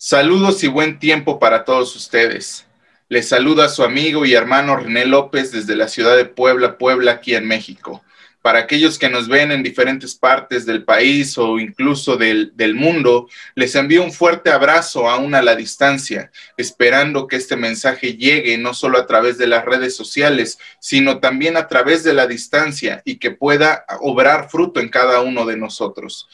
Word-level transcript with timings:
Saludos 0.00 0.62
y 0.62 0.68
buen 0.68 1.00
tiempo 1.00 1.40
para 1.40 1.64
todos 1.64 1.96
ustedes. 1.96 2.64
Les 3.08 3.28
saluda 3.28 3.68
su 3.68 3.82
amigo 3.82 4.24
y 4.24 4.32
hermano 4.32 4.76
René 4.76 5.06
López 5.06 5.50
desde 5.50 5.74
la 5.74 5.88
ciudad 5.88 6.16
de 6.16 6.24
Puebla, 6.24 6.78
Puebla, 6.78 7.10
aquí 7.10 7.34
en 7.34 7.48
México. 7.48 8.04
Para 8.48 8.60
aquellos 8.60 8.98
que 8.98 9.10
nos 9.10 9.28
ven 9.28 9.52
en 9.52 9.62
diferentes 9.62 10.14
partes 10.14 10.64
del 10.64 10.82
país 10.82 11.36
o 11.36 11.58
incluso 11.58 12.16
del, 12.16 12.56
del 12.56 12.74
mundo, 12.74 13.28
les 13.54 13.74
envío 13.74 14.02
un 14.02 14.10
fuerte 14.10 14.48
abrazo 14.48 15.10
aún 15.10 15.34
a 15.34 15.42
la 15.42 15.54
distancia, 15.54 16.30
esperando 16.56 17.26
que 17.26 17.36
este 17.36 17.56
mensaje 17.56 18.14
llegue 18.14 18.56
no 18.56 18.72
solo 18.72 18.96
a 18.96 19.04
través 19.04 19.36
de 19.36 19.48
las 19.48 19.66
redes 19.66 19.94
sociales, 19.94 20.58
sino 20.80 21.18
también 21.18 21.58
a 21.58 21.68
través 21.68 22.04
de 22.04 22.14
la 22.14 22.26
distancia 22.26 23.02
y 23.04 23.18
que 23.18 23.32
pueda 23.32 23.84
obrar 24.00 24.48
fruto 24.48 24.80
en 24.80 24.88
cada 24.88 25.20
uno 25.20 25.44
de 25.44 25.58
nosotros. 25.58 26.26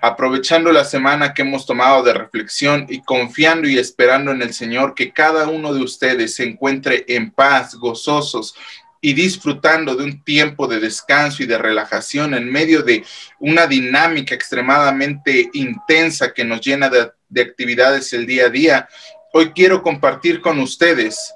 Aprovechando 0.00 0.70
la 0.70 0.84
semana 0.84 1.34
que 1.34 1.42
hemos 1.42 1.66
tomado 1.66 2.04
de 2.04 2.14
reflexión 2.14 2.86
y 2.88 3.02
confiando 3.02 3.66
y 3.68 3.76
esperando 3.76 4.30
en 4.30 4.40
el 4.40 4.54
Señor 4.54 4.94
que 4.94 5.10
cada 5.10 5.48
uno 5.48 5.74
de 5.74 5.82
ustedes 5.82 6.36
se 6.36 6.44
encuentre 6.44 7.04
en 7.08 7.32
paz, 7.32 7.74
gozosos 7.74 8.54
y 9.00 9.12
disfrutando 9.12 9.94
de 9.94 10.04
un 10.04 10.24
tiempo 10.24 10.66
de 10.66 10.80
descanso 10.80 11.42
y 11.42 11.46
de 11.46 11.58
relajación 11.58 12.34
en 12.34 12.50
medio 12.50 12.82
de 12.82 13.04
una 13.38 13.66
dinámica 13.66 14.34
extremadamente 14.34 15.50
intensa 15.52 16.32
que 16.32 16.44
nos 16.44 16.60
llena 16.60 16.88
de, 16.88 17.10
de 17.28 17.42
actividades 17.42 18.12
el 18.12 18.26
día 18.26 18.46
a 18.46 18.50
día. 18.50 18.88
Hoy 19.32 19.52
quiero 19.52 19.82
compartir 19.82 20.40
con 20.40 20.58
ustedes 20.60 21.34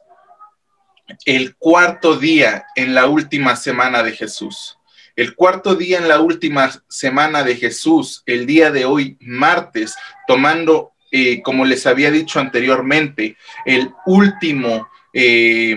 el 1.25 1.57
cuarto 1.57 2.17
día 2.17 2.67
en 2.77 2.95
la 2.95 3.07
última 3.07 3.57
semana 3.57 4.03
de 4.03 4.13
Jesús. 4.13 4.79
El 5.17 5.35
cuarto 5.35 5.75
día 5.75 5.99
en 5.99 6.09
la 6.09 6.21
última 6.21 6.71
semana 6.89 7.43
de 7.43 7.57
Jesús, 7.57 8.23
el 8.27 8.47
día 8.47 8.71
de 8.71 8.85
hoy, 8.85 9.19
martes, 9.21 9.95
tomando, 10.27 10.93
eh, 11.11 11.43
como 11.43 11.65
les 11.65 11.87
había 11.87 12.11
dicho 12.11 12.41
anteriormente, 12.41 13.37
el 13.67 13.93
último, 14.07 14.89
eh, 15.13 15.77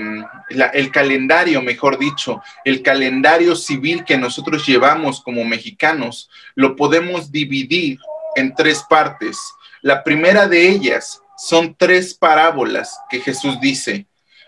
el 0.49 0.91
calendario, 0.91 1.61
mejor 1.61 1.97
dicho, 1.97 2.41
el 2.65 2.81
calendario 2.81 3.55
civil 3.55 4.03
que 4.05 4.17
nosotros 4.17 4.65
llevamos 4.65 5.21
como 5.21 5.43
mexicanos, 5.43 6.29
lo 6.55 6.75
podemos 6.75 7.31
dividir 7.31 7.99
en 8.35 8.53
tres 8.53 8.83
partes. 8.89 9.37
La 9.81 10.03
primera 10.03 10.47
de 10.47 10.69
ellas 10.69 11.21
son 11.37 11.75
tres 11.75 12.13
parábolas 12.13 12.99
que 13.09 13.19
Jesús 13.19 13.59
dice. 13.59 14.05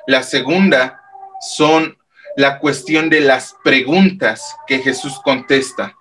La 0.08 0.24
segunda 0.24 1.02
son 1.42 1.98
la 2.38 2.60
cuestión 2.60 3.10
de 3.10 3.22
las 3.22 3.56
preguntas 3.64 4.56
que 4.68 4.80
Jesús 4.80 5.20
contesta. 5.24 5.96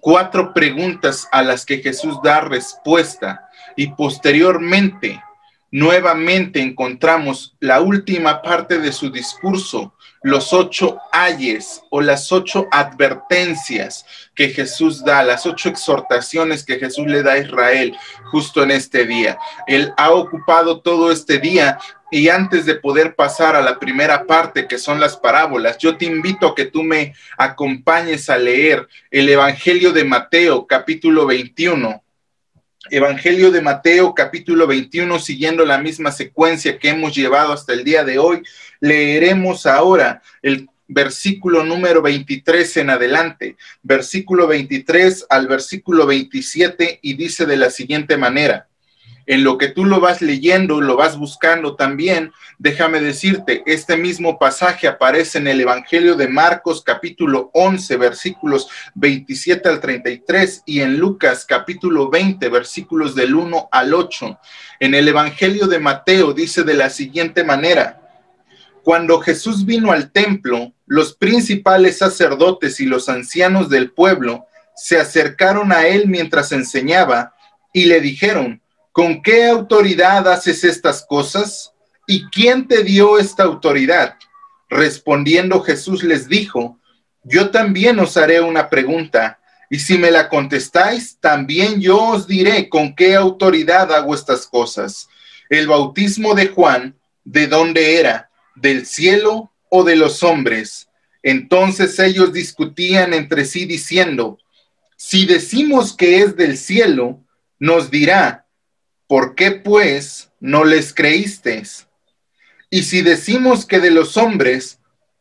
Cuatro 0.00 0.54
preguntas 0.54 1.28
a 1.32 1.42
las 1.42 1.66
que 1.66 1.78
Jesús 1.78 2.18
da 2.22 2.40
respuesta 2.40 3.48
y 3.76 3.88
posteriormente 3.88 5.22
nuevamente 5.70 6.60
encontramos 6.60 7.56
la 7.60 7.80
última 7.80 8.42
parte 8.42 8.78
de 8.78 8.92
su 8.92 9.10
discurso, 9.10 9.94
los 10.22 10.52
ocho 10.52 10.98
ayes 11.12 11.80
o 11.90 12.00
las 12.00 12.30
ocho 12.30 12.68
advertencias 12.70 14.04
que 14.34 14.50
Jesús 14.50 15.02
da, 15.02 15.22
las 15.22 15.46
ocho 15.46 15.68
exhortaciones 15.68 16.64
que 16.64 16.78
Jesús 16.78 17.06
le 17.06 17.22
da 17.22 17.32
a 17.32 17.38
Israel 17.38 17.96
justo 18.30 18.62
en 18.62 18.70
este 18.70 19.06
día. 19.06 19.38
Él 19.66 19.94
ha 19.96 20.10
ocupado 20.10 20.80
todo 20.80 21.10
este 21.10 21.38
día 21.38 21.78
y 22.10 22.28
antes 22.28 22.66
de 22.66 22.74
poder 22.74 23.14
pasar 23.14 23.54
a 23.54 23.62
la 23.62 23.78
primera 23.78 24.26
parte, 24.26 24.66
que 24.66 24.78
son 24.78 24.98
las 24.98 25.16
parábolas, 25.16 25.78
yo 25.78 25.96
te 25.96 26.06
invito 26.06 26.48
a 26.48 26.54
que 26.54 26.66
tú 26.66 26.82
me 26.82 27.14
acompañes 27.38 28.28
a 28.28 28.36
leer 28.36 28.88
el 29.10 29.28
Evangelio 29.28 29.92
de 29.92 30.04
Mateo, 30.04 30.66
capítulo 30.66 31.24
21. 31.26 32.02
Evangelio 32.88 33.50
de 33.50 33.60
Mateo, 33.60 34.14
capítulo 34.14 34.66
21, 34.66 35.18
siguiendo 35.18 35.66
la 35.66 35.76
misma 35.76 36.12
secuencia 36.12 36.78
que 36.78 36.88
hemos 36.88 37.14
llevado 37.14 37.52
hasta 37.52 37.74
el 37.74 37.84
día 37.84 38.04
de 38.04 38.18
hoy, 38.18 38.42
leeremos 38.80 39.66
ahora 39.66 40.22
el 40.40 40.70
versículo 40.88 41.62
número 41.62 42.00
23 42.00 42.78
en 42.78 42.90
adelante, 42.90 43.56
versículo 43.82 44.46
23 44.46 45.26
al 45.28 45.46
versículo 45.46 46.06
27, 46.06 47.00
y 47.02 47.14
dice 47.14 47.44
de 47.44 47.58
la 47.58 47.68
siguiente 47.68 48.16
manera 48.16 48.69
en 49.26 49.44
lo 49.44 49.58
que 49.58 49.68
tú 49.68 49.84
lo 49.84 50.00
vas 50.00 50.22
leyendo, 50.22 50.80
lo 50.80 50.96
vas 50.96 51.16
buscando 51.16 51.76
también, 51.76 52.32
déjame 52.58 53.00
decirte, 53.00 53.62
este 53.66 53.96
mismo 53.96 54.38
pasaje 54.38 54.88
aparece 54.88 55.38
en 55.38 55.46
el 55.46 55.60
Evangelio 55.60 56.16
de 56.16 56.28
Marcos 56.28 56.82
capítulo 56.82 57.50
11 57.54 57.96
versículos 57.96 58.68
27 58.94 59.68
al 59.68 59.80
33 59.80 60.62
y 60.66 60.80
en 60.80 60.98
Lucas 60.98 61.44
capítulo 61.46 62.10
20 62.10 62.48
versículos 62.48 63.14
del 63.14 63.34
1 63.34 63.68
al 63.70 63.94
8. 63.94 64.38
En 64.80 64.94
el 64.94 65.08
Evangelio 65.08 65.66
de 65.66 65.78
Mateo 65.78 66.32
dice 66.32 66.62
de 66.62 66.74
la 66.74 66.90
siguiente 66.90 67.44
manera, 67.44 68.00
cuando 68.82 69.20
Jesús 69.20 69.66
vino 69.66 69.92
al 69.92 70.10
templo, 70.10 70.72
los 70.86 71.14
principales 71.14 71.98
sacerdotes 71.98 72.80
y 72.80 72.86
los 72.86 73.08
ancianos 73.08 73.68
del 73.68 73.92
pueblo 73.92 74.46
se 74.74 74.98
acercaron 74.98 75.72
a 75.72 75.86
él 75.86 76.08
mientras 76.08 76.52
enseñaba 76.52 77.34
y 77.72 77.84
le 77.84 78.00
dijeron, 78.00 78.62
¿Con 78.92 79.22
qué 79.22 79.46
autoridad 79.46 80.26
haces 80.28 80.64
estas 80.64 81.04
cosas? 81.06 81.72
¿Y 82.08 82.24
quién 82.30 82.66
te 82.66 82.82
dio 82.82 83.18
esta 83.18 83.44
autoridad? 83.44 84.16
Respondiendo 84.68 85.60
Jesús 85.60 86.02
les 86.02 86.28
dijo, 86.28 86.78
yo 87.22 87.50
también 87.50 88.00
os 88.00 88.16
haré 88.16 88.40
una 88.40 88.68
pregunta, 88.68 89.38
y 89.68 89.78
si 89.78 89.96
me 89.96 90.10
la 90.10 90.28
contestáis, 90.28 91.18
también 91.20 91.80
yo 91.80 92.02
os 92.02 92.26
diré 92.26 92.68
con 92.68 92.96
qué 92.96 93.14
autoridad 93.14 93.92
hago 93.92 94.14
estas 94.14 94.46
cosas. 94.46 95.08
El 95.48 95.68
bautismo 95.68 96.34
de 96.34 96.48
Juan, 96.48 96.96
¿de 97.22 97.46
dónde 97.46 98.00
era? 98.00 98.30
¿Del 98.56 98.86
cielo 98.86 99.52
o 99.68 99.84
de 99.84 99.94
los 99.94 100.24
hombres? 100.24 100.88
Entonces 101.22 101.96
ellos 102.00 102.32
discutían 102.32 103.14
entre 103.14 103.44
sí 103.44 103.66
diciendo, 103.66 104.38
si 104.96 105.26
decimos 105.26 105.96
que 105.96 106.22
es 106.22 106.34
del 106.34 106.58
cielo, 106.58 107.22
nos 107.60 107.90
dirá, 107.90 108.39
¿por 109.10 109.34
qué 109.34 109.50
pues 109.50 110.30
no 110.38 110.62
les 110.62 110.94
creísteis? 110.94 111.88
Y 112.70 112.84
si 112.84 113.02
decimos 113.02 113.66
que 113.66 113.80
de 113.80 113.90
los 113.90 114.16
hombres 114.16 114.78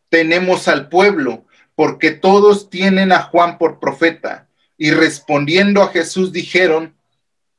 tenemos 0.10 0.68
al 0.68 0.90
pueblo, 0.90 1.48
porque 1.74 2.12
todos 2.12 2.70
tienen 2.70 3.12
a 3.12 3.24
Juan 3.24 3.58
por 3.58 3.80
profeta. 3.80 4.48
Y 4.78 4.92
respondiendo 4.92 5.82
a 5.82 5.88
Jesús 5.88 6.32
dijeron, 6.32 6.96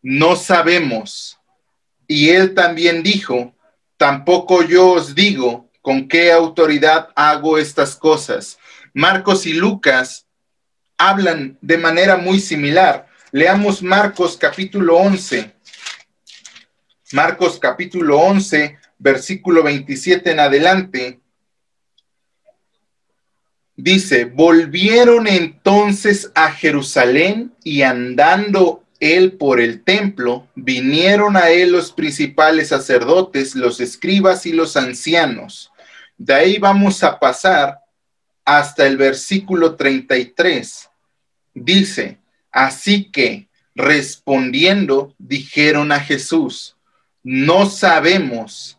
no 0.02 0.36
sabemos. 0.36 1.40
Y 2.06 2.28
él 2.28 2.54
también 2.54 3.02
dijo, 3.02 3.52
tampoco 3.96 4.62
yo 4.62 4.90
os 4.90 5.16
digo 5.16 5.68
con 5.82 6.06
qué 6.06 6.30
autoridad 6.30 7.08
hago 7.16 7.58
estas 7.58 7.96
cosas. 7.96 8.56
Marcos 8.94 9.46
y 9.46 9.54
Lucas 9.54 10.28
hablan 10.96 11.58
de 11.60 11.76
manera 11.76 12.18
muy 12.18 12.38
similar. 12.38 13.08
Leamos 13.32 13.82
Marcos 13.82 14.36
capítulo 14.36 14.96
11 14.96 15.59
Marcos 17.12 17.58
capítulo 17.58 18.20
11, 18.20 18.78
versículo 18.98 19.64
27 19.64 20.30
en 20.30 20.40
adelante, 20.40 21.20
dice, 23.74 24.26
volvieron 24.26 25.26
entonces 25.26 26.30
a 26.34 26.52
Jerusalén 26.52 27.52
y 27.64 27.82
andando 27.82 28.84
él 29.00 29.32
por 29.32 29.60
el 29.60 29.82
templo, 29.82 30.46
vinieron 30.54 31.36
a 31.36 31.50
él 31.50 31.72
los 31.72 31.90
principales 31.90 32.68
sacerdotes, 32.68 33.56
los 33.56 33.80
escribas 33.80 34.46
y 34.46 34.52
los 34.52 34.76
ancianos. 34.76 35.72
De 36.16 36.34
ahí 36.34 36.58
vamos 36.58 37.02
a 37.02 37.18
pasar 37.18 37.80
hasta 38.44 38.86
el 38.86 38.96
versículo 38.96 39.74
33. 39.74 40.90
Dice, 41.54 42.18
así 42.52 43.10
que 43.10 43.48
respondiendo, 43.74 45.14
dijeron 45.18 45.92
a 45.92 46.00
Jesús, 46.00 46.76
no 47.22 47.68
sabemos. 47.68 48.78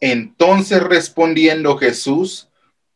Entonces 0.00 0.82
respondiendo 0.82 1.76
Jesús, 1.78 2.48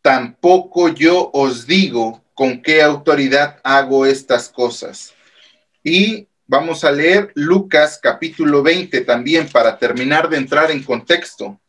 tampoco 0.03 0.89
yo 0.89 1.31
os 1.33 1.67
digo 1.67 2.25
con 2.35 2.63
qué 2.63 2.83
autoridad 2.83 3.61
hago 3.65 4.07
estas 4.07 4.49
cosas. 4.49 5.15
Y 5.83 6.29
vamos 6.47 6.85
a 6.85 6.93
leer 6.93 7.33
Lucas 7.35 7.99
capítulo 8.03 8.63
20 8.63 9.01
también 9.03 9.49
para 9.49 9.79
terminar 9.79 10.29
de 10.29 10.37
entrar 10.37 10.71
en 10.71 10.83
contexto. 10.83 11.61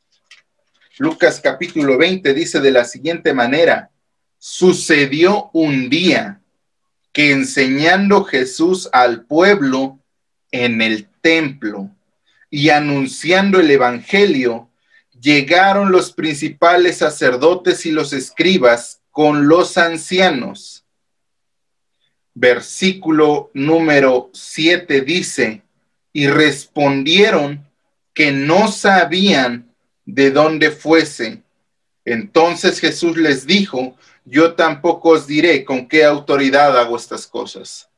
Lucas 0.98 1.40
capítulo 1.42 1.98
20 1.98 2.34
dice 2.34 2.60
de 2.60 2.72
la 2.72 2.84
siguiente 2.84 3.34
manera, 3.34 3.92
sucedió 4.40 5.50
un 5.54 5.90
día 5.90 6.42
que 7.14 7.32
enseñando 7.32 8.24
Jesús 8.24 8.90
al 8.92 9.26
pueblo 9.26 10.00
en 10.52 10.82
el 10.82 11.08
templo, 11.22 11.92
y 12.50 12.70
anunciando 12.70 13.60
el 13.60 13.70
Evangelio, 13.72 14.70
llegaron 15.20 15.92
los 15.92 16.14
principales 16.14 16.98
sacerdotes 16.98 17.86
y 17.86 17.92
los 17.92 18.14
escribas 18.14 19.02
con 19.12 19.48
los 19.48 19.78
ancianos. 19.78 20.86
Versículo 22.34 23.50
número 23.54 24.30
7 24.34 25.02
dice, 25.02 25.64
y 26.14 26.28
respondieron 26.28 27.68
que 28.14 28.32
no 28.32 28.72
sabían 28.72 29.74
de 30.06 30.32
dónde 30.32 30.72
fuese. 30.72 31.44
Entonces 32.06 32.80
Jesús 32.80 33.18
les 33.18 33.46
dijo, 33.46 33.96
yo 34.24 34.54
tampoco 34.54 35.10
os 35.10 35.28
diré 35.28 35.66
con 35.66 35.88
qué 35.88 36.04
autoridad 36.04 36.78
hago 36.78 36.96
estas 36.96 37.28
cosas. 37.28 37.90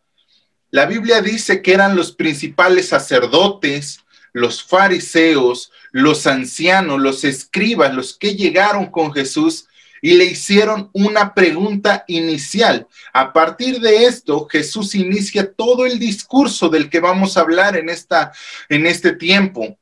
La 0.71 0.85
Biblia 0.85 1.21
dice 1.21 1.61
que 1.61 1.73
eran 1.73 1.95
los 1.95 2.11
principales 2.11 2.89
sacerdotes, 2.89 4.01
los 4.33 4.63
fariseos, 4.63 5.71
los 5.91 6.27
ancianos, 6.27 6.99
los 6.99 7.23
escribas, 7.23 7.93
los 7.93 8.17
que 8.17 8.35
llegaron 8.35 8.87
con 8.87 9.13
Jesús 9.13 9.67
y 10.01 10.13
le 10.13 10.25
hicieron 10.25 10.89
una 10.93 11.33
pregunta 11.33 12.03
inicial. 12.07 12.87
A 13.13 13.33
partir 13.33 13.79
de 13.79 14.05
esto, 14.05 14.47
Jesús 14.47 14.95
inicia 14.95 15.51
todo 15.51 15.85
el 15.85 15.99
discurso 15.99 16.69
del 16.69 16.89
que 16.89 16.99
vamos 16.99 17.37
a 17.37 17.41
hablar 17.41 17.75
en, 17.77 17.89
esta, 17.89 18.31
en 18.69 18.85
este 18.85 19.13
tiempo. 19.13 19.78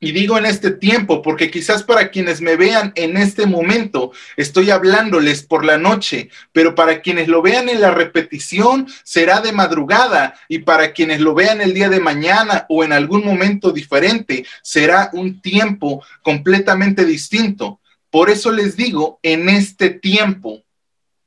Y 0.00 0.12
digo 0.12 0.38
en 0.38 0.46
este 0.46 0.70
tiempo 0.70 1.22
porque 1.22 1.50
quizás 1.50 1.82
para 1.82 2.10
quienes 2.10 2.40
me 2.40 2.54
vean 2.54 2.92
en 2.94 3.16
este 3.16 3.46
momento 3.46 4.12
estoy 4.36 4.70
hablándoles 4.70 5.42
por 5.42 5.64
la 5.64 5.76
noche, 5.76 6.30
pero 6.52 6.76
para 6.76 7.02
quienes 7.02 7.26
lo 7.26 7.42
vean 7.42 7.68
en 7.68 7.80
la 7.80 7.90
repetición 7.90 8.86
será 9.02 9.40
de 9.40 9.50
madrugada 9.50 10.38
y 10.48 10.60
para 10.60 10.92
quienes 10.92 11.20
lo 11.20 11.34
vean 11.34 11.60
el 11.60 11.74
día 11.74 11.88
de 11.88 11.98
mañana 11.98 12.64
o 12.68 12.84
en 12.84 12.92
algún 12.92 13.24
momento 13.24 13.72
diferente 13.72 14.46
será 14.62 15.10
un 15.14 15.40
tiempo 15.40 16.04
completamente 16.22 17.04
distinto. 17.04 17.80
Por 18.08 18.30
eso 18.30 18.52
les 18.52 18.76
digo 18.76 19.18
en 19.24 19.48
este 19.48 19.90
tiempo, 19.90 20.62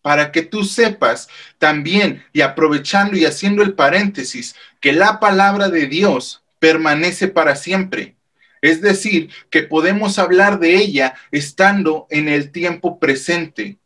para 0.02 0.32
que 0.32 0.44
tú 0.44 0.64
sepas 0.64 1.28
también 1.60 2.24
y 2.32 2.42
aprovechando 2.42 3.18
y 3.18 3.26
haciendo 3.26 3.64
el 3.64 3.74
paréntesis, 3.74 4.56
que 4.80 4.94
la 4.94 5.20
palabra 5.20 5.68
de 5.70 5.88
Dios 5.88 6.42
permanece 6.58 7.28
para 7.28 7.56
siempre 7.56 8.16
es 8.62 8.82
decir, 8.82 9.30
que 9.50 9.64
podemos 9.64 10.20
hablar 10.20 10.60
de 10.60 10.76
ella 10.76 11.16
estando 11.32 12.08
en 12.10 12.30
el 12.30 12.52
tiempo 12.52 13.00
presente 13.00 13.78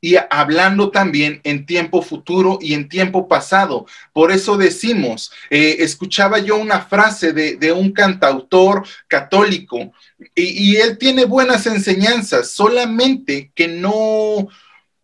y 0.00 0.16
hablando 0.30 0.90
también 0.90 1.40
en 1.44 1.66
tiempo 1.66 2.00
futuro 2.00 2.58
y 2.60 2.74
en 2.74 2.88
tiempo 2.88 3.28
pasado. 3.28 3.86
Por 4.12 4.32
eso 4.32 4.56
decimos, 4.56 5.30
eh, 5.50 5.76
escuchaba 5.80 6.38
yo 6.38 6.56
una 6.56 6.80
frase 6.80 7.32
de, 7.32 7.72
un 7.72 7.92
cantautor 7.92 8.86
católico 9.08 9.92
y, 10.34 10.76
él 10.76 10.98
tiene 10.98 11.24
buenas 11.24 11.66
enseñanzas, 11.66 12.50
solamente 12.50 13.52
que 13.54 13.68
no, 13.68 14.48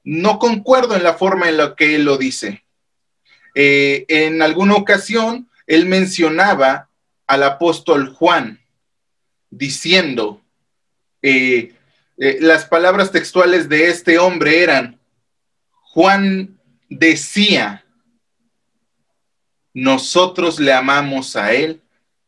no 0.05 0.39
concuerdo 0.39 0.97
en 0.97 1.03
la 1.03 1.15
forma 1.15 1.49
en 1.49 1.59
la 1.59 1.75
que 1.75 1.97
él 1.97 2.05
lo 2.05 2.17
dice. 2.17 2.65
Eh, 3.55 4.05
en 4.09 4.43
alguna 4.43 4.75
ocasión, 4.75 5.49
él 5.67 5.87
mencionaba 5.87 6.89
al 7.27 7.43
apóstol 7.43 8.15
Juan 8.15 8.61
diciendo, 9.51 10.41
eh, 11.23 11.75
eh, 12.19 12.39
las 12.41 12.65
palabras 12.65 13.13
textuales 13.13 13.69
de 13.69 13.89
este 13.89 14.19
hombre 14.19 14.63
eran, 14.63 14.99
Juan 15.71 16.59
decía, 16.89 17.85
nosotros 19.75 20.59
le 20.59 20.73
amamos 20.73 21.37
a 21.37 21.53
él 21.53 21.83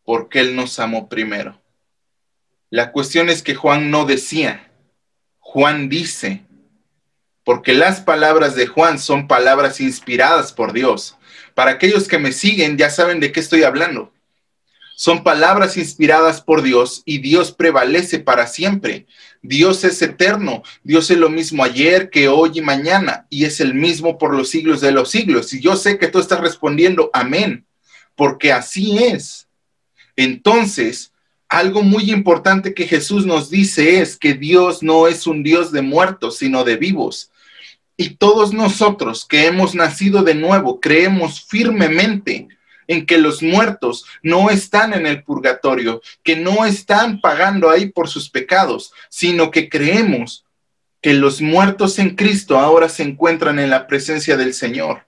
porque 0.04 0.40
él 0.40 0.56
nos 0.56 0.78
amó 0.78 1.08
primero. 1.08 1.60
La 2.70 2.92
cuestión 2.92 3.30
es 3.30 3.42
que 3.42 3.54
Juan 3.54 3.90
no 3.90 4.04
decía, 4.04 4.70
Juan 5.38 5.88
dice, 5.88 6.42
porque 7.44 7.72
las 7.72 8.00
palabras 8.02 8.54
de 8.54 8.66
Juan 8.66 8.98
son 8.98 9.26
palabras 9.26 9.80
inspiradas 9.80 10.52
por 10.52 10.74
Dios. 10.74 11.16
Para 11.54 11.70
aquellos 11.70 12.06
que 12.06 12.18
me 12.18 12.32
siguen 12.32 12.76
ya 12.76 12.90
saben 12.90 13.20
de 13.20 13.32
qué 13.32 13.40
estoy 13.40 13.62
hablando. 13.62 14.12
Son 15.00 15.22
palabras 15.22 15.76
inspiradas 15.76 16.40
por 16.40 16.60
Dios 16.60 17.02
y 17.04 17.18
Dios 17.18 17.52
prevalece 17.52 18.18
para 18.18 18.48
siempre. 18.48 19.06
Dios 19.42 19.84
es 19.84 20.02
eterno, 20.02 20.64
Dios 20.82 21.12
es 21.12 21.18
lo 21.18 21.30
mismo 21.30 21.62
ayer 21.62 22.10
que 22.10 22.26
hoy 22.26 22.50
y 22.54 22.62
mañana 22.62 23.24
y 23.30 23.44
es 23.44 23.60
el 23.60 23.74
mismo 23.74 24.18
por 24.18 24.34
los 24.34 24.48
siglos 24.48 24.80
de 24.80 24.90
los 24.90 25.08
siglos. 25.08 25.54
Y 25.54 25.60
yo 25.60 25.76
sé 25.76 26.00
que 26.00 26.08
tú 26.08 26.18
estás 26.18 26.40
respondiendo 26.40 27.10
amén, 27.12 27.64
porque 28.16 28.52
así 28.52 28.98
es. 28.98 29.46
Entonces, 30.16 31.12
algo 31.48 31.84
muy 31.84 32.10
importante 32.10 32.74
que 32.74 32.88
Jesús 32.88 33.24
nos 33.24 33.50
dice 33.50 34.00
es 34.00 34.16
que 34.16 34.34
Dios 34.34 34.82
no 34.82 35.06
es 35.06 35.28
un 35.28 35.44
Dios 35.44 35.70
de 35.70 35.82
muertos, 35.82 36.38
sino 36.38 36.64
de 36.64 36.76
vivos. 36.76 37.30
Y 37.96 38.16
todos 38.16 38.52
nosotros 38.52 39.24
que 39.24 39.46
hemos 39.46 39.76
nacido 39.76 40.24
de 40.24 40.34
nuevo 40.34 40.80
creemos 40.80 41.46
firmemente 41.46 42.48
en 42.88 43.06
que 43.06 43.18
los 43.18 43.42
muertos 43.42 44.04
no 44.22 44.50
están 44.50 44.92
en 44.92 45.06
el 45.06 45.22
purgatorio, 45.22 46.02
que 46.24 46.34
no 46.34 46.66
están 46.66 47.20
pagando 47.20 47.70
ahí 47.70 47.86
por 47.86 48.08
sus 48.08 48.28
pecados, 48.28 48.92
sino 49.08 49.52
que 49.52 49.68
creemos 49.68 50.44
que 51.00 51.14
los 51.14 51.40
muertos 51.40 52.00
en 52.00 52.16
Cristo 52.16 52.58
ahora 52.58 52.88
se 52.88 53.04
encuentran 53.04 53.60
en 53.60 53.70
la 53.70 53.86
presencia 53.86 54.36
del 54.36 54.52
Señor 54.52 55.06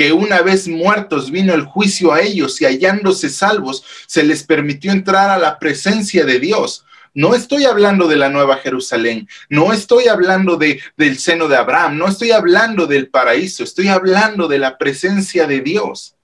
que 0.00 0.14
una 0.14 0.40
vez 0.40 0.66
muertos 0.66 1.30
vino 1.30 1.52
el 1.52 1.64
juicio 1.64 2.14
a 2.14 2.22
ellos 2.22 2.58
y 2.62 2.64
hallándose 2.64 3.28
salvos, 3.28 3.84
se 4.06 4.22
les 4.22 4.42
permitió 4.44 4.92
entrar 4.92 5.28
a 5.28 5.36
la 5.36 5.58
presencia 5.58 6.24
de 6.24 6.38
Dios. 6.38 6.86
No 7.12 7.34
estoy 7.34 7.64
hablando 7.64 8.08
de 8.08 8.16
la 8.16 8.30
Nueva 8.30 8.56
Jerusalén, 8.56 9.28
no 9.50 9.74
estoy 9.74 10.08
hablando 10.08 10.56
de, 10.56 10.80
del 10.96 11.18
seno 11.18 11.48
de 11.48 11.56
Abraham, 11.56 11.98
no 11.98 12.08
estoy 12.08 12.30
hablando 12.30 12.86
del 12.86 13.08
paraíso, 13.08 13.62
estoy 13.62 13.88
hablando 13.88 14.48
de 14.48 14.58
la 14.58 14.78
presencia 14.78 15.46
de 15.46 15.60
Dios 15.60 16.14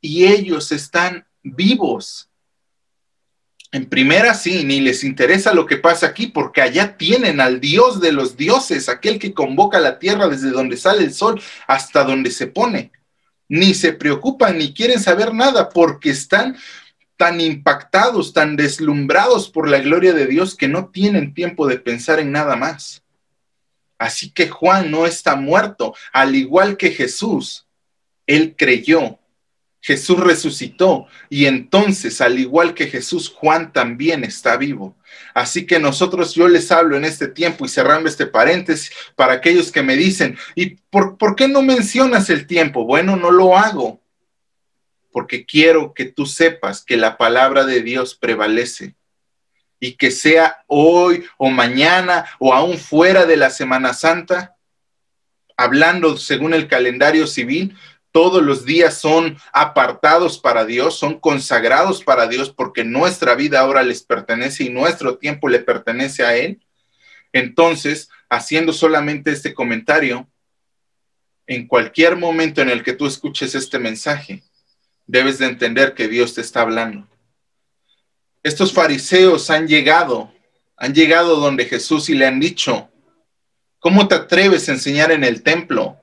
y 0.00 0.26
ellos 0.26 0.72
están 0.72 1.26
vivos. 1.42 2.28
En 3.70 3.86
primera, 3.86 4.32
sí, 4.32 4.64
ni 4.64 4.80
les 4.80 5.04
interesa 5.04 5.52
lo 5.52 5.66
que 5.66 5.76
pasa 5.76 6.06
aquí, 6.06 6.26
porque 6.26 6.62
allá 6.62 6.96
tienen 6.96 7.40
al 7.40 7.60
Dios 7.60 8.00
de 8.00 8.12
los 8.12 8.36
dioses, 8.36 8.88
aquel 8.88 9.18
que 9.18 9.34
convoca 9.34 9.78
la 9.78 9.98
tierra 9.98 10.28
desde 10.28 10.50
donde 10.50 10.78
sale 10.78 11.04
el 11.04 11.12
sol 11.12 11.40
hasta 11.66 12.02
donde 12.04 12.30
se 12.30 12.46
pone. 12.46 12.92
Ni 13.46 13.74
se 13.74 13.92
preocupan 13.92 14.56
ni 14.56 14.72
quieren 14.72 15.00
saber 15.00 15.34
nada, 15.34 15.68
porque 15.68 16.10
están 16.10 16.56
tan 17.18 17.40
impactados, 17.40 18.32
tan 18.32 18.56
deslumbrados 18.56 19.50
por 19.50 19.68
la 19.68 19.80
gloria 19.80 20.14
de 20.14 20.26
Dios 20.26 20.54
que 20.54 20.68
no 20.68 20.88
tienen 20.88 21.34
tiempo 21.34 21.66
de 21.66 21.78
pensar 21.78 22.20
en 22.20 22.32
nada 22.32 22.56
más. 22.56 23.02
Así 23.98 24.30
que 24.30 24.48
Juan 24.48 24.90
no 24.90 25.04
está 25.04 25.34
muerto, 25.34 25.94
al 26.12 26.36
igual 26.36 26.76
que 26.76 26.92
Jesús. 26.92 27.66
Él 28.26 28.54
creyó 28.56 29.18
Jesús 29.80 30.18
resucitó 30.18 31.06
y 31.30 31.46
entonces, 31.46 32.20
al 32.20 32.38
igual 32.38 32.74
que 32.74 32.88
Jesús, 32.88 33.28
Juan 33.28 33.72
también 33.72 34.24
está 34.24 34.56
vivo. 34.56 34.96
Así 35.34 35.66
que 35.66 35.78
nosotros, 35.78 36.34
yo 36.34 36.48
les 36.48 36.70
hablo 36.72 36.96
en 36.96 37.04
este 37.04 37.28
tiempo 37.28 37.64
y 37.64 37.68
cerrando 37.68 38.08
este 38.08 38.26
paréntesis 38.26 38.90
para 39.14 39.34
aquellos 39.34 39.70
que 39.70 39.82
me 39.82 39.96
dicen, 39.96 40.36
¿y 40.54 40.76
por, 40.90 41.16
por 41.16 41.36
qué 41.36 41.48
no 41.48 41.62
mencionas 41.62 42.28
el 42.30 42.46
tiempo? 42.46 42.84
Bueno, 42.84 43.16
no 43.16 43.30
lo 43.30 43.56
hago 43.56 44.00
porque 45.18 45.44
quiero 45.44 45.94
que 45.94 46.04
tú 46.04 46.26
sepas 46.26 46.84
que 46.84 46.96
la 46.96 47.16
palabra 47.16 47.64
de 47.64 47.82
Dios 47.82 48.14
prevalece 48.14 48.94
y 49.80 49.94
que 49.94 50.10
sea 50.10 50.62
hoy 50.66 51.24
o 51.36 51.50
mañana 51.50 52.26
o 52.38 52.52
aún 52.54 52.78
fuera 52.78 53.26
de 53.26 53.36
la 53.36 53.50
Semana 53.50 53.94
Santa, 53.94 54.56
hablando 55.56 56.16
según 56.16 56.54
el 56.54 56.68
calendario 56.68 57.26
civil, 57.26 57.76
todos 58.12 58.42
los 58.42 58.64
días 58.64 58.98
son 58.98 59.36
apartados 59.52 60.38
para 60.38 60.64
Dios, 60.64 60.98
son 60.98 61.20
consagrados 61.20 62.02
para 62.02 62.26
Dios 62.26 62.50
porque 62.50 62.84
nuestra 62.84 63.34
vida 63.34 63.60
ahora 63.60 63.82
les 63.82 64.02
pertenece 64.02 64.64
y 64.64 64.70
nuestro 64.70 65.18
tiempo 65.18 65.48
le 65.48 65.60
pertenece 65.60 66.24
a 66.24 66.36
Él. 66.36 66.60
Entonces, 67.32 68.08
haciendo 68.28 68.72
solamente 68.72 69.30
este 69.30 69.54
comentario, 69.54 70.28
en 71.46 71.66
cualquier 71.66 72.16
momento 72.16 72.60
en 72.60 72.70
el 72.70 72.82
que 72.82 72.92
tú 72.92 73.06
escuches 73.06 73.54
este 73.54 73.78
mensaje, 73.78 74.42
debes 75.06 75.38
de 75.38 75.46
entender 75.46 75.94
que 75.94 76.08
Dios 76.08 76.34
te 76.34 76.40
está 76.40 76.60
hablando. 76.60 77.08
Estos 78.42 78.72
fariseos 78.72 79.50
han 79.50 79.66
llegado, 79.66 80.32
han 80.76 80.94
llegado 80.94 81.36
donde 81.36 81.64
Jesús 81.64 82.08
y 82.08 82.14
le 82.14 82.26
han 82.26 82.38
dicho, 82.38 82.90
¿cómo 83.78 84.08
te 84.08 84.14
atreves 84.14 84.68
a 84.68 84.72
enseñar 84.72 85.10
en 85.10 85.24
el 85.24 85.42
templo? 85.42 86.00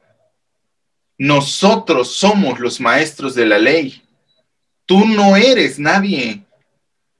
Nosotros 1.17 2.12
somos 2.12 2.60
los 2.60 2.81
maestros 2.81 3.36
de 3.36 3.45
la 3.45 3.57
ley. 3.57 4.03
Tú 4.86 5.05
no 5.05 5.36
eres 5.38 5.79
nadie. 5.79 6.43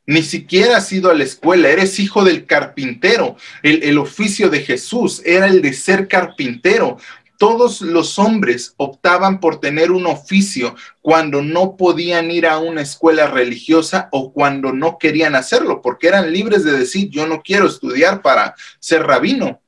Ni 0.06 0.22
siquiera 0.22 0.78
has 0.78 0.92
ido 0.92 1.10
a 1.10 1.16
la 1.16 1.24
escuela, 1.24 1.70
eres 1.70 2.00
hijo 2.00 2.24
del 2.24 2.46
carpintero. 2.46 3.38
El, 3.64 3.98
oficio 3.98 4.50
de 4.50 4.62
Jesús 4.62 5.22
era 5.26 5.48
el 5.48 5.62
de 5.62 5.74
ser 5.74 6.08
carpintero. 6.08 6.98
Todos 7.40 7.82
los 7.82 8.20
hombres 8.20 8.76
optaban 8.78 9.40
por 9.40 9.60
tener 9.60 9.92
un 9.92 10.06
oficio 10.06 10.76
cuando 11.02 11.42
no 11.42 11.76
podían 11.76 12.30
ir 12.32 12.46
a 12.46 12.60
una 12.60 12.82
escuela 12.82 13.28
religiosa 13.28 14.10
o 14.12 14.32
cuando 14.32 14.72
no 14.72 15.00
querían 15.00 15.36
hacerlo, 15.36 15.82
porque 15.82 16.08
eran 16.08 16.32
libres 16.32 16.64
de 16.64 16.78
decir, 16.78 17.10
yo 17.10 17.28
no 17.28 17.42
quiero 17.42 17.68
estudiar 17.68 18.22
para 18.22 18.56
ser 18.80 19.04
rabino. 19.04 19.60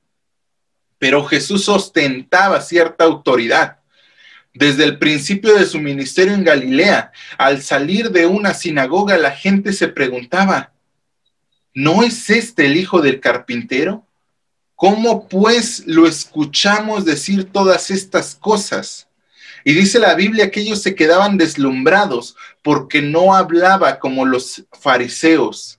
Pero 0.99 1.25
Jesús 1.25 1.67
ostentaba 1.67 2.61
cierta 2.61 3.05
autoridad. 3.05 3.79
Desde 4.57 4.85
el 4.85 4.97
principio 4.97 5.53
de 5.53 5.67
su 5.67 5.79
ministerio 5.79 6.33
en 6.33 6.43
Galilea, 6.43 7.11
al 7.37 7.61
salir 7.61 8.09
de 8.09 8.25
una 8.25 8.55
sinagoga, 8.55 9.15
la 9.15 9.29
gente 9.29 9.71
se 9.71 9.87
preguntaba, 9.87 10.71
¿no 11.75 12.01
es 12.01 12.31
este 12.31 12.65
el 12.65 12.75
hijo 12.75 12.99
del 12.99 13.19
carpintero? 13.19 14.03
¿Cómo 14.73 15.27
pues 15.27 15.83
lo 15.85 16.07
escuchamos 16.07 17.05
decir 17.05 17.51
todas 17.51 17.91
estas 17.91 18.33
cosas? 18.33 19.07
Y 19.63 19.73
dice 19.73 19.99
la 19.99 20.15
Biblia 20.15 20.49
que 20.49 20.61
ellos 20.61 20.81
se 20.81 20.95
quedaban 20.95 21.37
deslumbrados 21.37 22.35
porque 22.63 23.03
no 23.03 23.35
hablaba 23.35 23.99
como 23.99 24.25
los 24.25 24.63
fariseos, 24.71 25.77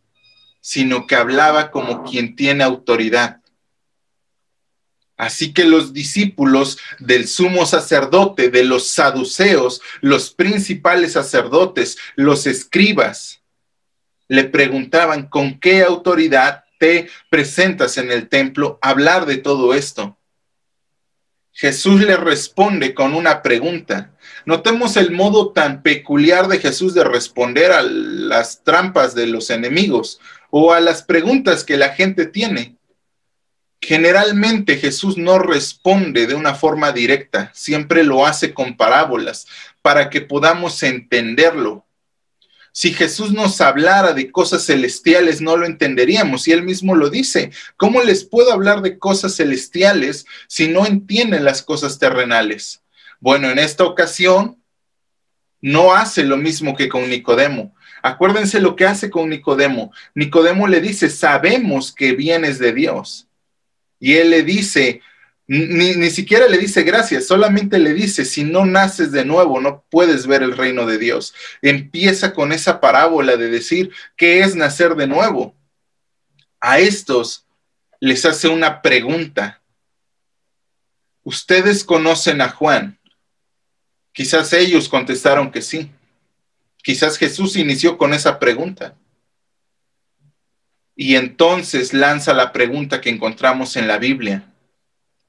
sino 0.60 1.08
que 1.08 1.16
hablaba 1.16 1.72
como 1.72 2.04
quien 2.04 2.36
tiene 2.36 2.62
autoridad. 2.62 3.40
Así 5.18 5.52
que 5.52 5.64
los 5.64 5.92
discípulos 5.92 6.78
del 7.00 7.26
sumo 7.26 7.66
sacerdote, 7.66 8.50
de 8.50 8.62
los 8.62 8.86
saduceos, 8.86 9.82
los 10.00 10.30
principales 10.30 11.12
sacerdotes, 11.12 11.98
los 12.14 12.46
escribas, 12.46 13.42
le 14.28 14.44
preguntaban 14.44 15.28
con 15.28 15.58
qué 15.58 15.82
autoridad 15.82 16.64
te 16.78 17.08
presentas 17.28 17.98
en 17.98 18.12
el 18.12 18.28
templo 18.28 18.78
a 18.80 18.90
hablar 18.90 19.26
de 19.26 19.38
todo 19.38 19.74
esto. 19.74 20.16
Jesús 21.52 22.00
le 22.02 22.16
responde 22.16 22.94
con 22.94 23.14
una 23.14 23.42
pregunta. 23.42 24.12
Notemos 24.46 24.96
el 24.96 25.10
modo 25.10 25.50
tan 25.50 25.82
peculiar 25.82 26.46
de 26.46 26.60
Jesús 26.60 26.94
de 26.94 27.02
responder 27.02 27.72
a 27.72 27.82
las 27.82 28.62
trampas 28.62 29.16
de 29.16 29.26
los 29.26 29.50
enemigos 29.50 30.20
o 30.50 30.72
a 30.72 30.78
las 30.78 31.02
preguntas 31.02 31.64
que 31.64 31.76
la 31.76 31.88
gente 31.88 32.26
tiene. 32.26 32.77
Generalmente 33.80 34.76
Jesús 34.76 35.16
no 35.16 35.38
responde 35.38 36.26
de 36.26 36.34
una 36.34 36.54
forma 36.54 36.92
directa, 36.92 37.50
siempre 37.54 38.02
lo 38.02 38.26
hace 38.26 38.52
con 38.52 38.76
parábolas 38.76 39.46
para 39.82 40.10
que 40.10 40.20
podamos 40.20 40.82
entenderlo. 40.82 41.86
Si 42.72 42.92
Jesús 42.92 43.32
nos 43.32 43.60
hablara 43.60 44.12
de 44.12 44.30
cosas 44.30 44.64
celestiales, 44.66 45.40
no 45.40 45.56
lo 45.56 45.66
entenderíamos. 45.66 46.46
Y 46.46 46.52
él 46.52 46.62
mismo 46.62 46.94
lo 46.94 47.10
dice. 47.10 47.50
¿Cómo 47.76 48.02
les 48.02 48.24
puedo 48.24 48.52
hablar 48.52 48.82
de 48.82 48.98
cosas 48.98 49.34
celestiales 49.34 50.26
si 50.46 50.68
no 50.68 50.86
entienden 50.86 51.44
las 51.44 51.62
cosas 51.62 51.98
terrenales? 51.98 52.82
Bueno, 53.20 53.50
en 53.50 53.58
esta 53.58 53.84
ocasión 53.84 54.62
no 55.60 55.94
hace 55.94 56.22
lo 56.24 56.36
mismo 56.36 56.76
que 56.76 56.88
con 56.88 57.08
Nicodemo. 57.08 57.74
Acuérdense 58.02 58.60
lo 58.60 58.76
que 58.76 58.86
hace 58.86 59.10
con 59.10 59.28
Nicodemo. 59.28 59.92
Nicodemo 60.14 60.68
le 60.68 60.80
dice, 60.80 61.10
sabemos 61.10 61.92
que 61.92 62.12
vienes 62.12 62.58
de 62.58 62.72
Dios. 62.72 63.27
Y 64.00 64.14
él 64.14 64.30
le 64.30 64.42
dice, 64.42 65.02
ni, 65.48 66.10
siquiera 66.10 66.46
le 66.46 66.58
dice 66.58 66.82
gracias, 66.82 67.26
solamente 67.26 67.78
le 67.78 67.94
dice, 67.94 68.26
si 68.26 68.44
no 68.44 68.66
naces 68.66 69.12
de 69.12 69.24
nuevo, 69.24 69.60
no 69.60 69.82
puedes 69.88 70.26
ver 70.26 70.42
el 70.42 70.56
reino 70.56 70.84
de 70.86 70.98
Dios. 70.98 71.34
Empieza 71.62 72.34
con 72.34 72.52
esa 72.52 72.80
parábola 72.80 73.36
de 73.36 73.48
decir, 73.48 73.90
¿qué 74.16 74.40
es 74.40 74.54
nacer 74.54 74.94
de 74.94 75.06
nuevo? 75.06 75.54
A 76.60 76.80
estos 76.80 77.46
les 77.98 78.26
hace 78.26 78.48
una 78.48 78.82
pregunta. 78.82 79.62
Ustedes 81.22 81.82
conocen 81.82 82.42
a 82.42 82.50
Juan. 82.50 82.98
Quizás 84.12 84.52
ellos 84.52 84.88
contestaron 84.88 85.50
que 85.50 85.62
sí. 85.62 85.90
Quizás 86.82 87.16
Jesús 87.16 87.56
inició 87.56 87.96
con 87.96 88.12
esa 88.12 88.38
pregunta. 88.38 88.96
Y 91.00 91.14
entonces 91.14 91.94
lanza 91.94 92.34
la 92.34 92.50
pregunta 92.50 93.00
que 93.00 93.08
encontramos 93.08 93.76
en 93.76 93.86
la 93.86 93.98
Biblia. 93.98 94.52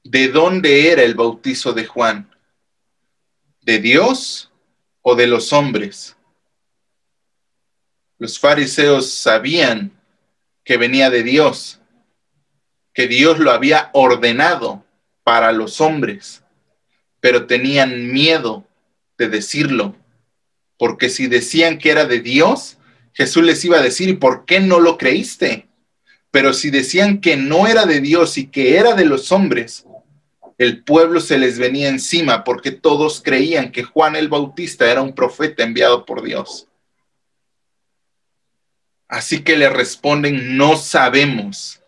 ¿De 0.02 0.26
dónde 0.26 0.90
era 0.90 1.04
el 1.04 1.14
bautizo 1.14 1.72
de 1.72 1.86
Juan? 1.86 2.28
¿De 3.62 3.78
Dios 3.78 4.50
o 5.00 5.14
de 5.14 5.28
los 5.28 5.52
hombres? 5.52 6.16
Los 8.18 8.40
fariseos 8.40 9.12
sabían 9.12 9.92
que 10.64 10.76
venía 10.76 11.08
de 11.08 11.22
Dios, 11.22 11.78
que 12.92 13.06
Dios 13.06 13.38
lo 13.38 13.52
había 13.52 13.90
ordenado 13.92 14.84
para 15.22 15.52
los 15.52 15.80
hombres, 15.80 16.42
pero 17.20 17.46
tenían 17.46 18.12
miedo 18.12 18.66
de 19.16 19.28
decirlo, 19.28 19.94
porque 20.76 21.08
si 21.08 21.28
decían 21.28 21.78
que 21.78 21.90
era 21.92 22.06
de 22.06 22.18
Dios, 22.18 22.76
Jesús 23.12 23.42
les 23.44 23.64
iba 23.64 23.78
a 23.78 23.82
decir, 23.82 24.08
¿y 24.08 24.14
por 24.14 24.44
qué 24.44 24.60
no 24.60 24.80
lo 24.80 24.96
creíste? 24.98 25.68
Pero 26.30 26.52
si 26.52 26.70
decían 26.70 27.20
que 27.20 27.36
no 27.36 27.66
era 27.66 27.86
de 27.86 28.00
Dios 28.00 28.38
y 28.38 28.46
que 28.46 28.76
era 28.76 28.94
de 28.94 29.04
los 29.04 29.32
hombres, 29.32 29.84
el 30.58 30.84
pueblo 30.84 31.20
se 31.20 31.38
les 31.38 31.58
venía 31.58 31.88
encima 31.88 32.44
porque 32.44 32.70
todos 32.70 33.22
creían 33.24 33.72
que 33.72 33.82
Juan 33.82 34.14
el 34.14 34.28
Bautista 34.28 34.90
era 34.90 35.02
un 35.02 35.14
profeta 35.14 35.62
enviado 35.62 36.04
por 36.04 36.22
Dios. 36.22 36.68
Así 39.08 39.42
que 39.42 39.56
le 39.56 39.68
responden, 39.68 40.56
no 40.56 40.76
sabemos. 40.76 41.80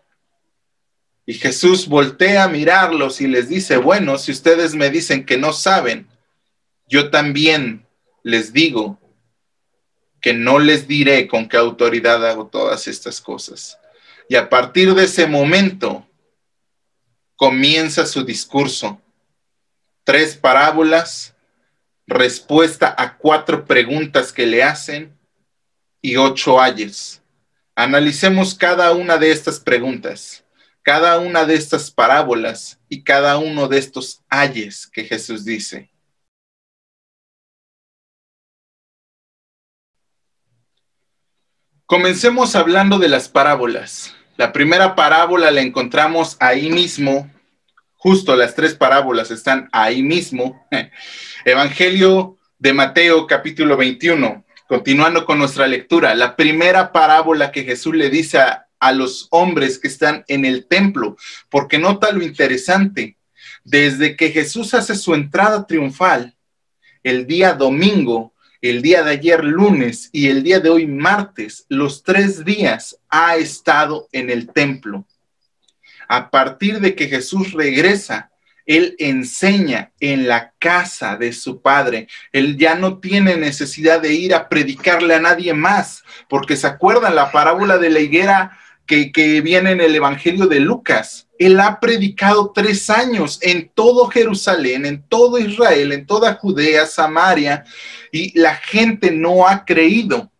Y 1.25 1.35
Jesús 1.35 1.87
voltea 1.87 2.43
a 2.43 2.49
mirarlos 2.49 3.21
y 3.21 3.27
les 3.27 3.47
dice, 3.47 3.77
bueno, 3.77 4.17
si 4.17 4.31
ustedes 4.31 4.75
me 4.75 4.89
dicen 4.89 5.25
que 5.25 5.37
no 5.37 5.53
saben, 5.53 6.07
yo 6.89 7.09
también 7.11 7.85
les 8.23 8.51
digo 8.51 8.99
que 10.23 10.33
no 10.33 10.57
les 10.57 10.87
diré 10.87 11.27
con 11.27 11.49
qué 11.49 11.57
autoridad 11.57 12.25
hago 12.25 12.47
todas 12.47 12.87
estas 12.87 13.19
cosas. 13.19 13.77
Y 14.29 14.35
a 14.37 14.49
partir 14.49 14.95
de 14.95 15.03
ese 15.03 15.27
momento 15.27 16.07
comienza 17.35 18.05
su 18.05 18.23
discurso. 18.23 19.01
Tres 20.05 20.37
parábolas, 20.37 21.35
respuesta 22.07 22.95
a 22.97 23.17
cuatro 23.17 23.65
preguntas 23.65 24.31
que 24.31 24.45
le 24.45 24.63
hacen 24.63 25.13
y 26.01 26.15
ocho 26.15 26.61
ayes. 26.61 27.21
Analicemos 27.75 28.55
cada 28.55 28.93
una 28.93 29.17
de 29.17 29.29
estas 29.29 29.59
preguntas, 29.59 30.45
cada 30.83 31.19
una 31.19 31.43
de 31.43 31.55
estas 31.55 31.91
parábolas 31.91 32.79
y 32.87 33.03
cada 33.03 33.39
uno 33.39 33.67
de 33.67 33.77
estos 33.77 34.23
ayes 34.29 34.87
que 34.87 35.03
Jesús 35.03 35.43
dice. 35.43 35.92
Comencemos 41.85 42.55
hablando 42.55 42.97
de 42.97 43.09
las 43.09 43.27
parábolas. 43.27 44.15
La 44.37 44.53
primera 44.53 44.95
parábola 44.95 45.51
la 45.51 45.59
encontramos 45.59 46.37
ahí 46.39 46.69
mismo, 46.69 47.29
justo 47.95 48.37
las 48.37 48.55
tres 48.55 48.73
parábolas 48.73 49.31
están 49.31 49.67
ahí 49.73 50.01
mismo. 50.01 50.65
Evangelio 51.45 52.37
de 52.57 52.71
Mateo 52.71 53.27
capítulo 53.27 53.75
21. 53.75 54.45
Continuando 54.65 55.25
con 55.25 55.37
nuestra 55.37 55.67
lectura, 55.67 56.15
la 56.15 56.37
primera 56.37 56.93
parábola 56.93 57.51
que 57.51 57.65
Jesús 57.65 57.93
le 57.93 58.09
dice 58.09 58.37
a, 58.39 58.67
a 58.79 58.93
los 58.93 59.27
hombres 59.31 59.77
que 59.77 59.89
están 59.89 60.23
en 60.29 60.45
el 60.45 60.67
templo, 60.67 61.17
porque 61.49 61.77
nota 61.77 62.13
lo 62.13 62.23
interesante, 62.23 63.17
desde 63.65 64.15
que 64.15 64.31
Jesús 64.31 64.73
hace 64.73 64.95
su 64.95 65.13
entrada 65.13 65.67
triunfal, 65.67 66.33
el 67.03 67.27
día 67.27 67.51
domingo, 67.51 68.32
el 68.63 68.81
día 68.81 69.03
de 69.03 69.11
ayer 69.11 69.43
lunes 69.43 70.09
y 70.13 70.29
el 70.29 70.41
día 70.41 70.61
de 70.61 70.69
hoy 70.69 70.87
martes, 70.87 71.65
los 71.67 72.01
tres 72.01 72.45
días 72.45 72.97
ha 73.09 73.35
estado 73.35 74.07
en 74.13 74.29
el 74.29 74.47
templo. 74.53 75.05
A 76.07 76.31
partir 76.31 76.79
de 76.79 76.95
que 76.95 77.09
Jesús 77.09 77.51
regresa, 77.51 78.31
él 78.65 78.95
enseña 78.99 79.91
en 79.99 80.29
la 80.29 80.53
casa 80.59 81.17
de 81.17 81.33
su 81.33 81.61
padre. 81.61 82.07
Él 82.31 82.57
ya 82.57 82.75
no 82.75 82.99
tiene 82.99 83.35
necesidad 83.35 84.01
de 84.01 84.13
ir 84.13 84.33
a 84.33 84.47
predicarle 84.47 85.13
a 85.15 85.19
nadie 85.19 85.53
más, 85.53 86.05
porque 86.29 86.55
se 86.55 86.67
acuerdan 86.67 87.15
la 87.15 87.33
parábola 87.33 87.77
de 87.77 87.89
la 87.89 87.99
higuera 87.99 88.57
que, 88.85 89.11
que 89.11 89.41
viene 89.41 89.71
en 89.71 89.81
el 89.81 89.93
Evangelio 89.93 90.47
de 90.47 90.61
Lucas. 90.61 91.27
Él 91.45 91.59
ha 91.59 91.79
predicado 91.79 92.51
tres 92.53 92.89
años 92.89 93.37
en 93.41 93.69
todo 93.69 94.07
Jerusalén, 94.07 94.85
en 94.85 95.03
todo 95.03 95.37
Israel, 95.37 95.91
en 95.91 96.05
toda 96.05 96.35
Judea, 96.35 96.85
Samaria, 96.85 97.65
y 98.11 98.37
la 98.39 98.55
gente 98.55 99.11
no 99.11 99.45
ha 99.45 99.65
creído. 99.65 100.31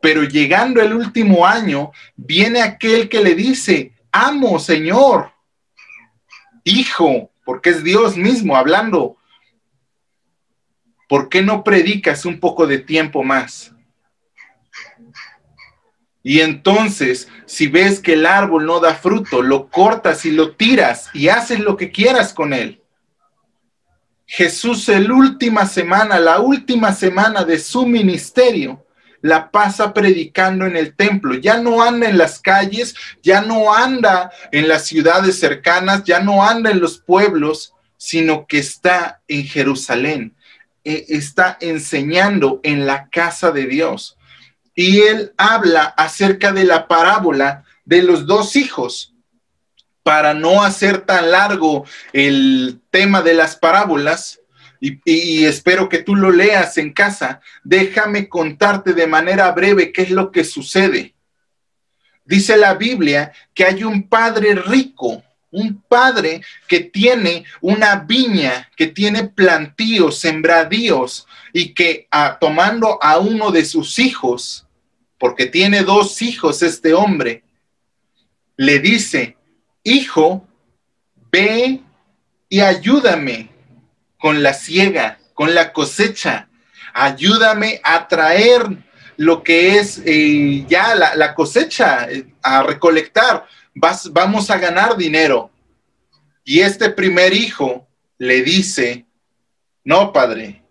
Pero 0.00 0.24
llegando 0.24 0.80
el 0.80 0.92
último 0.92 1.46
año, 1.46 1.92
viene 2.16 2.62
aquel 2.62 3.08
que 3.08 3.22
le 3.22 3.36
dice, 3.36 3.92
amo, 4.10 4.58
Señor, 4.58 5.32
hijo, 6.64 7.30
porque 7.44 7.70
es 7.70 7.84
Dios 7.84 8.16
mismo 8.16 8.56
hablando. 8.56 9.16
¿Por 11.08 11.28
qué 11.28 11.42
no 11.42 11.62
predicas 11.62 12.24
un 12.24 12.40
poco 12.40 12.66
de 12.66 12.78
tiempo 12.78 13.22
más? 13.22 13.72
Y 16.24 16.40
entonces, 16.40 17.28
si 17.52 17.66
ves 17.66 18.00
que 18.00 18.14
el 18.14 18.24
árbol 18.24 18.64
no 18.64 18.80
da 18.80 18.94
fruto, 18.94 19.42
lo 19.42 19.68
cortas 19.68 20.24
y 20.24 20.30
lo 20.30 20.52
tiras 20.56 21.10
y 21.12 21.28
haces 21.28 21.60
lo 21.60 21.76
que 21.76 21.92
quieras 21.92 22.32
con 22.32 22.54
él. 22.54 22.80
Jesús, 24.24 24.88
la 24.88 25.12
última 25.12 25.66
semana, 25.66 26.18
la 26.18 26.40
última 26.40 26.94
semana 26.94 27.44
de 27.44 27.58
su 27.58 27.84
ministerio, 27.84 28.86
la 29.20 29.50
pasa 29.50 29.92
predicando 29.92 30.64
en 30.64 30.76
el 30.76 30.96
templo. 30.96 31.34
Ya 31.34 31.58
no 31.58 31.82
anda 31.82 32.08
en 32.08 32.16
las 32.16 32.40
calles, 32.40 32.94
ya 33.22 33.42
no 33.42 33.74
anda 33.74 34.32
en 34.50 34.66
las 34.66 34.86
ciudades 34.86 35.38
cercanas, 35.38 36.04
ya 36.04 36.20
no 36.20 36.42
anda 36.42 36.70
en 36.70 36.80
los 36.80 37.00
pueblos, 37.00 37.74
sino 37.98 38.46
que 38.46 38.60
está 38.60 39.20
en 39.28 39.44
Jerusalén. 39.44 40.34
Eh, 40.84 41.04
está 41.10 41.58
enseñando 41.60 42.60
en 42.62 42.86
la 42.86 43.10
casa 43.10 43.50
de 43.50 43.66
Dios 43.66 44.16
y 44.74 45.00
él 45.00 45.32
habla 45.36 45.84
acerca 45.84 46.52
de 46.52 46.64
la 46.64 46.88
parábola 46.88 47.64
de 47.84 48.02
los 48.02 48.26
dos 48.26 48.56
hijos. 48.56 49.14
Para 50.02 50.34
no 50.34 50.64
hacer 50.64 51.02
tan 51.02 51.30
largo 51.30 51.84
el 52.12 52.80
tema 52.90 53.22
de 53.22 53.34
las 53.34 53.54
parábolas, 53.56 54.40
y, 54.82 55.44
espero 55.44 55.88
que 55.88 56.02
tú 56.02 56.16
lo 56.16 56.32
leas 56.32 56.76
en 56.76 56.92
casa, 56.92 57.40
déjame 57.62 58.28
contarte 58.28 58.94
de 58.94 59.06
manera 59.06 59.48
breve 59.52 59.92
qué 59.92 60.02
es 60.02 60.10
lo 60.10 60.32
que 60.32 60.42
sucede. 60.42 61.14
Dice 62.24 62.56
la 62.56 62.74
Biblia 62.74 63.32
que 63.54 63.64
hay 63.64 63.84
un 63.84 64.08
padre 64.08 64.56
rico, 64.56 65.22
un 65.52 65.80
padre 65.82 66.42
que 66.66 66.80
tiene 66.80 67.44
una 67.60 67.96
viña, 67.96 68.68
que 68.76 68.88
tiene 68.88 69.24
plantíos, 69.24 70.18
sembradíos, 70.18 71.28
y 71.52 71.74
que 71.74 72.08
ah, 72.10 72.38
tomando 72.40 72.98
a 73.02 73.18
uno 73.18 73.52
de 73.52 73.64
sus 73.64 73.98
hijos, 73.98 74.66
porque 75.18 75.46
tiene 75.46 75.82
dos 75.82 76.20
hijos 76.22 76.62
este 76.62 76.94
hombre, 76.94 77.44
le 78.56 78.80
dice, 78.80 79.36
hijo, 79.84 80.46
ve 81.30 81.80
y 82.48 82.60
ayúdame 82.60 83.50
con 84.18 84.42
la 84.42 84.54
siega, 84.54 85.18
con 85.34 85.54
la 85.54 85.72
cosecha. 85.72 86.48
Ayúdame 86.94 87.80
a 87.82 88.06
traer 88.08 88.62
lo 89.16 89.42
que 89.42 89.78
es 89.78 90.02
eh, 90.04 90.64
ya 90.68 90.94
la, 90.94 91.34
cosecha, 91.34 92.08
eh, 92.10 92.26
a 92.42 92.62
recolectar. 92.62 93.46
Vas, 93.74 94.12
vamos 94.12 94.50
a 94.50 94.58
ganar 94.58 94.96
dinero. 94.96 95.50
Y 96.44 96.60
este 96.60 96.90
primer 96.90 97.32
hijo 97.32 97.86
le 98.18 98.42
dice, 98.42 99.06
no, 99.84 100.12
padre, 100.12 100.62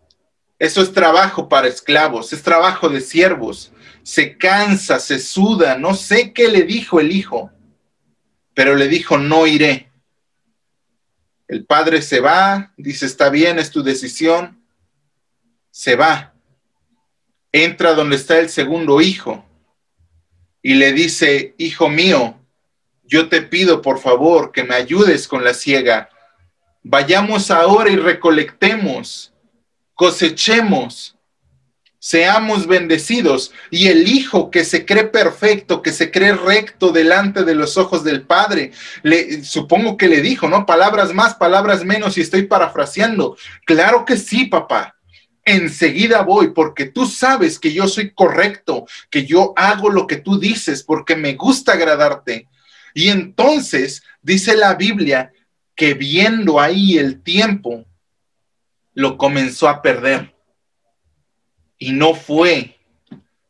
eso 0.60 0.82
es 0.82 0.94
trabajo 0.94 1.50
para 1.50 1.68
esclavos, 1.68 2.34
es 2.34 2.44
trabajo 2.44 2.90
de 2.90 3.02
siervos. 3.02 3.72
Se 4.04 4.38
cansa, 4.38 5.00
se 5.00 5.20
suda, 5.20 5.78
no 5.78 5.94
sé 5.96 6.34
qué 6.34 6.50
le 6.50 6.64
dijo 6.64 7.00
el 7.00 7.12
hijo, 7.12 7.52
pero 8.54 8.76
le 8.76 8.88
dijo, 8.88 9.18
no 9.18 9.48
iré. 9.48 9.92
El 11.48 11.66
padre 11.66 12.02
se 12.02 12.20
va, 12.20 12.74
dice, 12.78 13.06
está 13.06 13.30
bien, 13.30 13.60
es 13.60 13.72
tu 13.72 13.84
decisión. 13.84 14.64
Se 15.70 15.96
va. 15.96 16.34
Entra 17.52 17.94
donde 17.94 18.16
está 18.16 18.40
el 18.40 18.50
segundo 18.50 19.02
hijo 19.02 19.46
y 20.62 20.76
le 20.76 20.94
dice, 20.94 21.56
hijo 21.58 21.90
mío, 21.90 22.41
yo 23.12 23.30
te 23.30 23.44
pido 23.44 23.84
por 23.84 24.00
favor 24.00 24.52
que 24.52 24.64
me 24.64 24.74
ayudes 24.74 25.28
con 25.28 25.44
la 25.44 25.54
ciega. 25.54 26.10
Vayamos 26.82 27.52
ahora 27.52 27.92
y 27.92 27.98
recolectemos, 27.98 29.32
cosechemos 29.94 31.16
seamos 32.02 32.66
bendecidos. 32.66 33.54
Y 33.70 33.88
el 33.88 34.08
Hijo 34.10 34.52
que 34.52 34.66
se 34.66 34.86
cree 34.86 35.06
perfecto, 35.06 35.82
que 35.82 35.94
se 35.94 36.12
cree 36.12 36.34
recto 36.34 36.92
delante 36.92 37.44
de 37.44 37.56
los 37.56 37.78
ojos 37.78 38.04
del 38.04 38.24
Padre, 38.24 38.72
le, 39.04 39.46
supongo 39.46 39.96
que 39.96 40.10
le 40.10 40.22
dijo, 40.22 40.50
¿no? 40.50 40.66
Palabras 40.66 41.14
más, 41.14 41.36
palabras 41.36 41.86
menos, 41.86 42.18
y 42.18 42.22
estoy 42.22 42.44
parafraseando. 42.44 43.38
Claro 43.66 44.04
que 44.04 44.18
sí, 44.18 44.46
papá. 44.46 44.96
Enseguida 45.46 46.22
voy 46.22 46.50
porque 46.50 46.86
tú 46.86 47.06
sabes 47.06 47.60
que 47.60 47.72
yo 47.72 47.88
soy 47.88 48.12
correcto, 48.12 48.86
que 49.10 49.26
yo 49.26 49.54
hago 49.56 49.90
lo 49.90 50.08
que 50.08 50.18
tú 50.18 50.40
dices 50.40 50.84
porque 50.84 51.16
me 51.16 51.34
gusta 51.34 51.74
agradarte. 51.74 52.48
Y 52.94 53.10
entonces 53.10 54.04
dice 54.22 54.56
la 54.56 54.76
Biblia 54.76 55.32
que 55.76 55.94
viendo 55.94 56.60
ahí 56.60 56.98
el 56.98 57.22
tiempo, 57.22 57.86
lo 58.94 59.18
comenzó 59.18 59.68
a 59.70 59.82
perder 59.82 60.36
y 61.78 61.94
no 61.94 62.14
fue, 62.14 62.78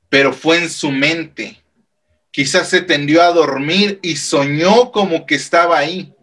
pero 0.10 0.32
fue 0.32 0.60
en 0.60 0.70
su 0.70 0.92
mente. 0.92 1.62
Quizás 2.32 2.70
se 2.70 2.82
tendió 2.82 3.22
a 3.22 3.34
dormir 3.34 4.00
y 4.02 4.16
soñó 4.16 4.92
como 4.92 5.26
que 5.26 5.36
estaba 5.36 5.78
ahí. 5.78 6.14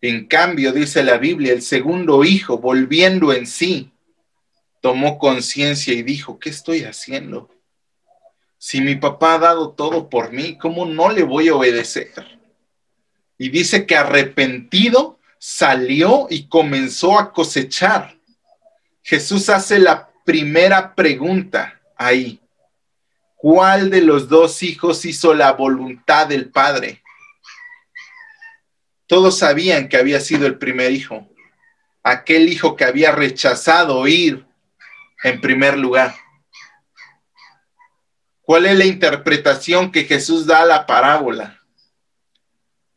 En 0.00 0.26
cambio, 0.26 0.72
dice 0.72 1.02
la 1.02 1.16
Biblia, 1.18 1.52
el 1.52 1.62
segundo 1.62 2.24
hijo, 2.24 2.58
volviendo 2.58 3.32
en 3.32 3.46
sí, 3.46 3.90
tomó 4.80 5.18
conciencia 5.18 5.94
y 5.94 6.02
dijo, 6.02 6.38
¿qué 6.38 6.50
estoy 6.50 6.84
haciendo? 6.84 7.48
Si 8.66 8.80
mi 8.80 8.96
papá 8.96 9.34
ha 9.34 9.38
dado 9.38 9.72
todo 9.72 10.08
por 10.08 10.32
mí, 10.32 10.56
¿cómo 10.56 10.86
no 10.86 11.10
le 11.10 11.22
voy 11.22 11.48
a 11.48 11.54
obedecer? 11.54 12.14
Y 13.36 13.50
dice 13.50 13.84
que 13.84 13.94
arrepentido 13.94 15.18
salió 15.38 16.28
y 16.30 16.48
comenzó 16.48 17.18
a 17.18 17.34
cosechar. 17.34 18.16
Jesús 19.02 19.50
hace 19.50 19.78
la 19.78 20.08
primera 20.24 20.94
pregunta 20.94 21.78
ahí. 21.94 22.40
¿Cuál 23.36 23.90
de 23.90 24.00
los 24.00 24.30
dos 24.30 24.62
hijos 24.62 25.04
hizo 25.04 25.34
la 25.34 25.52
voluntad 25.52 26.26
del 26.26 26.48
padre? 26.48 27.02
Todos 29.06 29.40
sabían 29.40 29.90
que 29.90 29.98
había 29.98 30.20
sido 30.20 30.46
el 30.46 30.56
primer 30.56 30.90
hijo, 30.90 31.28
aquel 32.02 32.48
hijo 32.48 32.76
que 32.76 32.86
había 32.86 33.12
rechazado 33.12 34.08
ir 34.08 34.46
en 35.22 35.42
primer 35.42 35.76
lugar. 35.76 36.23
¿Cuál 38.44 38.66
es 38.66 38.76
la 38.76 38.84
interpretación 38.84 39.90
que 39.90 40.04
Jesús 40.04 40.46
da 40.46 40.62
a 40.62 40.66
la 40.66 40.86
parábola? 40.86 41.62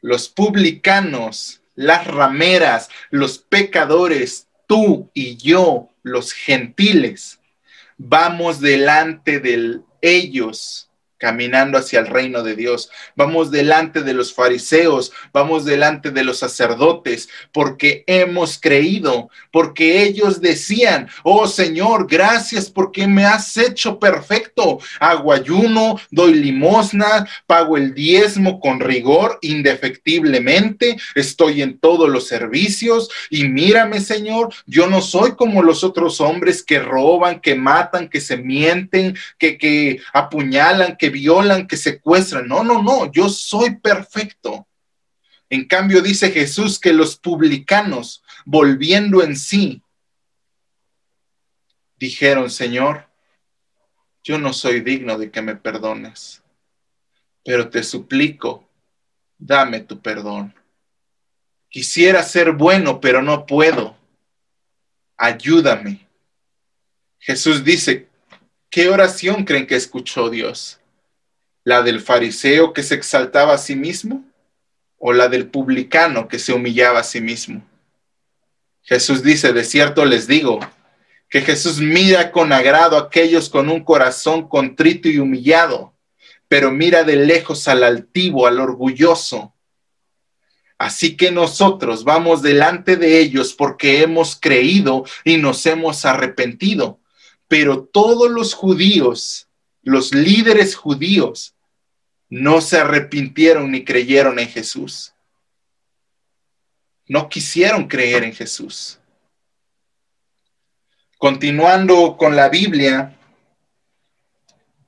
Los 0.02 0.28
publicanos, 0.30 1.62
las 1.74 2.06
rameras, 2.06 2.90
los 3.10 3.38
pecadores, 3.38 4.48
tú 4.68 5.10
y 5.14 5.38
yo 5.38 5.90
los 6.04 6.34
gentiles, 6.34 7.40
vamos 7.98 8.60
delante 8.60 9.40
de 9.40 9.82
ellos 10.02 10.87
caminando 11.18 11.78
hacia 11.78 12.00
el 12.00 12.08
reino 12.08 12.44
de 12.44 12.56
Dios. 12.56 12.90
Vamos 13.16 13.52
delante 13.52 14.02
de 14.02 14.14
los 14.14 14.34
fariseos, 14.34 15.12
vamos 15.34 15.66
delante 15.66 16.12
de 16.12 16.24
los 16.24 16.40
sacerdotes, 16.40 17.30
porque 17.52 18.04
hemos 18.08 18.60
creído, 18.60 19.30
porque 19.52 20.04
ellos 20.04 20.42
decían, 20.42 21.10
oh 21.24 21.48
Señor, 21.48 22.08
gracias 22.08 22.70
porque 22.70 23.08
me 23.08 23.26
has 23.26 23.58
hecho 23.58 24.00
perfecto. 24.00 24.80
Hago 25.00 25.34
ayuno, 25.34 26.00
doy 26.12 26.36
limosna, 26.36 27.28
pago 27.46 27.78
el 27.78 27.94
diezmo 27.94 28.60
con 28.60 28.80
rigor, 28.80 29.40
indefectiblemente, 29.42 30.98
estoy 31.16 31.62
en 31.62 31.80
todos 31.80 32.10
los 32.10 32.28
servicios 32.28 33.10
y 33.30 33.46
mírame, 33.46 34.00
Señor, 34.00 34.54
yo 34.66 34.88
no 34.88 35.02
soy 35.02 35.36
como 35.36 35.64
los 35.64 35.84
otros 35.84 36.22
hombres 36.22 36.64
que 36.64 36.80
roban, 36.80 37.40
que 37.40 37.56
matan, 37.56 38.10
que 38.10 38.22
se 38.22 38.38
mienten, 38.38 39.18
que, 39.38 39.58
que 39.58 40.00
apuñalan, 40.14 40.96
que 40.98 41.07
violan, 41.10 41.68
que 41.68 41.78
secuestran. 41.78 42.48
No, 42.48 42.64
no, 42.64 42.82
no, 42.82 43.12
yo 43.12 43.30
soy 43.30 43.76
perfecto. 43.76 44.68
En 45.50 45.66
cambio 45.66 46.02
dice 46.02 46.32
Jesús 46.32 46.80
que 46.80 46.94
los 46.94 47.18
publicanos, 47.18 48.24
volviendo 48.46 49.24
en 49.24 49.36
sí, 49.36 49.82
dijeron, 51.98 52.50
Señor, 52.50 53.08
yo 54.24 54.38
no 54.38 54.52
soy 54.52 54.82
digno 54.82 55.18
de 55.18 55.32
que 55.32 55.42
me 55.42 55.56
perdones, 55.56 56.44
pero 57.46 57.70
te 57.70 57.82
suplico, 57.82 58.68
dame 59.38 59.80
tu 59.80 60.02
perdón. 60.02 60.54
Quisiera 61.70 62.24
ser 62.24 62.52
bueno, 62.52 63.00
pero 63.00 63.22
no 63.22 63.46
puedo. 63.46 63.96
Ayúdame. 65.16 66.08
Jesús 67.20 67.64
dice, 67.64 68.08
¿qué 68.70 68.90
oración 68.90 69.44
creen 69.44 69.68
que 69.68 69.76
escuchó 69.76 70.30
Dios? 70.30 70.80
La 71.68 71.82
del 71.82 72.00
fariseo 72.00 72.72
que 72.72 72.82
se 72.82 72.96
exaltaba 72.96 73.54
a 73.54 73.58
sí 73.58 73.76
mismo 73.76 74.24
o 74.98 75.12
la 75.12 75.28
del 75.28 75.50
publicano 75.50 76.30
que 76.30 76.40
se 76.40 76.54
humillaba 76.54 77.02
a 77.02 77.04
sí 77.04 77.20
mismo. 77.20 77.62
Jesús 78.84 79.22
dice, 79.22 79.52
de 79.52 79.66
cierto 79.66 80.06
les 80.06 80.28
digo, 80.28 80.62
que 81.30 81.42
Jesús 81.42 81.82
mira 81.82 82.32
con 82.32 82.54
agrado 82.54 82.96
a 82.96 83.02
aquellos 83.02 83.50
con 83.50 83.68
un 83.68 83.84
corazón 83.84 84.48
contrito 84.48 85.10
y 85.10 85.20
humillado, 85.20 85.94
pero 86.48 86.72
mira 86.72 87.04
de 87.04 87.18
lejos 87.18 87.68
al 87.68 87.84
altivo, 87.84 88.48
al 88.48 88.62
orgulloso. 88.62 89.54
Así 90.78 91.18
que 91.18 91.32
nosotros 91.32 92.06
vamos 92.06 92.42
delante 92.42 92.96
de 92.96 93.20
ellos 93.20 93.54
porque 93.54 94.04
hemos 94.04 94.38
creído 94.40 95.04
y 95.26 95.36
nos 95.36 95.66
hemos 95.66 96.06
arrepentido. 96.06 97.02
Pero 97.50 97.84
todos 97.84 98.32
los 98.32 98.54
judíos, 98.54 99.50
los 99.82 100.14
líderes 100.14 100.74
judíos, 100.74 101.56
no 102.30 102.62
se 102.62 102.80
arrepintieron 102.80 103.72
ni 103.72 103.84
creyeron 103.84 104.40
en 104.40 104.48
Jesús. 104.48 105.14
No 107.08 107.30
quisieron 107.30 107.88
creer 107.88 108.24
en 108.24 108.34
Jesús. 108.34 109.00
Continuando 111.18 112.18
con 112.18 112.36
la 112.36 112.50
Biblia, 112.50 113.18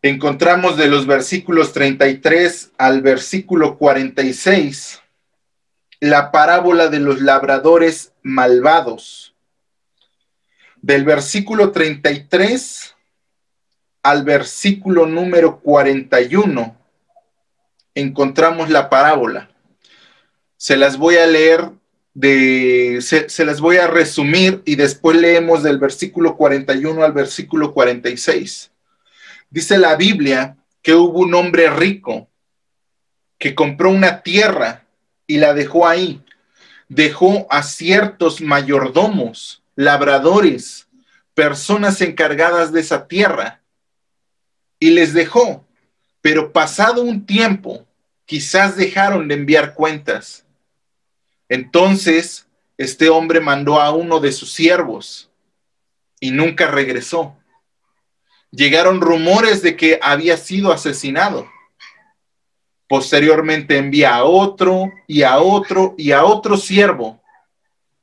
encontramos 0.02 0.78
de 0.78 0.88
los 0.88 1.08
versículos 1.08 1.74
33 1.74 2.72
al 2.78 3.02
versículo 3.02 3.78
46 3.78 5.02
la 6.00 6.32
parábola 6.32 6.88
de 6.88 7.00
los 7.00 7.22
labradores 7.22 8.14
malvados. 8.24 9.36
Del 10.82 11.04
versículo 11.04 11.72
33 11.72 12.96
al 14.02 14.24
versículo 14.24 15.06
número 15.06 15.60
41, 15.60 16.78
encontramos 18.00 18.70
la 18.70 18.90
parábola. 18.90 19.50
Se 20.58 20.78
las 20.78 20.98
voy 20.98 21.18
a 21.18 21.28
leer 21.28 21.70
de, 22.14 23.00
se, 23.02 23.30
se, 23.30 23.46
las 23.46 23.62
voy 23.62 23.78
a 23.78 23.88
resumir 23.88 24.62
y 24.66 24.76
después 24.76 25.18
leemos 25.18 25.64
del 25.64 25.78
versículo 25.78 26.36
41 26.36 27.04
al 27.04 27.14
versículo 27.14 27.74
46. 27.74 28.72
Dice 29.50 29.78
la 29.78 29.96
Biblia 29.96 30.58
que 30.82 30.94
hubo 30.94 31.20
un 31.20 31.34
hombre 31.34 31.70
rico 31.70 32.30
que 33.38 33.56
compró 33.56 33.90
una 33.90 34.22
tierra 34.22 34.86
y 35.26 35.38
la 35.38 35.54
dejó 35.54 35.88
ahí. 35.88 36.22
Dejó 36.90 37.48
a 37.50 37.64
ciertos 37.64 38.42
mayordomos, 38.42 39.64
labradores, 39.76 40.88
personas 41.34 42.02
encargadas 42.02 42.74
de 42.74 42.82
esa 42.82 43.08
tierra 43.08 43.62
y 44.80 44.90
les 44.92 45.14
dejó. 45.14 45.66
Pero 46.22 46.52
pasado 46.52 47.02
un 47.02 47.26
tiempo, 47.26 47.86
quizás 48.30 48.76
dejaron 48.76 49.28
de 49.28 49.34
enviar 49.34 49.74
cuentas. 49.74 50.46
Entonces, 51.50 52.48
este 52.78 53.10
hombre 53.10 53.40
mandó 53.40 53.82
a 53.82 53.90
uno 53.90 54.20
de 54.20 54.32
sus 54.32 54.52
siervos 54.52 55.32
y 56.20 56.30
nunca 56.30 56.68
regresó. 56.68 57.36
Llegaron 58.52 59.02
rumores 59.02 59.64
de 59.64 59.76
que 59.76 60.00
había 60.04 60.38
sido 60.38 60.72
asesinado. 60.72 61.50
Posteriormente 62.88 63.78
envía 63.78 64.16
a 64.16 64.24
otro 64.24 64.92
y 65.08 65.24
a 65.24 65.40
otro 65.40 65.96
y 65.98 66.12
a 66.12 66.24
otro 66.24 66.56
siervo, 66.56 67.24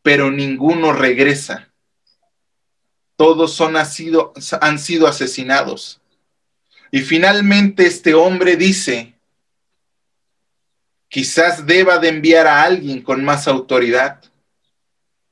pero 0.03 0.33
ninguno 0.33 0.93
regresa. 0.93 1.73
Todos 3.15 3.53
son, 3.53 3.77
han, 3.77 3.87
sido, 3.87 4.33
han 4.61 4.81
sido 4.81 5.07
asesinados. 5.07 6.01
Y 6.91 7.03
finalmente 7.03 7.87
este 7.87 8.15
hombre 8.15 8.57
dice, 8.57 9.16
quizás 11.09 11.67
deba 11.67 11.99
de 11.99 12.09
enviar 12.09 12.47
a 12.47 12.63
alguien 12.63 13.03
con 13.03 13.25
más 13.25 13.49
autoridad. 13.49 14.23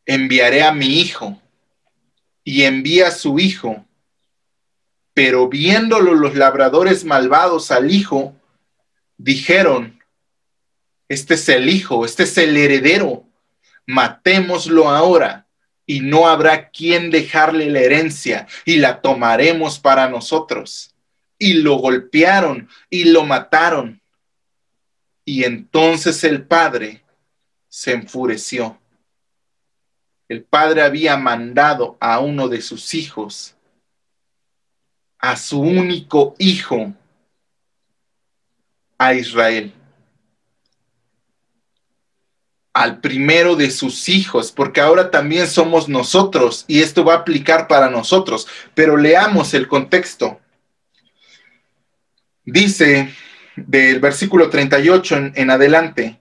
Enviaré 0.06 0.62
a 0.62 0.72
mi 0.72 1.00
hijo. 1.00 1.40
Y 2.42 2.62
envía 2.62 3.08
a 3.08 3.12
su 3.12 3.38
hijo. 3.38 3.84
Pero 5.14 5.48
viéndolo 5.48 6.14
los 6.14 6.34
labradores 6.34 7.04
malvados 7.04 7.70
al 7.70 7.90
hijo, 7.90 8.34
dijeron, 9.16 10.02
este 11.08 11.34
es 11.34 11.48
el 11.48 11.68
hijo, 11.68 12.04
este 12.04 12.24
es 12.24 12.36
el 12.38 12.56
heredero, 12.56 13.24
matémoslo 13.86 14.90
ahora 14.90 15.46
y 15.86 16.00
no 16.00 16.28
habrá 16.28 16.70
quien 16.70 17.10
dejarle 17.10 17.70
la 17.70 17.80
herencia 17.80 18.46
y 18.64 18.76
la 18.76 19.00
tomaremos 19.00 19.78
para 19.78 20.08
nosotros. 20.08 20.94
Y 21.38 21.54
lo 21.54 21.74
golpearon 21.76 22.68
y 22.88 23.04
lo 23.04 23.24
mataron. 23.24 24.00
Y 25.24 25.44
entonces 25.44 26.22
el 26.24 26.46
padre 26.46 27.02
se 27.68 27.92
enfureció. 27.92 28.78
El 30.28 30.42
padre 30.44 30.82
había 30.82 31.16
mandado 31.16 31.96
a 32.00 32.20
uno 32.20 32.48
de 32.48 32.60
sus 32.62 32.94
hijos, 32.94 33.54
a 35.18 35.36
su 35.36 35.60
único 35.60 36.34
hijo, 36.38 36.92
a 38.98 39.14
Israel, 39.14 39.72
al 42.72 43.00
primero 43.00 43.54
de 43.54 43.70
sus 43.70 44.08
hijos, 44.08 44.50
porque 44.50 44.80
ahora 44.80 45.10
también 45.10 45.46
somos 45.46 45.88
nosotros 45.88 46.64
y 46.66 46.82
esto 46.82 47.04
va 47.04 47.14
a 47.14 47.18
aplicar 47.18 47.68
para 47.68 47.88
nosotros, 47.88 48.46
pero 48.74 48.96
leamos 48.96 49.54
el 49.54 49.68
contexto. 49.68 50.40
Dice 52.44 53.14
del 53.56 54.00
versículo 54.00 54.50
38 54.50 55.16
en, 55.16 55.32
en 55.36 55.50
adelante, 55.50 56.20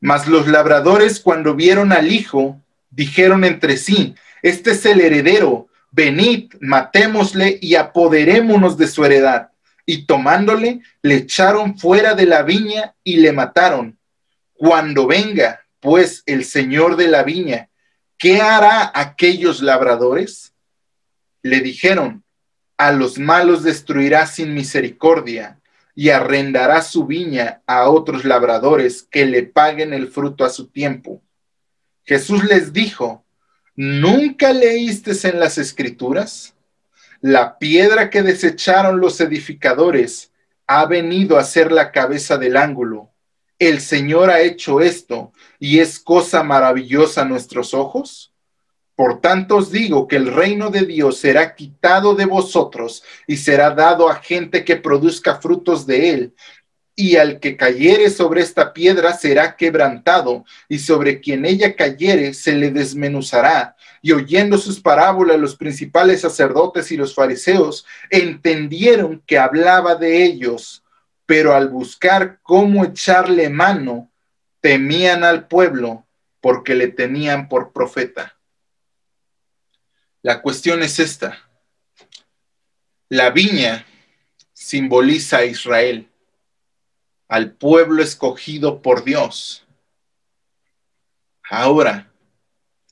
mas 0.00 0.26
los 0.26 0.48
labradores 0.48 1.20
cuando 1.20 1.54
vieron 1.54 1.92
al 1.92 2.10
hijo, 2.10 2.60
dijeron 2.90 3.44
entre 3.44 3.76
sí, 3.76 4.14
este 4.42 4.72
es 4.72 4.86
el 4.86 5.00
heredero, 5.00 5.68
venid, 5.90 6.54
matémosle 6.60 7.58
y 7.60 7.74
apoderémonos 7.74 8.78
de 8.78 8.86
su 8.88 9.04
heredad 9.04 9.50
y 9.84 10.06
tomándole, 10.06 10.80
le 11.02 11.16
echaron 11.16 11.78
fuera 11.78 12.14
de 12.14 12.26
la 12.26 12.42
viña 12.42 12.94
y 13.02 13.16
le 13.16 13.32
mataron. 13.32 13.98
Cuando 14.54 15.06
venga, 15.06 15.60
pues, 15.80 16.22
el 16.26 16.44
señor 16.44 16.96
de 16.96 17.08
la 17.08 17.22
viña, 17.22 17.68
¿qué 18.18 18.40
hará 18.40 18.92
aquellos 18.94 19.62
labradores? 19.62 20.54
Le 21.42 21.60
dijeron, 21.60 22.22
a 22.76 22.92
los 22.92 23.18
malos 23.18 23.62
destruirá 23.62 24.26
sin 24.26 24.54
misericordia 24.54 25.59
y 25.94 26.10
arrendará 26.10 26.82
su 26.82 27.06
viña 27.06 27.62
a 27.66 27.88
otros 27.88 28.24
labradores 28.24 29.02
que 29.02 29.26
le 29.26 29.42
paguen 29.42 29.92
el 29.92 30.08
fruto 30.08 30.44
a 30.44 30.50
su 30.50 30.68
tiempo. 30.68 31.22
Jesús 32.04 32.44
les 32.44 32.72
dijo, 32.72 33.24
¿nunca 33.76 34.52
leíste 34.52 35.12
en 35.28 35.40
las 35.40 35.58
escrituras? 35.58 36.54
La 37.20 37.58
piedra 37.58 38.08
que 38.10 38.22
desecharon 38.22 39.00
los 39.00 39.20
edificadores 39.20 40.32
ha 40.66 40.86
venido 40.86 41.38
a 41.38 41.44
ser 41.44 41.72
la 41.72 41.92
cabeza 41.92 42.38
del 42.38 42.56
ángulo. 42.56 43.10
El 43.58 43.80
Señor 43.80 44.30
ha 44.30 44.40
hecho 44.40 44.80
esto 44.80 45.32
y 45.58 45.80
es 45.80 45.98
cosa 45.98 46.42
maravillosa 46.42 47.22
a 47.22 47.26
nuestros 47.26 47.74
ojos. 47.74 48.29
Por 49.00 49.22
tanto 49.22 49.56
os 49.56 49.72
digo 49.72 50.06
que 50.06 50.16
el 50.16 50.26
reino 50.26 50.68
de 50.68 50.82
Dios 50.82 51.16
será 51.16 51.54
quitado 51.54 52.14
de 52.14 52.26
vosotros 52.26 53.02
y 53.26 53.38
será 53.38 53.70
dado 53.70 54.10
a 54.10 54.16
gente 54.16 54.62
que 54.62 54.76
produzca 54.76 55.40
frutos 55.40 55.86
de 55.86 56.10
él. 56.10 56.34
Y 56.94 57.16
al 57.16 57.40
que 57.40 57.56
cayere 57.56 58.10
sobre 58.10 58.42
esta 58.42 58.74
piedra 58.74 59.14
será 59.14 59.56
quebrantado, 59.56 60.44
y 60.68 60.80
sobre 60.80 61.18
quien 61.22 61.46
ella 61.46 61.74
cayere 61.76 62.34
se 62.34 62.52
le 62.52 62.72
desmenuzará 62.72 63.74
y 64.02 64.12
oyendo 64.12 64.58
sus 64.58 64.78
parábolas 64.80 65.40
los 65.40 65.56
principales 65.56 66.20
sacerdotes 66.20 66.92
y 66.92 66.98
los 66.98 67.14
fariseos 67.14 67.86
entendieron 68.10 69.22
que 69.24 69.38
hablaba 69.38 69.94
de 69.94 70.24
ellos, 70.24 70.84
pero 71.24 71.54
al 71.54 71.70
buscar 71.70 72.38
cómo 72.42 72.84
echarle 72.84 73.48
mano, 73.48 74.10
temían 74.60 75.24
al 75.24 75.48
pueblo 75.48 76.06
porque 76.42 76.74
le 76.74 76.88
tenían 76.88 77.48
por 77.48 77.72
profeta. 77.72 78.36
La 80.22 80.42
cuestión 80.42 80.82
es 80.82 80.98
esta. 80.98 81.48
La 83.08 83.30
viña 83.30 83.86
simboliza 84.52 85.38
a 85.38 85.44
Israel, 85.46 86.08
al 87.28 87.52
pueblo 87.52 88.02
escogido 88.02 88.82
por 88.82 89.04
Dios. 89.04 89.66
Ahora, 91.48 92.12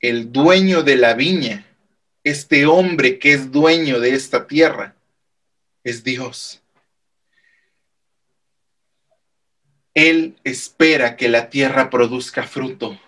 el 0.00 0.32
dueño 0.32 0.82
de 0.82 0.96
la 0.96 1.14
viña, 1.14 1.66
este 2.24 2.66
hombre 2.66 3.18
que 3.18 3.32
es 3.32 3.52
dueño 3.52 4.00
de 4.00 4.14
esta 4.14 4.46
tierra, 4.46 4.96
es 5.84 6.02
Dios. 6.02 6.62
Él 9.92 10.38
espera 10.44 11.16
que 11.16 11.28
la 11.28 11.50
tierra 11.50 11.90
produzca 11.90 12.44
fruto. 12.44 12.98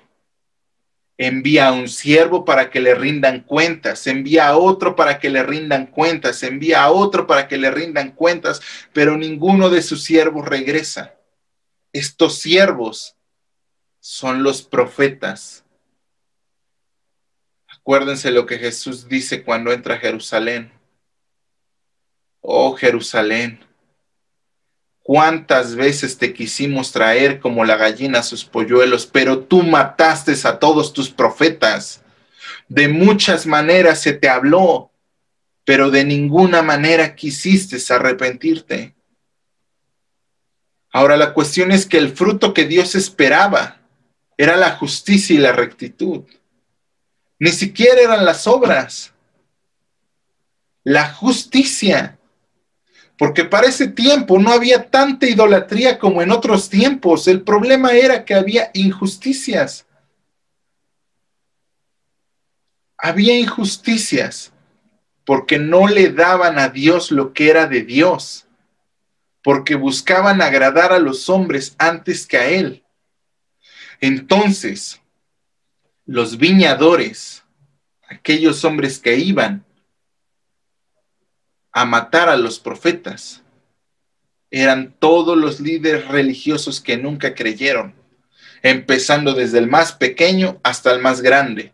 Envía 1.22 1.68
a 1.68 1.72
un 1.72 1.88
siervo 1.88 2.46
para 2.46 2.70
que 2.70 2.80
le 2.80 2.94
rindan 2.94 3.40
cuentas, 3.40 4.06
envía 4.06 4.48
a 4.48 4.56
otro 4.56 4.96
para 4.96 5.18
que 5.18 5.28
le 5.28 5.42
rindan 5.42 5.86
cuentas, 5.86 6.42
envía 6.42 6.82
a 6.84 6.90
otro 6.90 7.26
para 7.26 7.46
que 7.46 7.58
le 7.58 7.70
rindan 7.70 8.12
cuentas, 8.12 8.62
pero 8.94 9.18
ninguno 9.18 9.68
de 9.68 9.82
sus 9.82 10.02
siervos 10.02 10.48
regresa. 10.48 11.14
Estos 11.92 12.38
siervos 12.38 13.16
son 14.00 14.42
los 14.42 14.62
profetas 14.62 15.64
Acuérdense 17.80 18.30
lo 18.30 18.46
que 18.46 18.58
Jesús 18.58 19.08
dice 19.08 19.42
cuando 19.42 19.72
entra 19.72 19.94
a 19.94 19.98
Jerusalén. 19.98 20.70
Oh 22.40 22.76
Jerusalén, 22.76 23.64
cuántas 25.10 25.74
veces 25.74 26.18
te 26.18 26.32
quisimos 26.32 26.92
traer 26.92 27.40
como 27.40 27.64
la 27.64 27.76
gallina 27.76 28.20
a 28.20 28.22
sus 28.22 28.44
polluelos, 28.44 29.06
pero 29.06 29.40
tú 29.40 29.64
mataste 29.64 30.36
a 30.44 30.60
todos 30.60 30.92
tus 30.92 31.10
profetas. 31.10 32.00
De 32.68 32.86
muchas 32.86 33.44
maneras 33.44 34.00
se 34.00 34.12
te 34.12 34.28
habló, 34.28 34.92
pero 35.64 35.90
de 35.90 36.04
ninguna 36.04 36.62
manera 36.62 37.16
quisiste 37.16 37.76
arrepentirte. 37.92 38.94
Ahora 40.92 41.16
la 41.16 41.34
cuestión 41.34 41.72
es 41.72 41.86
que 41.86 41.98
el 41.98 42.12
fruto 42.12 42.54
que 42.54 42.66
Dios 42.66 42.94
esperaba 42.94 43.80
era 44.38 44.56
la 44.56 44.76
justicia 44.76 45.34
y 45.34 45.38
la 45.38 45.50
rectitud. 45.50 46.22
Ni 47.40 47.50
siquiera 47.50 48.00
eran 48.00 48.24
las 48.24 48.46
obras. 48.46 49.12
La 50.84 51.12
justicia. 51.12 52.19
Porque 53.20 53.44
para 53.44 53.66
ese 53.66 53.86
tiempo 53.86 54.38
no 54.38 54.50
había 54.50 54.88
tanta 54.88 55.26
idolatría 55.26 55.98
como 55.98 56.22
en 56.22 56.30
otros 56.30 56.70
tiempos. 56.70 57.28
El 57.28 57.42
problema 57.42 57.92
era 57.92 58.24
que 58.24 58.32
había 58.32 58.70
injusticias. 58.72 59.86
Había 62.96 63.38
injusticias. 63.38 64.52
porque 65.26 65.58
no 65.58 65.86
le 65.86 66.10
daban 66.10 66.58
a 66.58 66.70
Dios 66.70 67.10
lo 67.12 67.34
que 67.34 67.50
era 67.50 67.66
de 67.66 67.82
Dios, 67.82 68.46
porque 69.44 69.76
buscaban 69.76 70.40
agradar 70.40 70.92
a 70.92 70.98
los 70.98 71.28
hombres 71.28 71.76
antes 71.78 72.26
que 72.26 72.38
a 72.38 72.48
Él. 72.48 72.82
Entonces, 74.00 75.00
los 76.04 76.38
viñadores, 76.38 77.44
aquellos 78.08 78.64
hombres 78.64 78.98
que 78.98 79.18
iban 79.18 79.64
a 81.72 81.84
matar 81.84 82.28
a 82.28 82.36
los 82.36 82.58
profetas, 82.58 83.42
eran 84.50 84.94
todos 84.98 85.38
los 85.38 85.60
líderes 85.60 86.08
religiosos 86.08 86.80
que 86.80 86.96
nunca 86.96 87.34
creyeron, 87.34 87.94
empezando 88.62 89.34
desde 89.34 89.58
el 89.58 89.68
más 89.68 89.92
pequeño 89.92 90.58
hasta 90.62 90.92
el 90.92 91.00
más 91.00 91.20
grande 91.20 91.72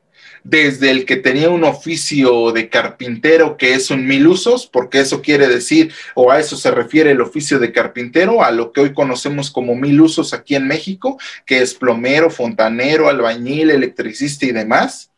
desde 0.48 0.92
el 0.92 1.04
que 1.06 1.16
tenía 1.16 1.50
un 1.50 1.64
oficio 1.64 2.52
de 2.52 2.68
carpintero 2.68 3.56
que 3.56 3.74
es 3.74 3.90
un 3.90 4.06
mil 4.06 4.28
usos, 4.28 4.66
porque 4.66 5.00
eso 5.00 5.20
quiere 5.20 5.48
decir, 5.48 5.92
o 6.14 6.30
a 6.30 6.38
eso 6.38 6.56
se 6.56 6.70
refiere 6.70 7.10
el 7.10 7.20
oficio 7.20 7.58
de 7.58 7.72
carpintero, 7.72 8.44
a 8.44 8.52
lo 8.52 8.70
que 8.70 8.80
hoy 8.80 8.94
conocemos 8.94 9.50
como 9.50 9.74
mil 9.74 10.00
usos 10.00 10.32
aquí 10.32 10.54
en 10.54 10.68
México, 10.68 11.18
que 11.44 11.62
es 11.62 11.74
plomero, 11.74 12.30
fontanero, 12.30 13.08
albañil, 13.08 13.70
electricista 13.70 14.46
y 14.46 14.52
demás, 14.52 15.10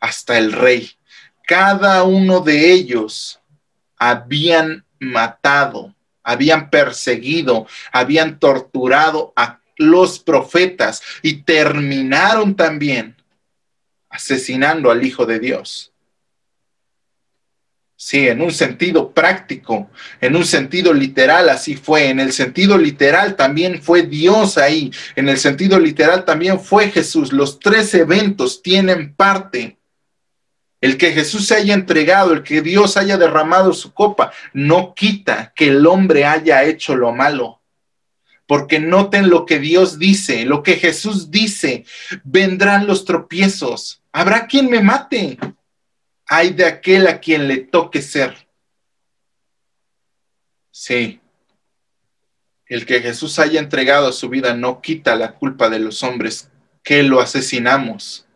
hasta 0.00 0.38
el 0.38 0.52
rey. 0.52 0.97
Cada 1.48 2.02
uno 2.02 2.40
de 2.40 2.70
ellos 2.70 3.40
habían 3.96 4.84
matado, 5.00 5.94
habían 6.22 6.68
perseguido, 6.68 7.66
habían 7.90 8.38
torturado 8.38 9.32
a 9.34 9.58
los 9.78 10.18
profetas 10.18 11.00
y 11.22 11.44
terminaron 11.44 12.54
también 12.54 13.16
asesinando 14.10 14.90
al 14.90 15.02
Hijo 15.02 15.24
de 15.24 15.38
Dios. 15.38 15.90
Sí, 17.96 18.28
en 18.28 18.42
un 18.42 18.52
sentido 18.52 19.14
práctico, 19.14 19.88
en 20.20 20.36
un 20.36 20.44
sentido 20.44 20.92
literal, 20.92 21.48
así 21.48 21.76
fue. 21.76 22.10
En 22.10 22.20
el 22.20 22.32
sentido 22.32 22.76
literal 22.76 23.36
también 23.36 23.80
fue 23.80 24.02
Dios 24.02 24.58
ahí. 24.58 24.92
En 25.16 25.30
el 25.30 25.38
sentido 25.38 25.80
literal 25.80 26.26
también 26.26 26.60
fue 26.60 26.90
Jesús. 26.90 27.32
Los 27.32 27.58
tres 27.58 27.94
eventos 27.94 28.60
tienen 28.62 29.14
parte. 29.14 29.77
El 30.80 30.96
que 30.96 31.12
Jesús 31.12 31.46
se 31.46 31.56
haya 31.56 31.74
entregado, 31.74 32.32
el 32.32 32.42
que 32.42 32.62
Dios 32.62 32.96
haya 32.96 33.16
derramado 33.16 33.72
su 33.72 33.92
copa, 33.92 34.32
no 34.52 34.94
quita 34.94 35.52
que 35.56 35.68
el 35.68 35.86
hombre 35.86 36.24
haya 36.24 36.62
hecho 36.64 36.94
lo 36.94 37.12
malo. 37.12 37.60
Porque 38.46 38.78
noten 38.78 39.28
lo 39.28 39.44
que 39.44 39.58
Dios 39.58 39.98
dice, 39.98 40.44
lo 40.44 40.62
que 40.62 40.76
Jesús 40.76 41.30
dice, 41.30 41.84
vendrán 42.24 42.86
los 42.86 43.04
tropiezos, 43.04 44.02
habrá 44.12 44.46
quien 44.46 44.70
me 44.70 44.80
mate, 44.80 45.38
hay 46.26 46.50
de 46.50 46.64
aquel 46.64 47.08
a 47.08 47.18
quien 47.20 47.48
le 47.48 47.58
toque 47.58 48.00
ser. 48.00 48.48
Sí, 50.70 51.20
el 52.68 52.84
que 52.84 53.00
Jesús 53.00 53.38
haya 53.38 53.58
entregado 53.58 54.12
su 54.12 54.28
vida 54.28 54.54
no 54.54 54.80
quita 54.80 55.16
la 55.16 55.32
culpa 55.34 55.68
de 55.68 55.80
los 55.80 56.02
hombres 56.02 56.50
que 56.82 57.02
lo 57.02 57.20
asesinamos. 57.20 58.27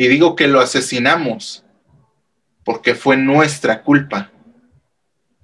Y 0.00 0.08
digo 0.08 0.34
que 0.34 0.48
lo 0.48 0.62
asesinamos 0.62 1.62
porque 2.64 2.94
fue 2.94 3.18
nuestra 3.18 3.82
culpa 3.82 4.30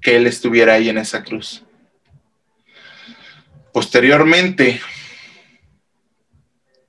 que 0.00 0.16
Él 0.16 0.26
estuviera 0.26 0.72
ahí 0.72 0.88
en 0.88 0.96
esa 0.96 1.22
cruz. 1.22 1.62
Posteriormente, 3.70 4.80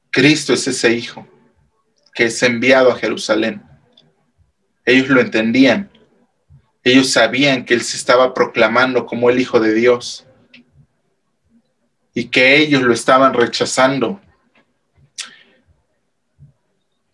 Cristo 0.09 0.53
es 0.53 0.65
ese 0.65 0.93
hijo 0.93 1.27
que 2.13 2.27
es 2.27 2.41
enviado 2.41 2.89
a 2.89 2.95
Jerusalén. 2.95 3.61
Ellos 4.85 5.09
lo 5.09 5.19
entendían. 5.19 5.91
Ellos 6.85 7.11
sabían 7.11 7.65
que 7.65 7.73
Él 7.73 7.81
se 7.81 7.97
estaba 7.97 8.33
proclamando 8.33 9.05
como 9.05 9.29
el 9.29 9.41
Hijo 9.41 9.59
de 9.59 9.73
Dios 9.73 10.25
y 12.13 12.29
que 12.29 12.59
ellos 12.59 12.81
lo 12.83 12.93
estaban 12.93 13.33
rechazando. 13.33 14.21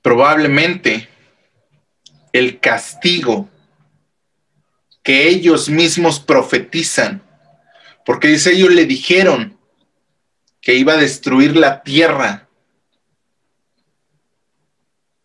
Probablemente 0.04 1.10
el 2.32 2.60
castigo 2.60 3.50
que 5.02 5.28
ellos 5.28 5.70
mismos 5.70 6.20
profetizan, 6.20 7.24
porque 8.06 8.28
dice 8.28 8.52
ellos 8.52 8.72
le 8.72 8.86
dijeron, 8.86 9.58
que 10.64 10.76
iba 10.76 10.94
a 10.94 10.98
destruir 10.98 11.58
la 11.58 11.84
tierra. 11.84 12.48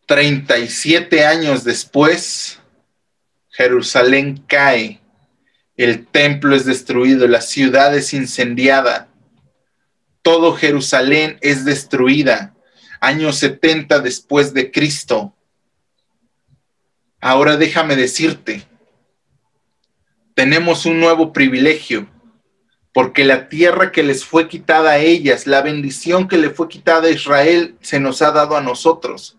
37 0.07 1.25
años 1.25 1.65
después, 1.65 2.59
Jerusalén 3.51 4.45
cae, 4.49 5.01
el 5.77 6.07
templo 6.07 6.57
es 6.57 6.65
destruido, 6.65 7.29
la 7.29 7.41
ciudad 7.41 7.97
es 7.97 8.13
incendiada, 8.15 9.09
todo 10.23 10.57
Jerusalén 10.57 11.39
es 11.41 11.65
destruida, 11.65 12.55
años 13.01 13.37
70 13.37 14.01
después 14.01 14.55
de 14.55 14.71
Cristo. 14.71 15.35
Ahora 17.21 17.57
déjame 17.57 17.97
decirte, 17.97 18.67
tenemos 20.35 20.87
un 20.87 21.01
nuevo 21.01 21.33
privilegio 21.33 22.09
porque 22.93 23.25
la 23.25 23.49
tierra 23.49 23.93
que 23.93 24.03
les 24.03 24.25
fue 24.25 24.49
quitada 24.49 24.91
a 24.91 24.99
ellas, 24.99 25.47
la 25.47 25.63
bendición 25.63 26.27
que 26.27 26.39
le 26.39 26.51
fue 26.51 26.69
quitada 26.69 27.09
a 27.09 27.11
Israel, 27.11 27.77
se 27.81 28.01
nos 28.01 28.23
ha 28.23 28.33
dado 28.33 28.57
a 28.57 28.61
nosotros. 28.61 29.37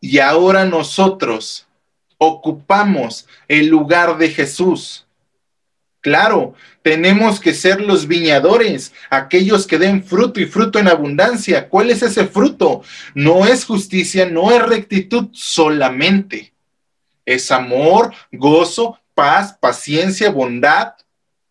Y 0.00 0.18
ahora 0.18 0.64
nosotros 0.64 1.66
ocupamos 2.18 3.26
el 3.48 3.68
lugar 3.68 4.18
de 4.18 4.30
Jesús. 4.30 5.05
Claro, 6.06 6.54
tenemos 6.82 7.40
que 7.40 7.52
ser 7.52 7.80
los 7.80 8.06
viñadores, 8.06 8.92
aquellos 9.10 9.66
que 9.66 9.76
den 9.76 10.04
fruto 10.04 10.38
y 10.38 10.46
fruto 10.46 10.78
en 10.78 10.86
abundancia. 10.86 11.68
¿Cuál 11.68 11.90
es 11.90 12.00
ese 12.00 12.28
fruto? 12.28 12.82
No 13.12 13.44
es 13.44 13.64
justicia, 13.64 14.24
no 14.24 14.52
es 14.52 14.62
rectitud 14.62 15.30
solamente. 15.32 16.54
Es 17.24 17.50
amor, 17.50 18.14
gozo, 18.30 19.00
paz, 19.14 19.58
paciencia, 19.58 20.30
bondad, 20.30 20.92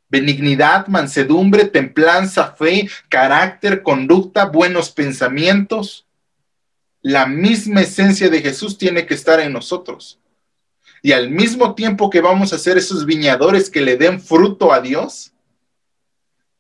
benignidad, 0.08 0.88
mansedumbre, 0.88 1.66
templanza, 1.66 2.54
fe, 2.54 2.90
carácter, 3.10 3.84
conducta, 3.84 4.46
buenos 4.46 4.90
pensamientos. 4.90 6.08
La 7.02 7.26
misma 7.26 7.82
esencia 7.82 8.30
de 8.30 8.42
Jesús 8.42 8.78
tiene 8.78 9.06
que 9.06 9.16
estar 9.16 9.42
en 9.42 9.52
nosotros. 9.52 10.18
Y 11.06 11.12
al 11.12 11.30
mismo 11.30 11.76
tiempo 11.76 12.10
que 12.10 12.20
vamos 12.20 12.52
a 12.52 12.58
ser 12.58 12.80
esos 12.80 13.06
viñadores 13.06 13.70
que 13.70 13.80
le 13.80 13.96
den 13.96 14.20
fruto 14.20 14.74
a 14.74 14.82
Dios, 14.82 15.34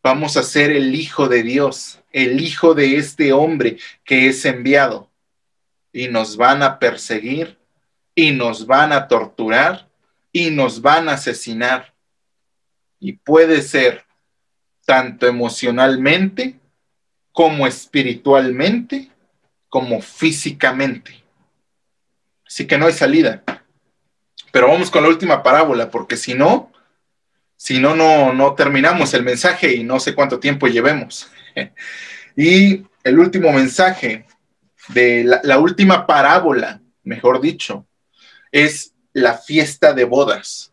vamos 0.03 0.37
a 0.37 0.43
ser 0.43 0.69
el 0.69 0.93
Hijo 0.93 1.27
de 1.27 1.41
Dios, 1.41 1.99
el 2.11 2.39
Hijo 2.39 2.75
de 2.75 2.97
este 2.97 3.33
hombre 3.33 3.79
que 4.03 4.27
es 4.27 4.45
enviado. 4.45 5.09
Y 5.91 6.09
nos 6.09 6.37
van 6.37 6.61
a 6.61 6.77
perseguir 6.77 7.57
y 8.13 8.33
nos 8.33 8.67
van 8.67 8.93
a 8.93 9.07
torturar 9.07 9.89
y 10.31 10.51
nos 10.51 10.79
van 10.79 11.09
a 11.09 11.13
asesinar. 11.13 11.95
Y 12.99 13.13
puede 13.13 13.63
ser 13.63 14.05
tanto 14.85 15.25
emocionalmente 15.25 16.59
como 17.31 17.65
espiritualmente 17.65 19.09
como 19.69 20.03
físicamente. 20.03 21.23
Así 22.45 22.67
que 22.67 22.77
no 22.77 22.85
hay 22.85 22.93
salida. 22.93 23.43
Pero 24.55 24.69
vamos 24.69 24.89
con 24.89 25.03
la 25.03 25.09
última 25.09 25.43
parábola, 25.43 25.91
porque 25.91 26.15
si 26.15 26.33
no, 26.33 26.71
si 27.57 27.77
no, 27.77 27.93
no, 27.93 28.31
no 28.31 28.55
terminamos 28.55 29.13
el 29.13 29.21
mensaje 29.21 29.75
y 29.75 29.83
no 29.83 29.99
sé 29.99 30.15
cuánto 30.15 30.39
tiempo 30.39 30.67
llevemos. 30.67 31.29
y 32.37 32.85
el 33.03 33.19
último 33.19 33.51
mensaje 33.51 34.25
de 34.87 35.25
la, 35.25 35.41
la 35.43 35.59
última 35.59 36.07
parábola, 36.07 36.79
mejor 37.03 37.41
dicho, 37.41 37.85
es 38.49 38.93
la 39.11 39.37
fiesta 39.37 39.91
de 39.91 40.05
bodas. 40.05 40.71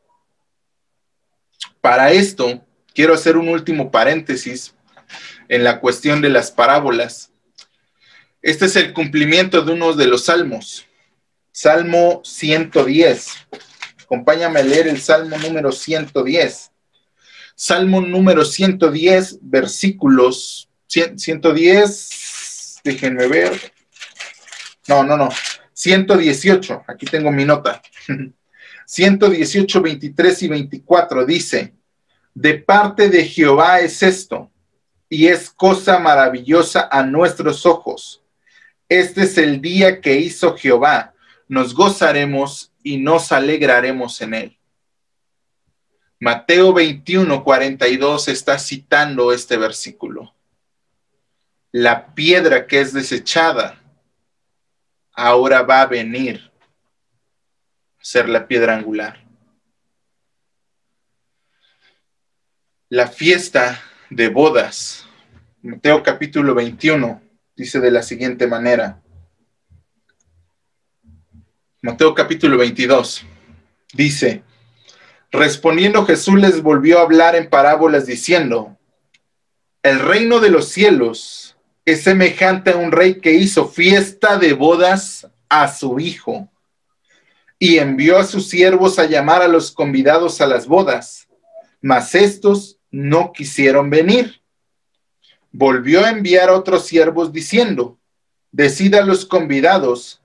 Para 1.81 2.13
esto, 2.13 2.65
quiero 2.95 3.15
hacer 3.15 3.37
un 3.37 3.49
último 3.49 3.91
paréntesis 3.91 4.77
en 5.49 5.65
la 5.65 5.81
cuestión 5.81 6.21
de 6.21 6.29
las 6.29 6.53
parábolas. 6.53 7.33
Este 8.43 8.67
es 8.67 8.77
el 8.77 8.93
cumplimiento 8.93 9.63
de 9.63 9.73
uno 9.73 9.93
de 9.93 10.07
los 10.07 10.27
salmos. 10.27 10.87
Salmo 11.51 12.23
110. 12.25 13.27
Acompáñame 14.13 14.61
a 14.61 14.63
leer 14.63 14.89
el 14.89 15.01
Salmo 15.01 15.39
número 15.39 15.73
110. 15.73 16.71
Salmo 17.55 18.03
número 18.03 18.45
110, 18.45 19.39
versículos 19.41 20.69
110, 20.87 22.81
déjenme 22.85 23.27
ver. 23.27 23.73
No, 24.87 25.03
no, 25.03 25.17
no. 25.17 25.31
118, 25.73 26.85
aquí 26.87 27.07
tengo 27.07 27.33
mi 27.33 27.47
nota. 27.47 27.81
118, 28.85 29.81
23 29.81 30.43
y 30.43 30.49
24 30.49 31.25
dice, 31.25 31.73
de 32.35 32.59
parte 32.59 33.09
de 33.09 33.25
Jehová 33.25 33.81
es 33.81 34.03
esto, 34.03 34.53
y 35.09 35.29
es 35.29 35.49
cosa 35.49 35.99
maravillosa 35.99 36.87
a 36.93 37.03
nuestros 37.03 37.65
ojos. 37.65 38.23
Este 38.91 39.23
es 39.23 39.39
el 39.39 39.63
día 39.63 40.03
que 40.03 40.17
hizo 40.17 40.55
Jehová. 40.55 41.15
nos 41.49 41.75
gozaremos 41.75 42.72
y 42.83 42.99
nos 42.99 43.33
alegraremos 43.33 44.21
en 44.21 44.35
él. 44.35 44.59
Mateo 46.19 46.73
21, 46.73 47.43
42 47.43 48.29
está 48.29 48.59
citando 48.59 49.33
este 49.33 49.57
versículo. 49.57 50.35
La 51.73 52.15
piedra 52.15 52.67
que 52.67 52.81
es 52.81 52.93
desechada 52.93 53.83
ahora 55.15 55.63
va 55.63 55.83
a 55.83 55.87
venir 55.87 56.53
a 57.99 58.05
ser 58.05 58.29
la 58.29 58.47
piedra 58.47 58.77
angular. 58.77 59.23
La 62.89 63.09
fiesta 63.09 63.83
de 64.11 64.29
bodas, 64.29 65.07
Mateo 65.63 66.03
capítulo 66.03 66.55
21, 66.55 67.23
dice 67.57 67.81
de 67.81 67.91
la 67.91 68.03
siguiente 68.03 68.47
manera. 68.47 69.03
Mateo 71.85 72.15
capítulo 72.15 72.59
22 72.59 73.27
dice, 73.93 74.45
respondiendo 75.33 76.07
Jesús 76.07 76.37
les 76.39 76.63
volvió 76.63 77.01
a 77.01 77.03
hablar 77.03 77.35
en 77.35 77.51
parábolas 77.51 78.07
diciendo, 78.07 78.79
el 79.83 79.99
reino 79.99 80.39
de 80.39 80.51
los 80.51 80.69
cielos 80.69 81.57
es 81.85 82.05
semejante 82.05 82.71
a 82.71 82.77
un 82.77 82.93
rey 82.93 83.19
que 83.19 83.33
hizo 83.33 83.67
fiesta 83.67 84.39
de 84.39 84.53
bodas 84.53 85.29
a 85.49 85.67
su 85.67 85.99
hijo 85.99 86.49
y 87.59 87.79
envió 87.79 88.17
a 88.17 88.25
sus 88.27 88.49
siervos 88.49 89.01
a 89.01 89.07
llamar 89.07 89.43
a 89.43 89.49
los 89.49 89.73
convidados 89.73 90.41
a 90.41 90.47
las 90.47 90.69
bodas, 90.69 91.27
mas 91.81 92.15
estos 92.15 92.79
no 92.93 93.33
quisieron 93.33 93.91
venir. 93.91 94.41
Volvió 95.51 96.05
a 96.05 96.11
enviar 96.11 96.49
a 96.49 96.55
otros 96.55 96.87
siervos 96.87 97.33
diciendo, 97.33 97.99
decida 98.53 99.01
a 99.01 99.05
los 99.05 99.27
convidados, 99.27 100.22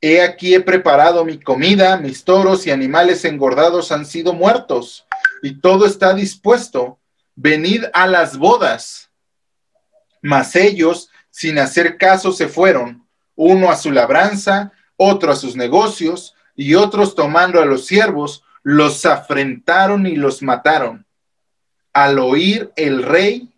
He 0.00 0.22
aquí 0.22 0.54
he 0.54 0.60
preparado 0.60 1.24
mi 1.24 1.40
comida, 1.40 1.96
mis 1.96 2.24
toros 2.24 2.66
y 2.66 2.70
animales 2.70 3.24
engordados 3.24 3.90
han 3.90 4.06
sido 4.06 4.32
muertos, 4.32 5.06
y 5.42 5.60
todo 5.60 5.86
está 5.86 6.14
dispuesto. 6.14 7.00
Venid 7.34 7.84
a 7.92 8.06
las 8.06 8.36
bodas. 8.38 9.10
Mas 10.22 10.54
ellos, 10.56 11.10
sin 11.30 11.58
hacer 11.58 11.96
caso, 11.96 12.32
se 12.32 12.48
fueron, 12.48 13.06
uno 13.34 13.70
a 13.70 13.76
su 13.76 13.90
labranza, 13.90 14.72
otro 14.96 15.32
a 15.32 15.36
sus 15.36 15.56
negocios, 15.56 16.34
y 16.54 16.74
otros 16.74 17.14
tomando 17.14 17.60
a 17.60 17.64
los 17.64 17.86
siervos, 17.86 18.42
los 18.62 19.04
afrentaron 19.06 20.06
y 20.06 20.16
los 20.16 20.42
mataron. 20.42 21.06
Al 21.92 22.18
oír 22.18 22.72
el 22.76 23.02
rey, 23.02 23.52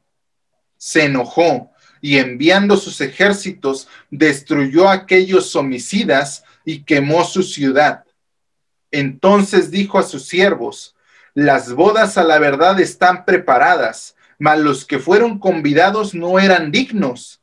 se 0.77 1.05
enojó 1.05 1.70
y 2.01 2.19
enviando 2.19 2.77
sus 2.77 3.01
ejércitos, 3.01 3.89
destruyó 4.11 4.89
a 4.89 4.95
aquellos 4.95 5.55
homicidas 5.57 6.45
y 6.65 6.83
quemó 6.85 7.25
su 7.25 7.43
ciudad. 7.43 8.05
Entonces 8.91 9.71
dijo 9.71 9.99
a 9.99 10.03
sus 10.03 10.27
siervos, 10.27 10.97
las 11.35 11.73
bodas 11.73 12.19
a 12.19 12.25
la 12.25 12.39
verdad 12.39 12.81
están 12.81 13.25
preparadas, 13.25 14.17
mas 14.39 14.59
los 14.59 14.85
que 14.85 14.99
fueron 14.99 15.39
convidados 15.39 16.15
no 16.15 16.39
eran 16.39 16.73
dignos. 16.73 17.41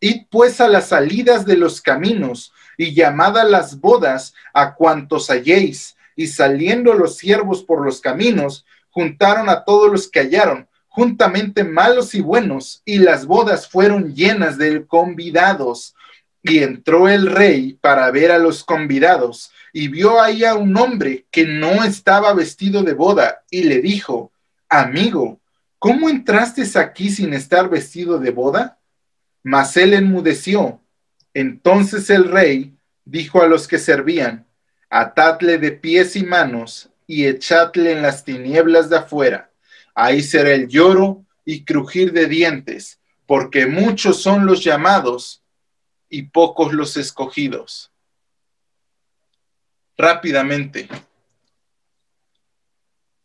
Id 0.00 0.26
pues 0.30 0.60
a 0.60 0.68
las 0.68 0.88
salidas 0.88 1.44
de 1.44 1.56
los 1.56 1.80
caminos 1.80 2.52
y 2.76 2.94
llamad 2.94 3.38
a 3.38 3.44
las 3.44 3.80
bodas 3.80 4.34
a 4.54 4.74
cuantos 4.74 5.28
halléis. 5.30 5.96
Y 6.14 6.28
saliendo 6.28 6.94
los 6.94 7.16
siervos 7.18 7.62
por 7.62 7.84
los 7.84 8.00
caminos, 8.00 8.64
juntaron 8.90 9.50
a 9.50 9.64
todos 9.64 9.90
los 9.90 10.08
que 10.08 10.20
hallaron 10.20 10.68
juntamente 10.96 11.62
malos 11.62 12.14
y 12.14 12.22
buenos, 12.22 12.80
y 12.86 13.00
las 13.00 13.26
bodas 13.26 13.68
fueron 13.68 14.14
llenas 14.14 14.56
de 14.56 14.86
convidados. 14.86 15.94
Y 16.42 16.62
entró 16.62 17.06
el 17.10 17.26
rey 17.26 17.74
para 17.74 18.10
ver 18.10 18.32
a 18.32 18.38
los 18.38 18.64
convidados, 18.64 19.50
y 19.74 19.88
vio 19.88 20.22
ahí 20.22 20.42
a 20.42 20.54
un 20.54 20.74
hombre 20.78 21.26
que 21.30 21.44
no 21.44 21.84
estaba 21.84 22.32
vestido 22.32 22.82
de 22.82 22.94
boda, 22.94 23.42
y 23.50 23.64
le 23.64 23.82
dijo, 23.82 24.32
Amigo, 24.70 25.38
¿cómo 25.78 26.08
entraste 26.08 26.62
aquí 26.78 27.10
sin 27.10 27.34
estar 27.34 27.68
vestido 27.68 28.18
de 28.18 28.30
boda? 28.30 28.78
Mas 29.42 29.76
él 29.76 29.92
enmudeció. 29.92 30.80
Entonces 31.34 32.08
el 32.08 32.24
rey 32.24 32.74
dijo 33.04 33.42
a 33.42 33.48
los 33.48 33.68
que 33.68 33.78
servían, 33.78 34.46
Atadle 34.88 35.58
de 35.58 35.72
pies 35.72 36.16
y 36.16 36.22
manos, 36.22 36.88
y 37.06 37.26
echadle 37.26 37.92
en 37.92 38.00
las 38.00 38.24
tinieblas 38.24 38.88
de 38.88 38.96
afuera 38.96 39.50
Ahí 39.98 40.22
será 40.22 40.52
el 40.52 40.68
lloro 40.68 41.24
y 41.42 41.64
crujir 41.64 42.12
de 42.12 42.26
dientes, 42.26 43.00
porque 43.24 43.66
muchos 43.66 44.20
son 44.22 44.44
los 44.44 44.62
llamados 44.62 45.42
y 46.10 46.24
pocos 46.24 46.74
los 46.74 46.98
escogidos. 46.98 47.90
Rápidamente, 49.96 50.86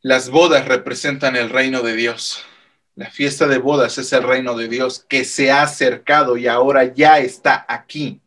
las 0.02 0.30
bodas 0.30 0.66
representan 0.66 1.36
el 1.36 1.50
reino 1.50 1.82
de 1.82 1.94
Dios. 1.94 2.46
La 2.96 3.12
fiesta 3.12 3.48
de 3.48 3.58
bodas 3.58 3.98
es 3.98 4.14
el 4.14 4.24
reino 4.24 4.56
de 4.56 4.70
Dios 4.70 5.06
que 5.10 5.26
se 5.26 5.52
ha 5.52 5.64
acercado 5.64 6.38
y 6.38 6.48
ahora 6.48 6.86
ya 6.86 7.20
está 7.20 7.66
aquí. 7.68 8.22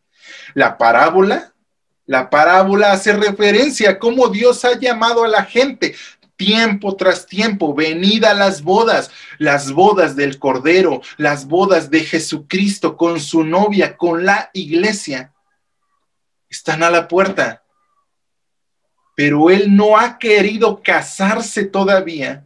La 0.53 0.77
parábola 0.77 1.55
la 2.07 2.29
parábola 2.29 2.91
hace 2.91 3.13
referencia 3.13 3.91
a 3.91 3.99
cómo 3.99 4.27
Dios 4.27 4.63
ha 4.63 4.77
llamado 4.77 5.23
a 5.23 5.27
la 5.27 5.43
gente 5.43 5.95
tiempo 6.35 6.95
tras 6.95 7.25
tiempo, 7.25 7.73
venida 7.73 8.33
las 8.33 8.61
bodas, 8.61 9.11
las 9.37 9.71
bodas 9.71 10.15
del 10.15 10.39
Cordero, 10.39 11.01
las 11.17 11.47
bodas 11.47 11.89
de 11.89 12.01
Jesucristo 12.01 12.97
con 12.97 13.19
su 13.19 13.43
novia, 13.43 13.97
con 13.97 14.25
la 14.25 14.49
iglesia. 14.53 15.33
Están 16.49 16.83
a 16.83 16.89
la 16.89 17.07
puerta. 17.07 17.63
Pero 19.15 19.49
él 19.49 19.75
no 19.75 19.97
ha 19.97 20.17
querido 20.17 20.81
casarse 20.83 21.63
todavía. 21.63 22.45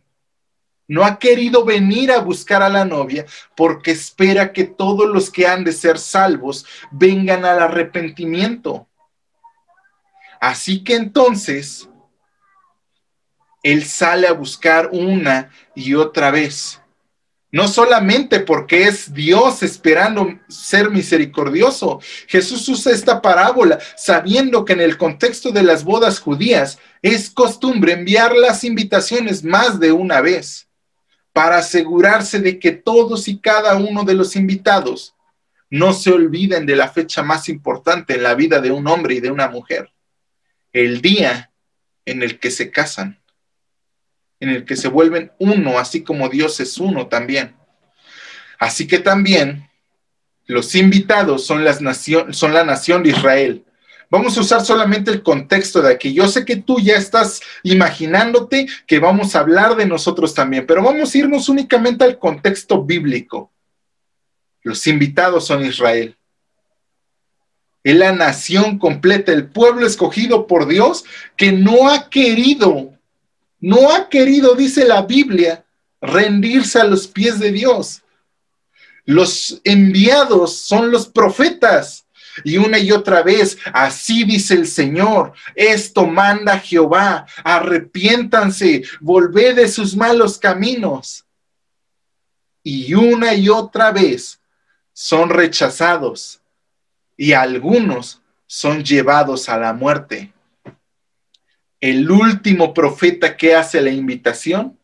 No 0.87 1.03
ha 1.05 1.19
querido 1.19 1.65
venir 1.65 2.11
a 2.11 2.19
buscar 2.19 2.63
a 2.63 2.69
la 2.69 2.85
novia 2.85 3.25
porque 3.55 3.91
espera 3.91 4.51
que 4.51 4.63
todos 4.63 5.07
los 5.07 5.29
que 5.29 5.47
han 5.47 5.63
de 5.63 5.71
ser 5.71 5.99
salvos 5.99 6.65
vengan 6.91 7.45
al 7.45 7.59
arrepentimiento. 7.61 8.87
Así 10.39 10.83
que 10.83 10.95
entonces 10.95 11.88
él 13.63 13.83
sale 13.85 14.27
a 14.27 14.33
buscar 14.33 14.89
una 14.91 15.51
y 15.75 15.93
otra 15.93 16.31
vez. 16.31 16.79
No 17.51 17.67
solamente 17.67 18.39
porque 18.39 18.83
es 18.83 19.11
Dios 19.11 19.63
esperando 19.63 20.39
ser 20.47 20.91
misericordioso. 20.91 21.99
Jesús 22.27 22.69
usa 22.69 22.91
esta 22.91 23.21
parábola 23.21 23.79
sabiendo 23.97 24.65
que 24.65 24.73
en 24.73 24.81
el 24.81 24.97
contexto 24.97 25.51
de 25.51 25.63
las 25.63 25.83
bodas 25.83 26.19
judías 26.19 26.77
es 27.01 27.29
costumbre 27.31 27.93
enviar 27.93 28.35
las 28.35 28.63
invitaciones 28.63 29.43
más 29.43 29.79
de 29.79 29.91
una 29.91 30.21
vez 30.21 30.67
para 31.33 31.57
asegurarse 31.57 32.39
de 32.39 32.59
que 32.59 32.71
todos 32.71 33.27
y 33.27 33.39
cada 33.39 33.75
uno 33.77 34.03
de 34.03 34.13
los 34.13 34.35
invitados 34.35 35.15
no 35.71 35.93
se 35.93 36.11
olviden 36.11 36.65
de 36.65 36.75
la 36.75 36.89
fecha 36.89 37.23
más 37.23 37.49
importante 37.49 38.15
en 38.15 38.23
la 38.23 38.35
vida 38.35 38.59
de 38.59 38.71
un 38.71 38.87
hombre 38.87 39.15
y 39.15 39.19
de 39.19 39.31
una 39.31 39.47
mujer, 39.47 39.91
el 40.73 41.01
día 41.01 41.51
en 42.05 42.23
el 42.23 42.39
que 42.39 42.49
se 42.49 42.71
casan 42.71 43.18
en 44.39 44.49
el 44.49 44.65
que 44.65 44.75
se 44.75 44.87
vuelven 44.87 45.31
uno, 45.39 45.79
así 45.79 46.03
como 46.03 46.29
Dios 46.29 46.59
es 46.59 46.77
uno 46.77 47.07
también. 47.07 47.55
Así 48.57 48.87
que 48.87 48.99
también 48.99 49.69
los 50.45 50.75
invitados 50.75 51.45
son, 51.45 51.63
las 51.63 51.79
son 52.31 52.53
la 52.53 52.63
nación 52.63 53.03
de 53.03 53.09
Israel. 53.09 53.65
Vamos 54.09 54.35
a 54.37 54.41
usar 54.41 54.65
solamente 54.65 55.11
el 55.11 55.21
contexto 55.21 55.81
de 55.81 55.93
aquí. 55.93 56.13
Yo 56.13 56.27
sé 56.27 56.43
que 56.43 56.55
tú 56.55 56.79
ya 56.79 56.95
estás 56.95 57.41
imaginándote 57.61 58.67
que 58.87 58.97
vamos 58.97 59.35
a 59.35 59.41
hablar 59.41 59.75
de 59.75 59.85
nosotros 59.85 60.33
también, 60.33 60.65
pero 60.65 60.81
vamos 60.81 61.13
a 61.13 61.17
irnos 61.17 61.47
únicamente 61.47 62.03
al 62.03 62.17
contexto 62.17 62.83
bíblico. 62.83 63.51
Los 64.63 64.87
invitados 64.87 65.45
son 65.45 65.63
Israel. 65.63 66.17
Es 67.83 67.95
la 67.95 68.11
nación 68.11 68.79
completa, 68.79 69.31
el 69.31 69.47
pueblo 69.47 69.85
escogido 69.85 70.47
por 70.47 70.67
Dios 70.67 71.05
que 71.37 71.51
no 71.51 71.89
ha 71.89 72.09
querido 72.09 72.88
no 73.59 73.91
ha 73.91 74.09
querido, 74.09 74.55
dice 74.55 74.85
la 74.85 75.01
Biblia, 75.01 75.65
rendirse 76.01 76.79
a 76.79 76.85
los 76.85 77.07
pies 77.07 77.39
de 77.39 77.51
Dios. 77.51 78.01
Los 79.05 79.59
enviados 79.63 80.57
son 80.57 80.91
los 80.91 81.07
profetas. 81.07 82.05
Y 82.43 82.57
una 82.57 82.79
y 82.79 82.91
otra 82.91 83.21
vez, 83.21 83.57
así 83.73 84.23
dice 84.23 84.53
el 84.53 84.65
Señor, 84.65 85.33
esto 85.55 86.07
manda 86.07 86.59
Jehová, 86.59 87.25
arrepiéntanse, 87.43 88.83
volvé 89.01 89.53
de 89.53 89.67
sus 89.67 89.95
malos 89.95 90.37
caminos. 90.37 91.25
Y 92.63 92.93
una 92.93 93.33
y 93.33 93.49
otra 93.49 93.91
vez 93.91 94.39
son 94.93 95.29
rechazados 95.29 96.39
y 97.17 97.33
algunos 97.33 98.21
son 98.47 98.83
llevados 98.83 99.49
a 99.49 99.57
la 99.57 99.73
muerte 99.73 100.31
el 101.81 102.11
último 102.11 102.73
profeta 102.73 103.37
que 103.37 103.55
hace 103.55 103.81
la 103.81 103.89
invitación 103.89 104.77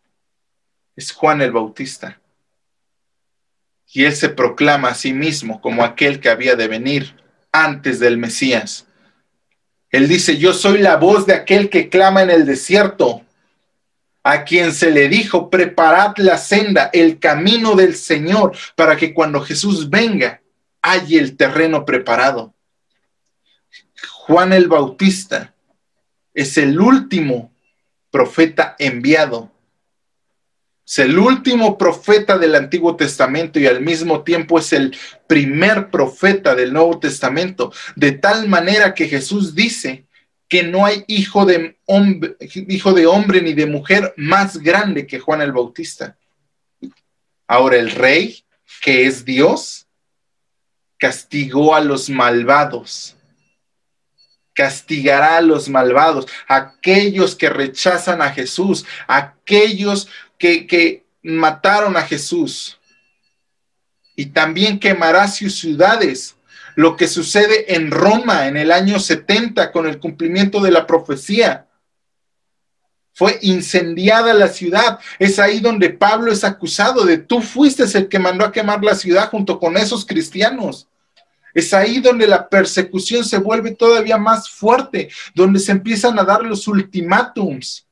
es 0.95 1.11
Juan 1.11 1.41
el 1.41 1.51
Bautista. 1.51 2.19
Y 3.91 4.05
él 4.05 4.15
se 4.15 4.29
proclama 4.29 4.89
a 4.89 4.95
sí 4.95 5.13
mismo 5.13 5.61
como 5.61 5.83
aquel 5.83 6.19
que 6.19 6.29
había 6.29 6.55
de 6.55 6.67
venir 6.67 7.15
antes 7.51 7.99
del 7.99 8.17
Mesías. 8.17 8.87
Él 9.89 10.07
dice, 10.07 10.37
yo 10.37 10.53
soy 10.53 10.79
la 10.79 10.97
voz 10.97 11.25
de 11.25 11.33
aquel 11.33 11.69
que 11.69 11.89
clama 11.89 12.21
en 12.23 12.29
el 12.29 12.45
desierto, 12.45 13.21
a 14.23 14.43
quien 14.43 14.73
se 14.73 14.89
le 14.89 15.07
dijo, 15.07 15.49
preparad 15.49 16.17
la 16.17 16.37
senda, 16.37 16.89
el 16.91 17.19
camino 17.19 17.75
del 17.75 17.95
Señor, 17.95 18.57
para 18.75 18.97
que 18.97 19.13
cuando 19.13 19.41
Jesús 19.41 19.89
venga, 19.89 20.41
haya 20.81 21.19
el 21.19 21.37
terreno 21.37 21.85
preparado. 21.85 22.53
Juan 24.25 24.51
el 24.51 24.67
Bautista 24.67 25.54
es 26.35 26.57
el 26.57 26.79
último 26.79 27.51
profeta 28.11 28.75
enviado. 28.77 29.51
Es 30.85 30.99
el 30.99 31.17
último 31.17 31.79
profeta 31.79 32.37
del 32.37 32.53
Antiguo 32.53 32.95
Testamento 32.95 33.59
y 33.59 33.65
al 33.65 33.81
mismo 33.81 34.23
tiempo 34.23 34.59
es 34.59 34.71
el 34.73 34.95
primer 35.25 35.89
profeta 35.89 36.53
del 36.53 36.73
Nuevo 36.73 36.99
Testamento, 36.99 37.73
de 37.95 38.11
tal 38.11 38.47
manera 38.47 38.93
que 38.93 39.07
Jesús 39.07 39.55
dice 39.55 40.05
que 40.47 40.61
no 40.61 40.85
hay 40.85 41.03
hijo 41.07 41.45
de 41.45 41.79
hombre, 41.85 42.35
hijo 42.39 42.93
de 42.93 43.07
hombre 43.07 43.41
ni 43.41 43.53
de 43.53 43.65
mujer 43.65 44.13
más 44.15 44.57
grande 44.57 45.07
que 45.07 45.19
Juan 45.19 45.41
el 45.41 45.53
Bautista. 45.53 46.17
Ahora 47.47 47.77
el 47.77 47.89
rey, 47.89 48.43
que 48.81 49.07
es 49.07 49.25
Dios, 49.25 49.87
castigó 50.99 51.73
a 51.73 51.81
los 51.81 52.09
malvados 52.09 53.15
castigará 54.55 55.37
a 55.37 55.41
los 55.41 55.69
malvados, 55.69 56.25
aquellos 56.47 57.35
que 57.35 57.49
rechazan 57.49 58.21
a 58.21 58.31
Jesús, 58.31 58.85
aquellos 59.05 60.07
que, 60.39 60.65
que 60.65 61.03
mataron 61.21 61.95
a 61.97 62.01
Jesús. 62.01 62.79
Y 64.15 64.27
también 64.27 64.79
quemará 64.79 65.27
sus 65.27 65.59
ciudades. 65.59 66.35
Lo 66.75 66.95
que 66.95 67.07
sucede 67.07 67.75
en 67.75 67.91
Roma 67.91 68.47
en 68.47 68.57
el 68.57 68.71
año 68.71 68.99
70 68.99 69.71
con 69.71 69.87
el 69.87 69.99
cumplimiento 69.99 70.61
de 70.61 70.71
la 70.71 70.87
profecía. 70.87 71.67
Fue 73.13 73.39
incendiada 73.41 74.33
la 74.33 74.47
ciudad. 74.47 74.99
Es 75.19 75.39
ahí 75.39 75.59
donde 75.59 75.89
Pablo 75.89 76.31
es 76.31 76.43
acusado 76.43 77.05
de 77.05 77.17
tú 77.17 77.41
fuiste 77.41 77.83
el 77.97 78.09
que 78.09 78.19
mandó 78.19 78.45
a 78.45 78.51
quemar 78.51 78.83
la 78.83 78.95
ciudad 78.95 79.29
junto 79.29 79.59
con 79.59 79.77
esos 79.77 80.05
cristianos. 80.05 80.87
Es 81.55 81.73
ahí 81.73 82.01
donde 82.01 82.27
la 82.27 82.49
persecución 82.49 83.23
se 83.23 83.37
vuelve 83.37 83.71
todavía 83.73 84.17
más 84.17 84.49
fuerte, 84.49 85.09
donde 85.33 85.59
se 85.59 85.71
empiezan 85.71 86.19
a 86.19 86.25
dar 86.25 86.43
los 86.43 86.67
ultimátums, 86.67 87.87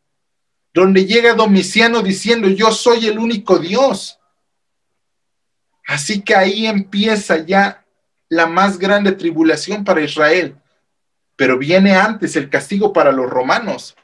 donde 0.74 1.06
llega 1.06 1.34
Domiciano 1.34 2.02
diciendo, 2.02 2.50
yo 2.50 2.74
soy 2.74 3.08
el 3.08 3.18
único 3.18 3.58
Dios. 3.58 4.20
Así 5.88 6.22
que 6.22 6.36
ahí 6.36 6.68
empieza 6.68 7.38
ya 7.38 7.86
la 8.28 8.48
más 8.48 8.78
grande 8.78 9.14
tribulación 9.14 9.86
para 9.86 10.02
Israel. 10.02 10.58
Pero 11.38 11.58
viene 11.58 11.96
antes 11.96 12.36
el 12.36 12.50
castigo 12.50 12.92
para 12.92 13.14
los 13.14 13.30
romanos. 13.30 13.96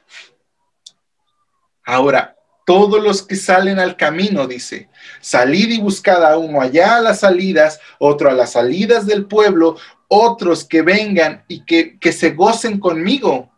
Ahora, 1.84 2.34
todos 2.70 3.02
los 3.02 3.22
que 3.22 3.34
salen 3.34 3.80
al 3.80 3.96
camino, 3.96 4.46
dice, 4.46 4.88
salid 5.20 5.70
y 5.70 5.80
buscad 5.80 6.24
a 6.24 6.38
uno 6.38 6.62
allá 6.62 6.98
a 6.98 7.00
las 7.00 7.18
salidas, 7.18 7.80
otro 7.98 8.30
a 8.30 8.32
las 8.32 8.52
salidas 8.52 9.06
del 9.06 9.26
pueblo, 9.26 9.76
otros 10.06 10.62
que 10.62 10.82
vengan 10.82 11.42
y 11.48 11.64
que, 11.64 11.98
que 11.98 12.12
se 12.12 12.30
gocen 12.30 12.78
conmigo. 12.78 13.50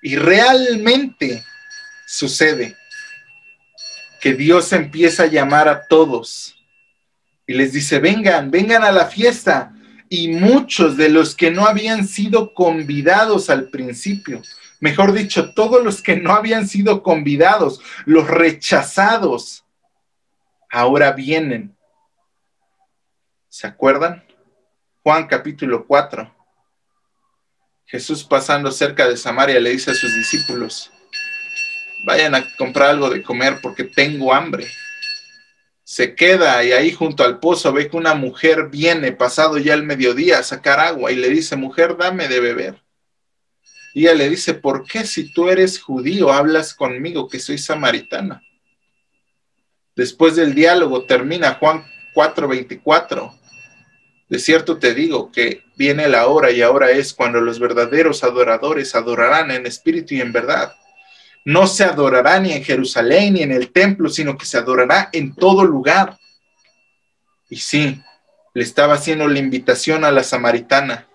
Y 0.00 0.16
realmente 0.16 1.44
sucede 2.06 2.74
que 4.22 4.32
Dios 4.32 4.72
empieza 4.72 5.24
a 5.24 5.26
llamar 5.26 5.68
a 5.68 5.86
todos 5.86 6.54
y 7.46 7.52
les 7.52 7.74
dice, 7.74 7.98
vengan, 7.98 8.50
vengan 8.50 8.82
a 8.82 8.92
la 8.92 9.08
fiesta. 9.08 9.74
Y 10.08 10.28
muchos 10.28 10.96
de 10.96 11.10
los 11.10 11.34
que 11.34 11.50
no 11.50 11.66
habían 11.66 12.08
sido 12.08 12.54
convidados 12.54 13.50
al 13.50 13.68
principio, 13.68 14.40
mejor 14.80 15.12
dicho, 15.12 15.52
todos 15.54 15.84
los 15.84 16.02
que 16.02 16.16
no 16.16 16.32
habían 16.32 16.66
sido 16.66 17.02
convidados, 17.02 17.80
los 18.06 18.26
rechazados, 18.26 19.64
ahora 20.70 21.12
vienen. 21.12 21.76
¿Se 23.48 23.66
acuerdan? 23.66 24.24
Juan 25.02 25.26
capítulo 25.26 25.86
4. 25.86 26.34
Jesús 27.84 28.24
pasando 28.24 28.70
cerca 28.70 29.08
de 29.08 29.16
Samaria 29.16 29.58
le 29.58 29.70
dice 29.70 29.90
a 29.90 29.94
sus 29.94 30.14
discípulos, 30.14 30.92
vayan 32.06 32.34
a 32.34 32.44
comprar 32.56 32.90
algo 32.90 33.10
de 33.10 33.22
comer 33.22 33.58
porque 33.60 33.84
tengo 33.84 34.32
hambre. 34.32 34.66
Se 35.82 36.14
queda 36.14 36.62
y 36.62 36.70
ahí 36.70 36.92
junto 36.92 37.24
al 37.24 37.40
pozo 37.40 37.72
ve 37.72 37.90
que 37.90 37.96
una 37.96 38.14
mujer 38.14 38.68
viene 38.68 39.10
pasado 39.10 39.58
ya 39.58 39.74
el 39.74 39.82
mediodía 39.82 40.38
a 40.38 40.44
sacar 40.44 40.78
agua 40.78 41.10
y 41.10 41.16
le 41.16 41.28
dice, 41.28 41.56
mujer, 41.56 41.96
dame 41.96 42.28
de 42.28 42.38
beber. 42.38 42.80
Y 43.92 44.02
ella 44.02 44.14
le 44.14 44.30
dice, 44.30 44.54
¿por 44.54 44.84
qué 44.84 45.04
si 45.04 45.32
tú 45.32 45.48
eres 45.48 45.80
judío 45.80 46.32
hablas 46.32 46.74
conmigo 46.74 47.28
que 47.28 47.40
soy 47.40 47.58
samaritana? 47.58 48.42
Después 49.96 50.36
del 50.36 50.54
diálogo 50.54 51.04
termina 51.04 51.54
Juan 51.54 51.84
4:24. 52.14 53.36
De 54.28 54.38
cierto 54.38 54.78
te 54.78 54.94
digo 54.94 55.32
que 55.32 55.64
viene 55.76 56.08
la 56.08 56.28
hora 56.28 56.52
y 56.52 56.62
ahora 56.62 56.92
es 56.92 57.12
cuando 57.12 57.40
los 57.40 57.58
verdaderos 57.58 58.22
adoradores 58.22 58.94
adorarán 58.94 59.50
en 59.50 59.66
espíritu 59.66 60.14
y 60.14 60.20
en 60.20 60.32
verdad. 60.32 60.72
No 61.44 61.66
se 61.66 61.84
adorará 61.84 62.38
ni 62.38 62.52
en 62.52 62.62
Jerusalén 62.62 63.34
ni 63.34 63.42
en 63.42 63.50
el 63.50 63.72
templo, 63.72 64.08
sino 64.08 64.38
que 64.38 64.46
se 64.46 64.58
adorará 64.58 65.08
en 65.12 65.34
todo 65.34 65.64
lugar. 65.64 66.16
Y 67.48 67.56
sí, 67.56 68.00
le 68.54 68.62
estaba 68.62 68.94
haciendo 68.94 69.26
la 69.26 69.40
invitación 69.40 70.04
a 70.04 70.12
la 70.12 70.22
samaritana 70.22 71.09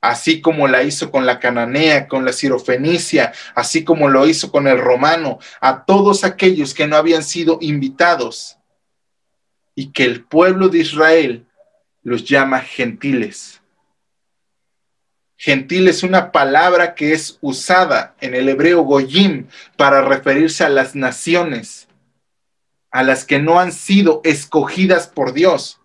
así 0.00 0.40
como 0.40 0.68
la 0.68 0.82
hizo 0.82 1.10
con 1.10 1.26
la 1.26 1.40
cananea, 1.40 2.06
con 2.08 2.24
la 2.24 2.32
sirofenicia, 2.32 3.32
así 3.54 3.84
como 3.84 4.08
lo 4.08 4.26
hizo 4.26 4.50
con 4.50 4.68
el 4.68 4.78
romano, 4.78 5.38
a 5.60 5.84
todos 5.84 6.24
aquellos 6.24 6.74
que 6.74 6.86
no 6.86 6.96
habían 6.96 7.22
sido 7.22 7.58
invitados 7.60 8.58
y 9.74 9.92
que 9.92 10.04
el 10.04 10.24
pueblo 10.24 10.68
de 10.68 10.78
Israel 10.78 11.46
los 12.02 12.24
llama 12.24 12.60
gentiles. 12.60 13.60
Gentil 15.36 15.86
es 15.86 16.02
una 16.02 16.32
palabra 16.32 16.96
que 16.96 17.12
es 17.12 17.38
usada 17.40 18.16
en 18.20 18.34
el 18.34 18.48
hebreo 18.48 18.82
goyim 18.82 19.46
para 19.76 20.02
referirse 20.02 20.64
a 20.64 20.68
las 20.68 20.96
naciones, 20.96 21.86
a 22.90 23.04
las 23.04 23.24
que 23.24 23.38
no 23.38 23.60
han 23.60 23.70
sido 23.70 24.20
escogidas 24.24 25.06
por 25.06 25.32
Dios 25.32 25.77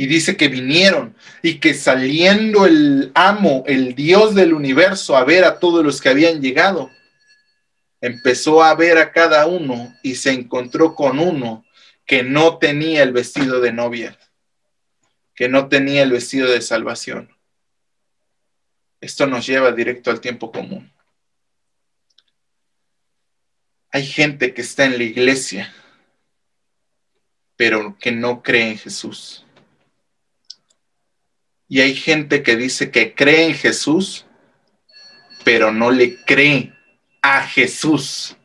y 0.00 0.06
dice 0.06 0.34
que 0.34 0.48
vinieron 0.48 1.14
y 1.42 1.58
que 1.58 1.74
saliendo 1.74 2.64
el 2.64 3.12
amo, 3.14 3.64
el 3.66 3.94
Dios 3.94 4.34
del 4.34 4.54
universo, 4.54 5.14
a 5.14 5.24
ver 5.24 5.44
a 5.44 5.58
todos 5.58 5.84
los 5.84 6.00
que 6.00 6.08
habían 6.08 6.40
llegado, 6.40 6.90
empezó 8.00 8.62
a 8.62 8.74
ver 8.74 8.96
a 8.96 9.12
cada 9.12 9.44
uno 9.44 9.94
y 10.02 10.14
se 10.14 10.32
encontró 10.32 10.94
con 10.94 11.18
uno 11.18 11.66
que 12.06 12.22
no 12.22 12.56
tenía 12.56 13.02
el 13.02 13.12
vestido 13.12 13.60
de 13.60 13.74
novia, 13.74 14.18
que 15.34 15.50
no 15.50 15.68
tenía 15.68 16.02
el 16.02 16.12
vestido 16.12 16.50
de 16.50 16.62
salvación. 16.62 17.36
Esto 19.02 19.26
nos 19.26 19.46
lleva 19.46 19.70
directo 19.70 20.10
al 20.10 20.22
tiempo 20.22 20.50
común. 20.50 20.90
Hay 23.90 24.06
gente 24.06 24.54
que 24.54 24.62
está 24.62 24.86
en 24.86 24.96
la 24.96 25.04
iglesia, 25.04 25.74
pero 27.54 27.98
que 28.00 28.12
no 28.12 28.42
cree 28.42 28.70
en 28.70 28.78
Jesús. 28.78 29.44
Y 31.70 31.80
hay 31.80 31.94
gente 31.94 32.42
que 32.42 32.56
dice 32.56 32.90
que 32.90 33.14
cree 33.14 33.46
en 33.46 33.54
Jesús, 33.54 34.26
pero 35.44 35.72
no 35.72 35.92
le 35.92 36.16
cree 36.24 36.74
a 37.22 37.42
Jesús. 37.42 38.36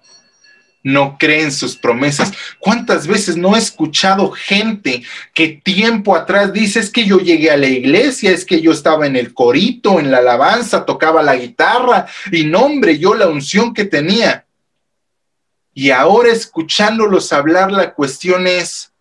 No 0.83 1.17
cree 1.17 1.41
en 1.41 1.51
sus 1.51 1.75
promesas. 1.75 2.31
¿Cuántas 2.59 3.07
veces 3.07 3.35
no 3.35 3.55
he 3.55 3.59
escuchado 3.59 4.29
gente 4.29 5.01
que 5.33 5.59
tiempo 5.63 6.15
atrás 6.15 6.53
dice 6.53 6.79
es 6.79 6.91
que 6.91 7.05
yo 7.05 7.17
llegué 7.17 7.49
a 7.49 7.57
la 7.57 7.65
iglesia, 7.65 8.29
es 8.29 8.45
que 8.45 8.61
yo 8.61 8.71
estaba 8.71 9.07
en 9.07 9.15
el 9.15 9.33
corito, 9.33 9.99
en 9.99 10.11
la 10.11 10.19
alabanza, 10.19 10.85
tocaba 10.85 11.23
la 11.23 11.35
guitarra 11.35 12.05
y 12.31 12.45
nombre 12.45 12.99
yo 12.99 13.15
la 13.15 13.27
unción 13.27 13.73
que 13.73 13.85
tenía. 13.85 14.45
Y 15.73 15.89
ahora 15.89 16.31
escuchándolos 16.31 17.33
hablar, 17.33 17.71
la 17.71 17.95
cuestión 17.95 18.45
es, 18.45 18.93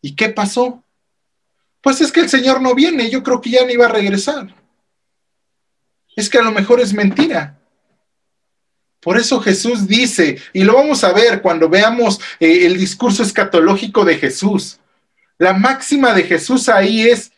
¿y 0.00 0.14
qué 0.14 0.28
pasó? 0.28 0.84
Pues 1.80 2.00
es 2.00 2.12
que 2.12 2.20
el 2.20 2.28
Señor 2.28 2.60
no 2.60 2.74
viene, 2.74 3.10
yo 3.10 3.22
creo 3.22 3.40
que 3.40 3.50
ya 3.50 3.64
no 3.64 3.70
iba 3.70 3.86
a 3.86 3.90
regresar. 3.90 4.54
Es 6.16 6.28
que 6.28 6.38
a 6.38 6.42
lo 6.42 6.50
mejor 6.50 6.80
es 6.80 6.92
mentira. 6.92 7.58
Por 9.00 9.16
eso 9.16 9.40
Jesús 9.40 9.86
dice, 9.86 10.38
y 10.52 10.64
lo 10.64 10.74
vamos 10.74 11.04
a 11.04 11.12
ver 11.12 11.40
cuando 11.40 11.68
veamos 11.68 12.20
eh, 12.40 12.66
el 12.66 12.76
discurso 12.76 13.22
escatológico 13.22 14.04
de 14.04 14.16
Jesús. 14.16 14.80
La 15.38 15.52
máxima 15.52 16.12
de 16.14 16.24
Jesús 16.24 16.68
ahí 16.68 17.02
es, 17.02 17.30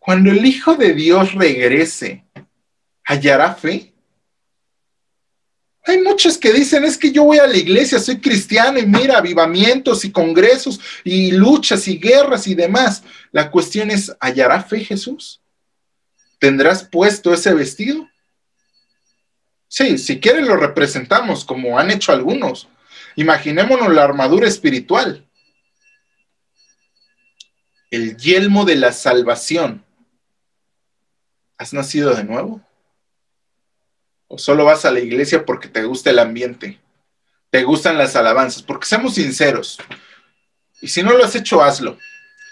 cuando 0.00 0.30
el 0.30 0.44
Hijo 0.44 0.74
de 0.74 0.92
Dios 0.94 1.34
regrese, 1.34 2.24
¿hallará 3.04 3.54
fe? 3.54 3.92
Hay 5.84 5.98
muchos 6.02 6.36
que 6.36 6.52
dicen, 6.52 6.84
es 6.84 6.98
que 6.98 7.10
yo 7.10 7.24
voy 7.24 7.38
a 7.38 7.46
la 7.46 7.56
iglesia, 7.56 7.98
soy 7.98 8.20
cristiano 8.20 8.78
y 8.78 8.86
mira, 8.86 9.18
avivamientos 9.18 10.04
y 10.04 10.12
congresos 10.12 10.80
y 11.04 11.32
luchas 11.32 11.88
y 11.88 11.98
guerras 11.98 12.46
y 12.46 12.54
demás. 12.54 13.02
La 13.32 13.50
cuestión 13.50 13.90
es, 13.90 14.16
¿hallará 14.20 14.62
fe 14.62 14.84
Jesús? 14.84 15.40
¿Tendrás 16.38 16.84
puesto 16.84 17.32
ese 17.32 17.54
vestido? 17.54 18.08
Sí, 19.68 19.98
si 19.98 20.18
quieres 20.18 20.46
lo 20.46 20.56
representamos 20.56 21.44
como 21.44 21.78
han 21.78 21.90
hecho 21.90 22.12
algunos. 22.12 22.68
Imaginémonos 23.14 23.92
la 23.92 24.02
armadura 24.02 24.48
espiritual. 24.48 25.26
El 27.90 28.16
yelmo 28.16 28.64
de 28.64 28.76
la 28.76 28.92
salvación. 28.92 29.84
¿Has 31.56 31.72
nacido 31.72 32.14
de 32.14 32.24
nuevo? 32.24 32.60
¿O 34.26 34.38
solo 34.38 34.64
vas 34.64 34.84
a 34.84 34.90
la 34.90 35.00
iglesia 35.00 35.44
porque 35.44 35.68
te 35.68 35.84
gusta 35.84 36.10
el 36.10 36.18
ambiente? 36.18 36.80
¿Te 37.50 37.64
gustan 37.64 37.98
las 37.98 38.16
alabanzas? 38.16 38.62
Porque 38.62 38.86
seamos 38.86 39.14
sinceros. 39.14 39.78
Y 40.80 40.88
si 40.88 41.02
no 41.02 41.12
lo 41.12 41.24
has 41.24 41.34
hecho, 41.34 41.62
hazlo. 41.62 41.98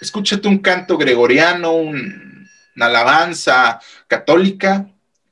Escúchate 0.01 0.47
un 0.47 0.59
canto 0.59 0.97
gregoriano, 0.97 1.73
una 1.73 2.47
alabanza 2.77 3.81
católica 4.07 4.89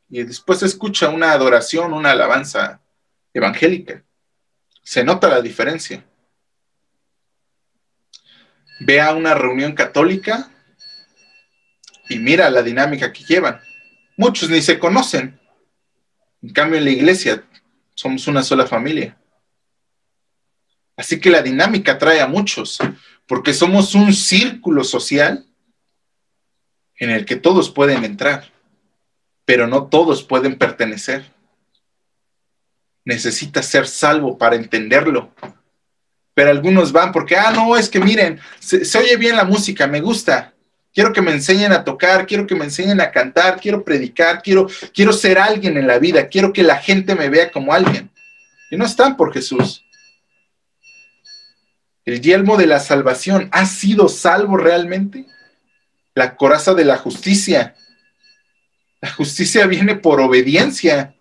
y 0.09 0.23
después 0.25 0.63
escucha 0.63 1.09
una 1.09 1.33
adoración, 1.33 1.93
una 1.93 2.11
alabanza 2.11 2.81
evangélica. 3.33 4.03
Se 4.83 5.05
nota 5.05 5.29
la 5.29 5.41
diferencia. 5.41 6.05
Ve 8.81 9.01
a 9.01 9.15
una 9.15 9.35
reunión 9.35 9.73
católica 9.73 10.51
y 12.09 12.19
mira 12.19 12.51
la 12.51 12.63
dinámica 12.63 13.13
que 13.13 13.25
llevan. 13.25 13.61
Muchos 14.17 14.51
ni 14.51 14.63
se 14.63 14.79
conocen. 14.79 15.41
En 16.43 16.53
cambio, 16.53 16.79
en 16.79 16.85
la 16.85 16.91
iglesia 16.91 17.45
somos 17.95 18.27
una 18.27 18.43
sola 18.43 18.67
familia. 18.67 19.17
Así 20.97 21.21
que 21.21 21.31
la 21.31 21.43
dinámica 21.43 21.93
atrae 21.93 22.21
a 22.21 22.27
muchos, 22.27 22.79
porque 23.27 23.55
somos 23.55 23.95
un 23.95 24.13
círculo 24.13 24.85
social 24.85 25.47
en 26.99 27.11
el 27.11 27.25
que 27.25 27.37
todos 27.37 27.71
pueden 27.71 28.05
entrar 28.05 28.51
pero 29.47 29.67
no 29.67 29.87
todos 29.87 30.23
pueden 30.23 30.59
pertenecer. 30.59 31.25
Necesitas 33.05 33.65
ser 33.65 33.87
salvo 33.87 34.37
para 34.37 34.57
entenderlo. 34.57 35.33
Pero 36.35 36.51
algunos 36.51 36.93
van 36.93 37.13
porque, 37.13 37.37
ah, 37.37 37.53
no, 37.53 37.77
es 37.77 37.89
que 37.89 38.01
miren, 38.01 38.39
se, 38.59 38.99
oye 38.99 39.17
bien 39.17 39.37
la 39.37 39.45
música, 39.45 39.87
me 39.87 40.01
gusta. 40.01 40.53
Quiero 40.93 41.13
que 41.13 41.23
me 41.23 41.31
enseñen 41.31 41.73
a 41.73 41.85
tocar, 41.85 42.27
quiero 42.27 42.47
que 42.47 42.57
me 42.57 42.65
enseñen 42.65 43.01
a 43.01 43.11
cantar, 43.11 43.61
quiero 43.61 43.85
predicar, 43.85 44.43
quiero, 44.43 44.67
quiero 44.93 45.13
ser 45.13 45.39
alguien 45.39 45.77
en 45.77 45.87
la 45.87 45.99
vida, 45.99 46.29
quiero 46.29 46.53
que 46.53 46.63
la 46.63 46.77
gente 46.77 47.15
me 47.15 47.29
vea 47.29 47.53
como 47.53 47.73
alguien. 47.73 48.11
Y 48.71 48.77
no 48.77 48.85
están 48.85 49.17
por 49.17 49.33
Jesús. 49.33 49.86
El 52.07 52.23
yelmo 52.23 52.57
de 52.57 52.67
la 52.67 52.81
salvación, 52.81 53.51
¿ha 53.53 53.67
sido 53.67 54.09
salvo 54.09 54.57
realmente? 54.57 55.27
La 56.15 56.37
coraza 56.37 56.73
de 56.73 56.87
la 56.87 56.97
justicia, 56.97 57.77
la 59.01 59.13
justicia 59.13 59.67
viene 59.67 59.95
por 59.95 60.21
obediencia. 60.21 61.15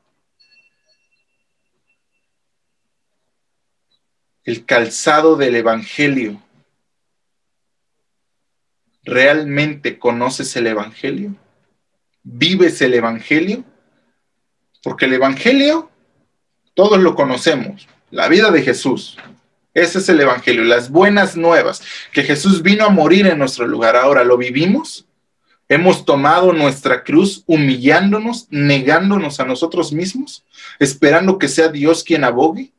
El 4.44 4.66
calzado 4.66 5.36
del 5.36 5.56
Evangelio. 5.56 6.42
¿Realmente 9.04 10.00
conoces 10.00 10.56
el 10.56 10.68
Evangelio? 10.68 11.36
¿Vives 12.24 12.82
el 12.82 12.94
Evangelio? 12.94 13.64
Porque 14.82 15.06
el 15.06 15.14
Evangelio, 15.14 15.92
todos 16.74 17.00
lo 17.00 17.16
conocemos, 17.16 17.88
la 18.12 18.28
vida 18.30 18.52
de 18.52 18.62
Jesús. 18.62 19.18
Ese 19.76 20.00
es 20.00 20.08
el 20.08 20.22
Evangelio, 20.22 20.64
las 20.64 20.90
buenas 20.90 21.36
nuevas, 21.36 21.84
que 22.14 22.24
Jesús 22.24 22.64
vino 22.64 22.86
a 22.86 22.90
morir 22.90 23.28
en 23.28 23.38
nuestro 23.38 23.68
lugar. 23.68 23.98
Ahora, 23.98 24.24
¿lo 24.24 24.38
vivimos? 24.38 25.06
Hemos 25.68 26.06
tomado 26.06 26.54
nuestra 26.54 27.04
cruz 27.04 27.44
humillándonos, 27.46 28.48
negándonos 28.50 29.42
a 29.42 29.46
nosotros 29.46 29.92
mismos, 29.92 30.46
esperando 30.80 31.38
que 31.38 31.50
sea 31.50 31.68
Dios 31.68 32.06
quien 32.06 32.24
abogue. 32.24 32.72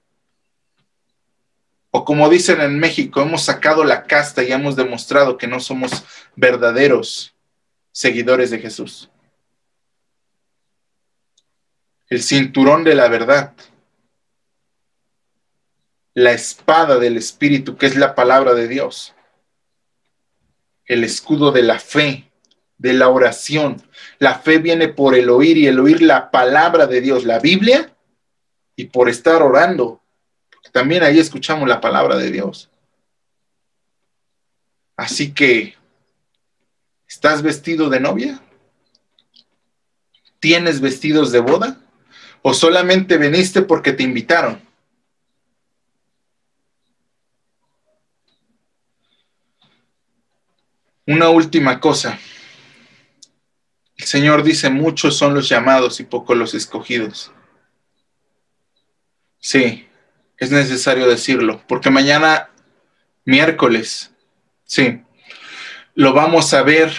O 1.90 2.07
como 2.07 2.30
dicen 2.30 2.62
en 2.62 2.78
México, 2.78 3.20
hemos 3.20 3.42
sacado 3.42 3.84
la 3.84 4.05
casta 4.05 4.42
y 4.42 4.51
hemos 4.51 4.74
demostrado 4.74 5.36
que 5.36 5.47
no 5.47 5.61
somos 5.61 6.03
verdaderos 6.34 7.34
seguidores 7.92 8.51
de 8.51 8.59
Jesús. 8.59 9.11
El 12.09 12.22
cinturón 12.22 12.84
de 12.84 12.94
la 12.94 13.09
verdad. 13.09 13.53
La 16.16 16.32
espada 16.32 16.98
del 16.98 17.18
Espíritu, 17.18 17.76
que 17.76 17.84
es 17.84 17.94
la 17.94 18.14
palabra 18.14 18.54
de 18.54 18.68
Dios. 18.68 19.14
El 20.86 21.04
escudo 21.04 21.52
de 21.52 21.62
la 21.62 21.78
fe, 21.78 22.30
de 22.78 22.94
la 22.94 23.10
oración. 23.10 23.82
La 24.18 24.38
fe 24.38 24.56
viene 24.56 24.88
por 24.88 25.14
el 25.14 25.28
oír 25.28 25.58
y 25.58 25.66
el 25.66 25.78
oír 25.78 26.00
la 26.00 26.30
palabra 26.30 26.86
de 26.86 27.02
Dios, 27.02 27.24
la 27.24 27.38
Biblia, 27.38 27.94
y 28.76 28.86
por 28.86 29.10
estar 29.10 29.42
orando. 29.42 30.00
También 30.72 31.02
ahí 31.02 31.18
escuchamos 31.18 31.68
la 31.68 31.82
palabra 31.82 32.16
de 32.16 32.30
Dios. 32.30 32.70
Así 34.96 35.34
que, 35.34 35.74
¿estás 37.06 37.42
vestido 37.42 37.90
de 37.90 38.00
novia? 38.00 38.40
¿Tienes 40.40 40.80
vestidos 40.80 41.30
de 41.30 41.40
boda? 41.40 41.78
¿O 42.40 42.54
solamente 42.54 43.18
viniste 43.18 43.60
porque 43.60 43.92
te 43.92 44.02
invitaron? 44.02 44.65
Una 51.07 51.28
última 51.28 51.80
cosa. 51.80 52.18
El 53.96 54.04
Señor 54.04 54.42
dice, 54.42 54.68
muchos 54.70 55.16
son 55.16 55.34
los 55.34 55.48
llamados 55.48 56.00
y 56.00 56.04
pocos 56.04 56.36
los 56.36 56.54
escogidos. 56.54 57.32
Sí, 59.38 59.88
es 60.38 60.50
necesario 60.50 61.07
decirlo, 61.07 61.62
porque 61.68 61.90
mañana, 61.90 62.50
miércoles, 63.24 64.12
sí, 64.64 65.02
lo 65.94 66.12
vamos 66.12 66.52
a 66.52 66.62
ver 66.62 66.92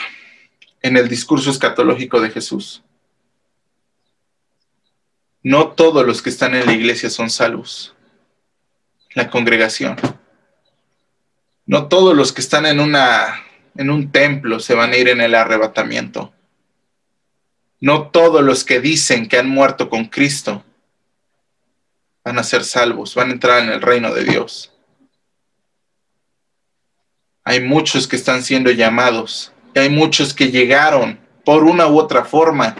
en 0.81 0.97
el 0.97 1.07
discurso 1.07 1.51
escatológico 1.51 2.21
de 2.21 2.31
Jesús. 2.31 2.83
No 5.43 5.69
todos 5.69 6.05
los 6.05 6.21
que 6.21 6.29
están 6.29 6.55
en 6.55 6.65
la 6.65 6.73
iglesia 6.73 7.09
son 7.09 7.29
salvos, 7.29 7.93
la 9.13 9.29
congregación. 9.29 9.97
No 11.65 11.87
todos 11.87 12.15
los 12.15 12.31
que 12.31 12.41
están 12.41 12.65
en, 12.65 12.79
una, 12.79 13.43
en 13.77 13.89
un 13.89 14.11
templo 14.11 14.59
se 14.59 14.73
van 14.73 14.91
a 14.91 14.97
ir 14.97 15.07
en 15.07 15.21
el 15.21 15.35
arrebatamiento. 15.35 16.33
No 17.79 18.09
todos 18.09 18.43
los 18.43 18.63
que 18.63 18.79
dicen 18.81 19.27
que 19.27 19.37
han 19.37 19.49
muerto 19.49 19.89
con 19.89 20.05
Cristo 20.05 20.63
van 22.23 22.39
a 22.39 22.43
ser 22.43 22.63
salvos, 22.63 23.13
van 23.15 23.29
a 23.29 23.33
entrar 23.33 23.63
en 23.63 23.69
el 23.69 23.81
reino 23.81 24.13
de 24.13 24.23
Dios. 24.23 24.73
Hay 27.43 27.61
muchos 27.61 28.07
que 28.07 28.15
están 28.15 28.43
siendo 28.43 28.71
llamados 28.71 29.53
y 29.73 29.79
hay 29.79 29.89
muchos 29.89 30.33
que 30.33 30.51
llegaron 30.51 31.19
por 31.45 31.63
una 31.63 31.87
u 31.87 31.99
otra 31.99 32.25
forma. 32.25 32.75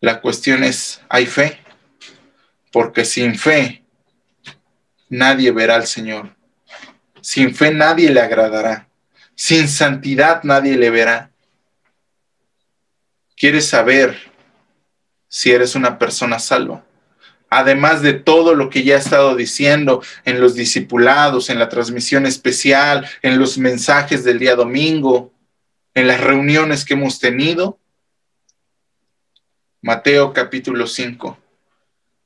La 0.00 0.20
cuestión 0.20 0.64
es, 0.64 1.02
¿hay 1.08 1.26
fe? 1.26 1.58
Porque 2.70 3.04
sin 3.04 3.34
fe 3.34 3.84
nadie 5.10 5.50
verá 5.50 5.74
al 5.74 5.86
Señor. 5.86 6.34
Sin 7.20 7.54
fe 7.54 7.72
nadie 7.72 8.08
le 8.10 8.20
agradará. 8.20 8.88
Sin 9.34 9.68
santidad 9.68 10.42
nadie 10.44 10.76
le 10.76 10.90
verá. 10.90 11.30
¿Quieres 13.36 13.66
saber 13.66 14.16
si 15.28 15.50
eres 15.50 15.74
una 15.74 15.98
persona 15.98 16.38
salva? 16.38 16.84
Además 17.48 18.02
de 18.02 18.14
todo 18.14 18.54
lo 18.54 18.70
que 18.70 18.82
ya 18.82 18.94
he 18.94 18.98
estado 18.98 19.36
diciendo 19.36 20.02
en 20.24 20.40
los 20.40 20.54
discipulados, 20.54 21.50
en 21.50 21.58
la 21.58 21.68
transmisión 21.68 22.24
especial, 22.24 23.06
en 23.20 23.38
los 23.38 23.58
mensajes 23.58 24.24
del 24.24 24.38
día 24.38 24.54
domingo, 24.54 25.32
en 25.94 26.06
las 26.06 26.20
reuniones 26.20 26.84
que 26.84 26.94
hemos 26.94 27.18
tenido. 27.18 27.78
Mateo 29.82 30.32
capítulo 30.32 30.86
5, 30.86 31.36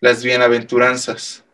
las 0.00 0.22
bienaventuranzas. 0.22 1.44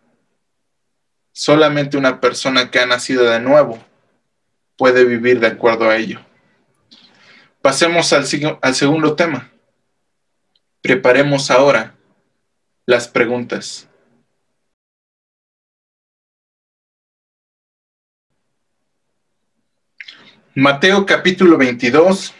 Solamente 1.30 1.96
una 1.96 2.20
persona 2.20 2.70
que 2.70 2.80
ha 2.80 2.86
nacido 2.86 3.24
de 3.24 3.40
nuevo 3.40 3.91
puede 4.83 5.05
vivir 5.05 5.39
de 5.39 5.47
acuerdo 5.47 5.89
a 5.89 5.97
ello. 5.97 6.18
Pasemos 7.61 8.12
al, 8.12 8.26
al 8.61 8.74
segundo 8.74 9.14
tema. 9.14 9.53
Preparemos 10.80 11.53
ahora 11.53 11.95
las 12.85 13.07
preguntas. 13.07 13.89
Mateo 20.57 21.07
capítulo 21.07 21.57
22, 21.59 22.35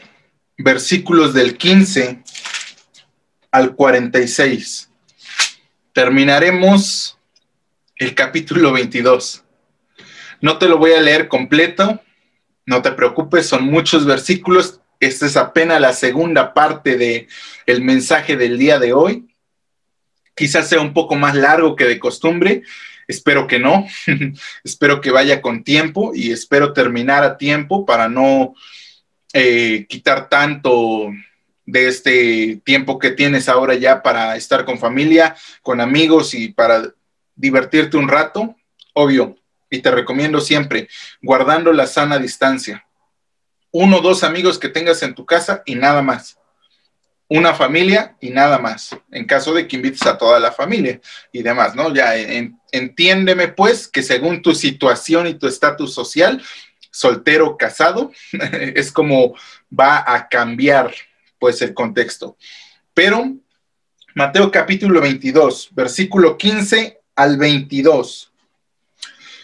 versículos 0.59 1.35
del 1.35 1.57
15 1.57 2.25
al 3.53 3.77
46. 3.77 4.91
Terminaremos 5.93 7.17
el 7.95 8.17
capítulo 8.17 8.73
22. 8.73 9.45
No 10.41 10.59
te 10.59 10.67
lo 10.67 10.79
voy 10.79 10.91
a 10.95 11.01
leer 11.01 11.29
completo, 11.29 12.03
no 12.67 12.83
te 12.83 12.93
preocupes, 12.93 13.47
son 13.47 13.65
muchos 13.65 14.07
versículos 14.07 14.81
Esta 15.01 15.27
es 15.27 15.37
apenas 15.37 15.81
la 15.81 15.93
segunda 15.93 16.55
parte 16.55 16.97
del 16.97 17.27
el 17.67 17.83
mensaje 17.83 18.37
del 18.37 18.59
día 18.59 18.79
de 18.79 18.93
hoy. 18.93 19.27
Quizás 20.35 20.69
sea 20.69 20.81
un 20.81 20.93
poco 20.95 21.17
más 21.17 21.35
largo 21.35 21.75
que 21.75 21.85
de 21.85 21.99
costumbre. 21.99 22.63
Espero 23.09 23.47
que 23.47 23.59
no. 23.59 23.87
espero 24.65 25.01
que 25.01 25.11
vaya 25.11 25.43
con 25.43 25.65
tiempo 25.65 26.13
y 26.15 26.31
espero 26.31 26.73
terminar 26.73 27.25
a 27.25 27.37
tiempo 27.37 27.85
para 27.85 28.09
no 28.09 28.55
eh, 29.33 29.87
quitar 29.89 30.29
tanto 30.29 31.11
de 31.67 31.89
este 31.89 32.61
tiempo 32.65 32.99
que 32.99 33.11
tienes 33.11 33.49
ahora 33.49 33.75
ya 33.75 34.03
para 34.03 34.37
estar 34.37 34.65
con 34.65 34.79
familia, 34.79 35.35
con 35.63 35.81
amigos 35.81 36.35
y 36.35 36.49
para 36.49 36.93
divertirte 37.35 37.97
un 37.97 38.09
rato. 38.09 38.55
Obvio, 38.95 39.37
y 39.73 39.81
te 39.81 39.91
recomiendo 39.91 40.41
siempre, 40.41 40.89
guardando 41.23 41.73
la 41.73 41.87
sana 41.87 42.19
distancia. 42.19 42.87
Uno 43.71 43.99
o 43.99 44.01
dos 44.03 44.23
amigos 44.23 44.59
que 44.59 44.69
tengas 44.69 45.03
en 45.03 45.15
tu 45.15 45.25
casa 45.25 45.63
y 45.65 45.75
nada 45.75 46.03
más. 46.03 46.39
Una 47.27 47.55
familia 47.55 48.15
y 48.21 48.29
nada 48.29 48.59
más, 48.59 48.95
en 49.11 49.25
caso 49.25 49.55
de 49.55 49.67
que 49.67 49.77
invites 49.77 50.07
a 50.07 50.19
toda 50.19 50.39
la 50.39 50.53
familia 50.53 51.01
y 51.33 51.43
demás, 51.43 51.75
¿no? 51.75 51.93
Ya 51.95 52.15
entiéndeme 52.71 53.49
pues 53.49 53.89
que 53.89 54.03
según 54.03 54.43
tu 54.43 54.55
situación 54.55 55.27
y 55.27 55.35
tu 55.35 55.47
estatus 55.47 55.95
social, 55.95 56.43
soltero, 56.91 57.57
casado, 57.57 58.13
es 58.75 58.93
como 58.93 59.35
va 59.73 60.05
a 60.07 60.29
cambiar 60.29 60.93
pues 61.39 61.63
el 61.63 61.73
contexto. 61.73 62.37
Pero 62.93 63.33
Mateo 64.15 64.51
capítulo 64.51 65.01
22, 65.01 65.71
versículo 65.73 66.37
15 66.37 67.01
al 67.17 67.39
22. 67.39 68.32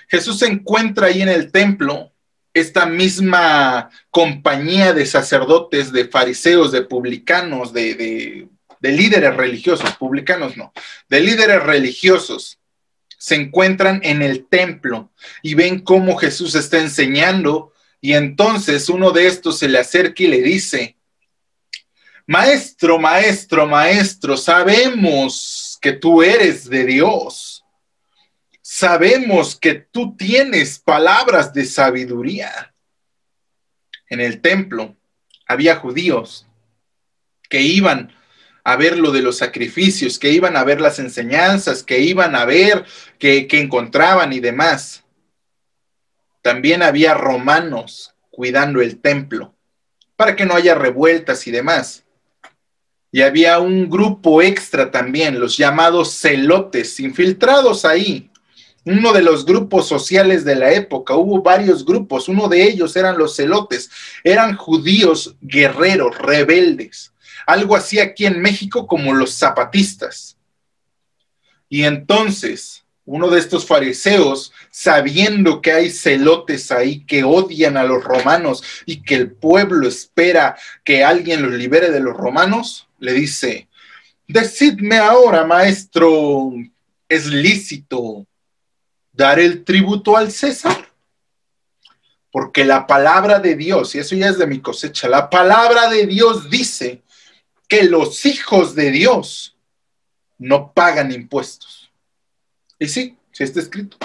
Jesús 0.08 0.38
se 0.38 0.46
encuentra 0.46 1.08
ahí 1.08 1.22
en 1.22 1.28
el 1.28 1.52
templo, 1.52 2.12
esta 2.54 2.86
misma 2.86 3.90
compañía 4.10 4.92
de 4.92 5.06
sacerdotes, 5.06 5.92
de 5.92 6.08
fariseos, 6.08 6.72
de 6.72 6.82
publicanos, 6.82 7.72
de, 7.72 8.48
líderes 8.80 9.36
religiosos, 9.36 9.90
publicanos 9.96 10.56
no, 10.56 10.72
de 11.08 11.20
líderes 11.20 11.62
religiosos, 11.62 12.58
se 13.18 13.34
encuentran 13.34 14.00
en 14.02 14.22
el 14.22 14.46
templo 14.46 15.10
y 15.42 15.54
ven 15.54 15.80
cómo 15.80 16.16
Jesús 16.16 16.54
está 16.54 16.78
enseñando 16.78 17.72
y 18.00 18.14
entonces 18.14 18.88
uno 18.88 19.10
de 19.10 19.26
estos 19.26 19.58
se 19.58 19.68
le 19.68 19.78
acerca 19.78 20.22
y 20.22 20.28
le 20.28 20.40
dice, 20.40 20.96
Maestro, 22.26 22.98
maestro, 22.98 23.66
maestro, 23.66 24.36
sabemos 24.36 25.78
que 25.80 25.92
tú 25.92 26.22
eres 26.22 26.68
de 26.68 26.84
Dios 26.84 27.47
sabemos 28.70 29.56
que 29.56 29.72
tú 29.76 30.14
tienes 30.14 30.78
palabras 30.78 31.54
de 31.54 31.64
sabiduría. 31.64 32.74
En 34.10 34.20
el 34.20 34.42
templo 34.42 34.94
había 35.46 35.76
judíos 35.76 36.46
que 37.48 37.62
iban 37.62 38.12
a 38.64 38.76
ver 38.76 38.98
lo 38.98 39.10
de 39.10 39.22
los 39.22 39.38
sacrificios, 39.38 40.18
que 40.18 40.32
iban 40.32 40.54
a 40.54 40.64
ver 40.64 40.82
las 40.82 40.98
enseñanzas, 40.98 41.82
que 41.82 42.00
iban 42.00 42.36
a 42.36 42.44
ver 42.44 42.84
que, 43.18 43.48
encontraban 43.52 44.34
y 44.34 44.40
demás. 44.40 45.02
También 46.42 46.82
había 46.82 47.14
romanos 47.14 48.14
cuidando 48.30 48.82
el 48.82 49.00
templo 49.00 49.54
para 50.14 50.36
que 50.36 50.44
no 50.44 50.54
haya 50.54 50.74
revueltas 50.74 51.46
y 51.46 51.52
demás. 51.52 52.04
Y 53.12 53.22
había 53.22 53.60
un 53.60 53.88
grupo 53.88 54.42
extra 54.42 54.90
también, 54.90 55.40
los 55.40 55.56
llamados 55.56 56.12
celotes, 56.20 57.00
infiltrados 57.00 57.86
ahí, 57.86 58.30
uno 58.90 59.12
de 59.12 59.20
los 59.20 59.44
grupos 59.44 59.86
sociales 59.86 60.46
de 60.46 60.56
la 60.56 60.72
época. 60.72 61.14
Hubo 61.14 61.42
varios 61.42 61.84
grupos, 61.84 62.26
uno 62.26 62.48
de 62.48 62.62
ellos 62.62 62.96
eran 62.96 63.18
los 63.18 63.36
celotes, 63.36 63.90
eran 64.24 64.56
judíos 64.56 65.36
guerreros, 65.42 66.16
rebeldes, 66.16 67.12
algo 67.46 67.76
así 67.76 67.98
aquí 67.98 68.24
en 68.24 68.40
México 68.40 68.86
como 68.86 69.12
los 69.12 69.34
zapatistas. 69.34 70.38
Y 71.68 71.84
entonces, 71.84 72.86
uno 73.04 73.28
de 73.28 73.40
estos 73.40 73.66
fariseos, 73.66 74.52
sabiendo 74.70 75.60
que 75.60 75.72
hay 75.72 75.90
celotes 75.90 76.72
ahí 76.72 77.04
que 77.04 77.24
odian 77.24 77.76
a 77.76 77.84
los 77.84 78.02
romanos 78.02 78.62
y 78.86 79.02
que 79.02 79.16
el 79.16 79.32
pueblo 79.32 79.86
espera 79.86 80.56
que 80.82 81.04
alguien 81.04 81.42
los 81.42 81.52
libere 81.52 81.90
de 81.90 82.00
los 82.00 82.16
romanos, 82.16 82.88
le 82.98 83.12
dice, 83.12 83.68
decidme 84.26 84.96
ahora, 84.96 85.44
maestro, 85.44 86.52
¿es 87.06 87.26
lícito 87.26 88.26
dar 89.18 89.40
el 89.40 89.64
tributo 89.64 90.16
al 90.16 90.30
César. 90.30 90.88
Porque 92.30 92.64
la 92.64 92.86
palabra 92.86 93.40
de 93.40 93.56
Dios, 93.56 93.94
y 93.94 93.98
eso 93.98 94.14
ya 94.14 94.28
es 94.28 94.38
de 94.38 94.46
mi 94.46 94.60
cosecha, 94.60 95.08
la 95.08 95.28
palabra 95.28 95.90
de 95.90 96.06
Dios 96.06 96.48
dice 96.48 97.02
que 97.68 97.82
los 97.82 98.24
hijos 98.26 98.76
de 98.76 98.92
Dios 98.92 99.56
no 100.38 100.72
pagan 100.72 101.10
impuestos. 101.10 101.90
Y 102.78 102.86
sí, 102.86 103.18
sí 103.32 103.42
está 103.42 103.58
escrito. 103.58 103.96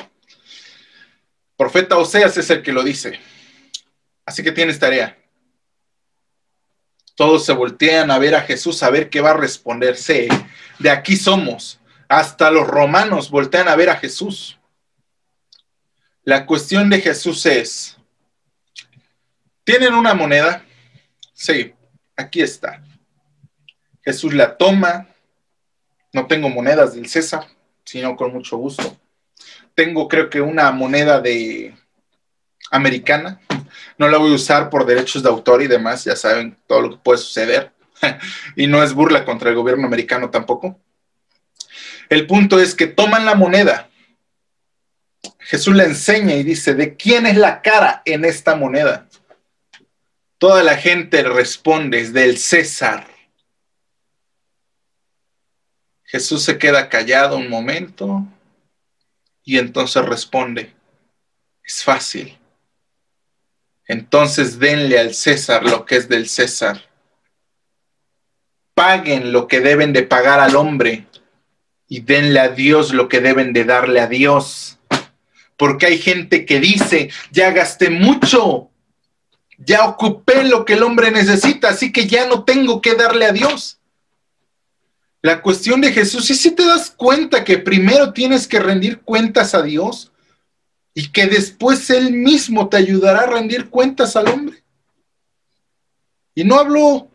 Profeta 1.56 1.98
Oseas 1.98 2.36
es 2.38 2.50
el 2.50 2.64
que 2.64 2.74
lo 2.74 2.82
dice. 2.84 3.20
Así 4.26 4.42
que 4.42 4.52
tienes 4.52 4.80
tarea. 4.80 5.16
Todos 7.14 7.46
se 7.46 7.54
voltean 7.54 8.10
a 8.10 8.18
ver 8.18 8.34
a 8.34 8.42
Jesús 8.42 8.82
a 8.82 8.90
ver 8.90 9.12
qué 9.12 9.22
va 9.22 9.32
a 9.32 9.38
responder. 9.38 9.96
de 10.80 10.90
aquí 10.90 11.16
somos. 11.18 11.80
Hasta 12.08 12.50
los 12.50 12.68
romanos 12.68 13.30
voltean 13.30 13.68
a 13.68 13.76
ver 13.76 13.92
a 13.92 13.98
Jesús. 13.98 14.58
La 16.26 16.46
cuestión 16.46 16.90
de 16.90 17.02
Jesús 17.02 17.46
es, 17.46 17.98
¿tienen 19.66 19.94
una 19.94 20.14
moneda? 20.14 20.64
Sí, 21.34 21.74
aquí 22.16 22.42
está. 22.42 22.82
Jesús 24.02 24.34
la 24.34 24.56
toma. 24.56 25.10
No 26.14 26.26
tengo 26.28 26.48
monedas 26.48 26.96
del 26.96 27.10
César, 27.10 27.46
sino 27.84 28.16
con 28.16 28.32
mucho 28.32 28.56
gusto. 28.56 28.98
Tengo 29.76 30.08
creo 30.08 30.30
que 30.30 30.40
una 30.40 30.72
moneda 30.72 31.20
de 31.20 31.76
americana. 32.72 33.42
No 33.98 34.08
la 34.08 34.18
voy 34.18 34.32
a 34.32 34.36
usar 34.36 34.70
por 34.70 34.86
derechos 34.86 35.24
de 35.24 35.30
autor 35.30 35.62
y 35.62 35.68
demás, 35.68 36.06
ya 36.06 36.16
saben 36.16 36.58
todo 36.68 36.82
lo 36.84 36.90
que 36.92 36.98
puede 37.04 37.18
suceder. 37.18 37.74
y 38.56 38.68
no 38.68 38.82
es 38.82 38.94
burla 38.94 39.26
contra 39.26 39.50
el 39.50 39.56
gobierno 39.58 39.88
americano 39.88 40.30
tampoco. 40.30 40.80
El 42.08 42.28
punto 42.28 42.62
es 42.62 42.76
que 42.76 42.88
toman 42.88 43.26
la 43.26 43.36
moneda 43.36 43.90
Jesús 45.46 45.76
le 45.76 45.84
enseña 45.84 46.36
y 46.36 46.44
dice, 46.44 46.74
¿de 46.74 46.96
quién 46.96 47.26
es 47.26 47.38
la 47.38 47.62
cara 47.62 48.02
en 48.06 48.24
esta 48.24 48.56
moneda? 48.56 49.08
Toda 50.38 50.64
la 50.64 50.78
gente 50.78 51.24
responde, 51.24 52.00
es 52.00 52.14
del 52.14 52.38
César. 52.38 53.08
Jesús 56.04 56.44
se 56.44 56.58
queda 56.58 56.90
callado 56.90 57.38
un 57.38 57.50
momento 57.50 58.26
y 59.44 59.58
entonces 59.58 60.06
responde, 60.06 60.74
es 61.64 61.84
fácil. 61.84 62.38
Entonces 63.86 64.60
denle 64.60 64.98
al 65.00 65.14
César 65.14 65.64
lo 65.64 65.86
que 65.86 65.98
es 65.98 66.08
del 66.08 66.30
César. 66.30 66.90
Paguen 68.74 69.32
lo 69.34 69.48
que 69.48 69.60
deben 69.60 69.92
de 69.92 70.04
pagar 70.04 70.40
al 70.40 70.56
hombre 70.56 71.06
y 71.88 72.00
denle 72.00 72.40
a 72.40 72.50
Dios 72.50 72.94
lo 72.94 73.10
que 73.10 73.20
deben 73.20 73.52
de 73.52 73.66
darle 73.66 74.00
a 74.00 74.08
Dios 74.08 74.80
porque 75.58 75.86
hay 75.86 75.98
gente 75.98 76.46
que 76.46 76.60
dice, 76.60 77.10
ya 77.32 77.52
gasté 77.52 77.90
mucho, 77.90 78.70
ya 79.58 79.86
ocupé 79.86 80.44
lo 80.44 80.66
que 80.66 80.74
el 80.74 80.84
hombre 80.84 81.12
necesita, 81.12 81.70
así 81.70 81.92
que 81.92 82.08
ya 82.08 82.28
no 82.28 82.44
tengo 82.44 82.82
que 82.82 82.96
darle 82.96 83.26
a 83.26 83.32
Dios. 83.32 83.80
La 85.22 85.42
cuestión 85.42 85.80
de 85.80 85.94
Jesús 85.94 86.30
es 86.30 86.42
si 86.42 86.52
te 86.52 86.66
das 86.66 86.92
cuenta 86.92 87.46
que 87.46 87.58
primero 87.58 88.12
tienes 88.12 88.48
que 88.48 88.60
rendir 88.60 89.00
cuentas 89.02 89.56
a 89.56 89.62
Dios 89.62 90.12
y 90.94 91.12
que 91.12 91.28
después 91.28 91.90
Él 91.90 92.12
mismo 92.12 92.68
te 92.68 92.78
ayudará 92.78 93.22
a 93.22 93.28
rendir 93.28 93.70
cuentas 93.70 94.16
al 94.16 94.28
hombre. 94.28 94.62
Y 96.36 96.44
no 96.44 96.60
hablo 96.60 97.08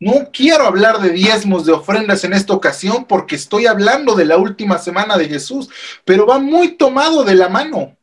no 0.00 0.30
quiero 0.32 0.64
hablar 0.64 1.00
de 1.00 1.10
diezmos, 1.10 1.66
de 1.66 1.72
ofrendas 1.72 2.24
en 2.24 2.32
esta 2.32 2.54
ocasión 2.54 3.04
porque 3.04 3.36
estoy 3.36 3.66
hablando 3.66 4.14
de 4.14 4.24
la 4.24 4.38
última 4.38 4.78
semana 4.78 5.18
de 5.18 5.28
Jesús, 5.28 5.68
pero 6.06 6.26
va 6.26 6.38
muy 6.38 6.78
tomado 6.78 7.22
de 7.22 7.34
la 7.34 7.50
mano. 7.50 7.98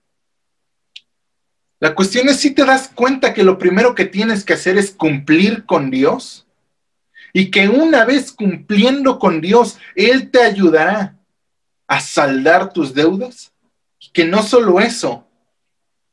La 1.80 1.96
cuestión 1.96 2.30
es 2.30 2.38
si 2.38 2.52
te 2.52 2.66
das 2.66 2.92
cuenta 2.94 3.34
que 3.34 3.44
lo 3.44 3.58
primero 3.58 3.96
que 3.96 4.06
tienes 4.06 4.44
que 4.44 4.54
hacer 4.54 4.78
es 4.78 4.92
cumplir 4.92 5.66
con 5.66 5.90
Dios 5.90 6.46
y 7.34 7.50
que 7.50 7.68
una 7.68 8.06
vez 8.06 8.32
cumpliendo 8.32 9.18
con 9.18 9.42
Dios, 9.42 9.80
Él 9.96 10.30
te 10.30 10.44
ayudará 10.44 11.18
a 11.88 12.00
saldar 12.00 12.74
tus 12.74 12.94
deudas. 12.94 13.54
Que 14.14 14.26
no 14.26 14.44
solo 14.44 14.80
eso, 14.80 15.28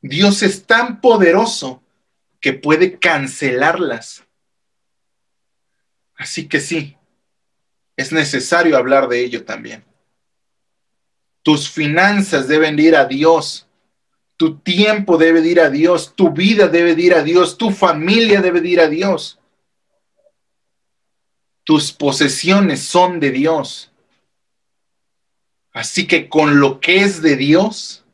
Dios 0.01 0.43
es 0.43 0.65
tan 0.65 1.03
poderoso 1.03 1.83
que 2.41 2.55
puede 2.55 2.99
cancelarlas 2.99 4.25
Así 6.17 6.49
que 6.49 6.61
sí, 6.61 6.97
es 7.97 8.13
necesario 8.13 8.77
hablar 8.77 9.09
de 9.09 9.25
ello 9.25 9.45
también. 9.45 9.85
Tus 11.43 11.69
finanzas 11.69 12.49
deben 12.49 12.79
ir 12.79 12.97
a 12.97 13.05
Dios 13.05 13.65
Tu 14.37 14.59
tiempo 14.59 15.17
debe 15.17 15.41
de 15.41 15.49
ir 15.49 15.61
a 15.61 15.71
Dios, 15.71 16.15
tu 16.17 16.31
vida 16.31 16.69
debe 16.69 16.95
de 16.95 17.03
ir 17.03 17.15
a 17.15 17.23
Dios, 17.23 17.57
tu 17.57 17.71
familia 17.71 18.41
debe 18.41 18.61
de 18.61 18.69
ir 18.69 18.81
a 18.81 18.89
Dios. 18.89 19.39
Tus 21.63 21.93
posesiones 21.93 22.83
son 22.83 23.21
de 23.21 23.31
Dios. 23.31 23.93
Así 25.73 26.07
que 26.07 26.29
con 26.29 26.61
lo 26.61 26.81
que 26.81 27.03
es 27.03 27.23
de 27.23 27.37
Dios, 27.37 28.05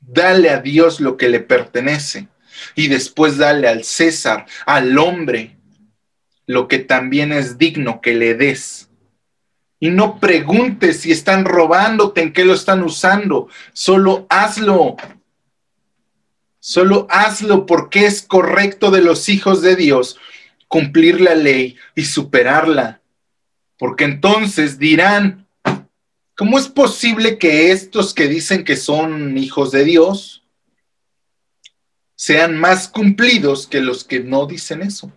dale 0.00 0.50
a 0.50 0.60
Dios 0.60 1.00
lo 1.00 1.16
que 1.16 1.28
le 1.28 1.40
pertenece 1.40 2.28
y 2.74 2.88
después 2.88 3.36
dale 3.36 3.66
al 3.66 3.84
César, 3.84 4.46
al 4.66 4.96
hombre, 4.98 5.56
lo 6.46 6.68
que 6.68 6.78
también 6.78 7.32
es 7.32 7.58
digno 7.58 8.00
que 8.00 8.14
le 8.14 8.34
des. 8.34 8.88
Y 9.80 9.90
no 9.90 10.18
preguntes 10.18 11.00
si 11.00 11.12
están 11.12 11.44
robándote, 11.44 12.22
en 12.22 12.32
qué 12.32 12.44
lo 12.44 12.54
están 12.54 12.82
usando, 12.82 13.48
solo 13.72 14.26
hazlo. 14.30 14.96
Solo 16.58 17.06
hazlo 17.10 17.66
porque 17.66 18.06
es 18.06 18.22
correcto 18.22 18.90
de 18.90 19.02
los 19.02 19.28
hijos 19.28 19.60
de 19.60 19.76
Dios 19.76 20.18
cumplir 20.68 21.20
la 21.20 21.34
ley 21.34 21.76
y 21.94 22.04
superarla. 22.04 23.00
Porque 23.78 24.04
entonces 24.04 24.78
dirán, 24.78 25.46
¿cómo 26.34 26.58
es 26.58 26.68
posible 26.68 27.38
que 27.38 27.70
estos 27.70 28.14
que 28.14 28.28
dicen 28.28 28.64
que 28.64 28.76
son 28.76 29.36
hijos 29.36 29.70
de 29.72 29.84
Dios 29.84 30.44
sean 32.16 32.58
más 32.58 32.88
cumplidos 32.88 33.66
que 33.66 33.80
los 33.80 34.04
que 34.04 34.20
no 34.20 34.46
dicen 34.46 34.82
eso? 34.82 35.12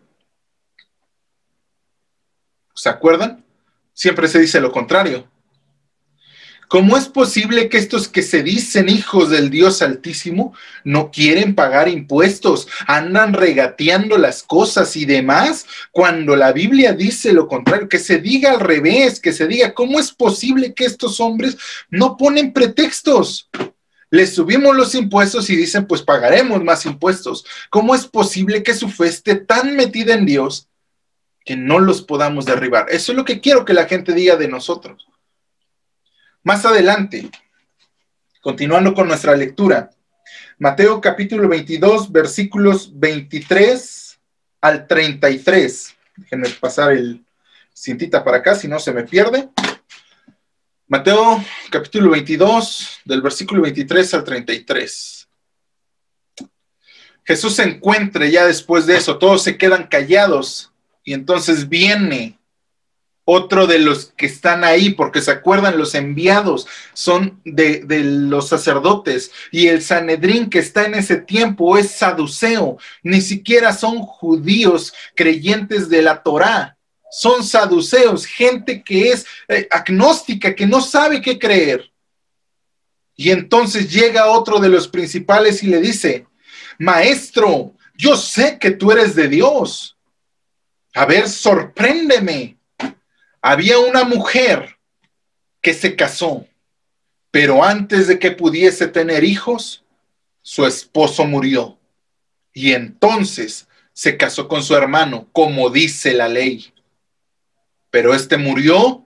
¿Se 2.77 2.89
acuerdan? 2.89 3.43
Siempre 3.91 4.27
se 4.27 4.39
dice 4.39 4.61
lo 4.61 4.71
contrario. 4.71 5.27
¿Cómo 6.67 6.95
es 6.95 7.07
posible 7.07 7.69
que 7.69 7.77
estos 7.77 8.07
que 8.07 8.21
se 8.21 8.43
dicen 8.43 8.87
hijos 8.87 9.31
del 9.31 9.49
Dios 9.49 9.81
Altísimo 9.81 10.53
no 10.83 11.09
quieren 11.09 11.55
pagar 11.55 11.87
impuestos, 11.87 12.67
andan 12.85 13.33
regateando 13.33 14.17
las 14.19 14.43
cosas 14.43 14.95
y 14.95 15.05
demás, 15.05 15.65
cuando 15.91 16.35
la 16.35 16.51
Biblia 16.51 16.93
dice 16.93 17.33
lo 17.33 17.47
contrario, 17.47 17.89
que 17.89 17.99
se 17.99 18.19
diga 18.19 18.51
al 18.51 18.59
revés, 18.59 19.19
que 19.19 19.33
se 19.33 19.47
diga, 19.47 19.73
¿cómo 19.73 19.99
es 19.99 20.11
posible 20.11 20.75
que 20.75 20.85
estos 20.85 21.19
hombres 21.19 21.57
no 21.89 22.15
ponen 22.15 22.53
pretextos? 22.53 23.49
Les 24.11 24.35
subimos 24.35 24.75
los 24.75 24.93
impuestos 24.93 25.49
y 25.49 25.55
dicen, 25.55 25.87
pues 25.87 26.03
pagaremos 26.03 26.63
más 26.63 26.85
impuestos. 26.85 27.43
¿Cómo 27.71 27.95
es 27.95 28.05
posible 28.05 28.61
que 28.61 28.75
su 28.75 28.89
fe 28.89 29.07
esté 29.07 29.35
tan 29.35 29.75
metida 29.75 30.13
en 30.13 30.27
Dios 30.27 30.67
que 31.47 31.55
no 31.55 31.79
los 31.79 32.01
podamos 32.01 32.45
derribar? 32.45 32.87
Eso 32.89 33.13
es 33.13 33.17
lo 33.17 33.23
que 33.23 33.39
quiero 33.39 33.63
que 33.63 33.73
la 33.73 33.85
gente 33.85 34.13
diga 34.13 34.35
de 34.35 34.49
nosotros. 34.49 35.07
Más 36.43 36.65
adelante, 36.65 37.31
continuando 38.41 38.93
con 38.93 39.07
nuestra 39.07 39.33
lectura, 39.33 39.89
Mateo 40.59 40.99
capítulo 40.99 41.47
22, 41.47 42.11
versículos 42.11 42.91
23 42.99 44.19
al 44.59 44.87
33. 44.87 45.95
Déjenme 46.17 46.49
pasar 46.49 46.91
el 46.91 47.25
cintita 47.73 48.25
para 48.25 48.37
acá, 48.37 48.53
si 48.53 48.67
no 48.67 48.77
se 48.77 48.91
me 48.91 49.03
pierde. 49.03 49.47
Mateo 50.87 51.41
capítulo 51.69 52.11
22, 52.11 52.99
del 53.05 53.21
versículo 53.21 53.61
23 53.61 54.13
al 54.15 54.23
33. 54.25 55.29
Jesús 57.23 57.55
se 57.55 57.63
encuentra 57.63 58.25
ya 58.25 58.45
después 58.45 58.85
de 58.85 58.97
eso, 58.97 59.17
todos 59.17 59.43
se 59.43 59.57
quedan 59.57 59.87
callados 59.87 60.66
y 61.07 61.13
entonces 61.13 61.69
viene 61.69 62.37
otro 63.23 63.65
de 63.65 63.79
los 63.79 64.07
que 64.17 64.25
están 64.25 64.65
ahí, 64.65 64.89
porque 64.89 65.21
se 65.21 65.31
acuerdan, 65.31 65.77
los 65.77 65.95
enviados 65.95 66.67
son 66.91 67.39
de, 67.45 67.85
los 67.87 68.49
sacerdotes 68.49 69.31
y 69.49 69.67
el 69.67 69.81
Sanedrín 69.81 70.49
que 70.49 70.59
está 70.59 70.83
en 70.83 70.95
ese 70.95 71.15
tiempo 71.15 71.77
es 71.77 71.91
saduceo, 71.91 72.77
ni 73.03 73.21
siquiera 73.21 73.71
son 73.71 73.99
judíos 73.99 74.93
creyentes 75.15 75.87
de 75.87 76.01
la 76.01 76.21
Torá, 76.23 76.77
son 77.09 77.41
saduceos, 77.41 78.25
gente 78.25 78.83
que 78.83 79.11
es 79.11 79.25
eh, 79.47 79.65
agnóstica, 79.71 80.53
que 80.53 80.67
no 80.67 80.81
sabe 80.81 81.21
qué 81.21 81.39
creer. 81.39 81.89
Y 83.15 83.31
entonces 83.31 83.89
llega 83.89 84.27
otro 84.27 84.59
de 84.59 84.67
los 84.67 84.89
principales 84.89 85.63
y 85.63 85.67
le 85.67 85.79
dice, 85.79 86.27
maestro, 86.77 87.71
yo 87.95 88.17
sé 88.17 88.59
que 88.59 88.71
tú 88.71 88.91
eres 88.91 89.15
de 89.15 89.29
Dios. 89.29 89.96
A 90.97 91.05
ver, 91.05 91.29
sorpréndeme 91.29 92.57
había 93.41 93.79
una 93.79 94.03
mujer 94.03 94.77
que 95.61 95.73
se 95.73 95.95
casó, 95.95 96.45
pero 97.31 97.63
antes 97.63 98.07
de 98.07 98.19
que 98.19 98.31
pudiese 98.31 98.87
tener 98.87 99.23
hijos, 99.23 99.85
su 100.41 100.65
esposo 100.65 101.23
murió. 101.25 101.77
Y 102.51 102.73
entonces 102.73 103.67
se 103.93 104.17
casó 104.17 104.47
con 104.47 104.63
su 104.63 104.75
hermano, 104.75 105.29
como 105.31 105.69
dice 105.69 106.13
la 106.13 106.27
ley. 106.27 106.73
Pero 107.89 108.13
este 108.13 108.37
murió 108.37 109.05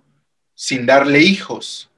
sin 0.55 0.85
darle 0.85 1.21
hijos. 1.21 1.91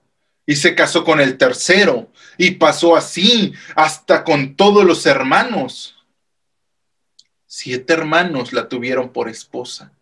Y 0.45 0.55
se 0.55 0.75
casó 0.75 1.05
con 1.05 1.21
el 1.21 1.37
tercero. 1.37 2.11
Y 2.37 2.51
pasó 2.51 2.95
así 2.95 3.53
hasta 3.75 4.23
con 4.23 4.55
todos 4.55 4.83
los 4.83 5.05
hermanos. 5.05 6.02
Siete 7.55 7.93
hermanos 7.93 8.51
la 8.51 8.67
tuvieron 8.67 9.13
por 9.13 9.29
esposa. 9.29 9.93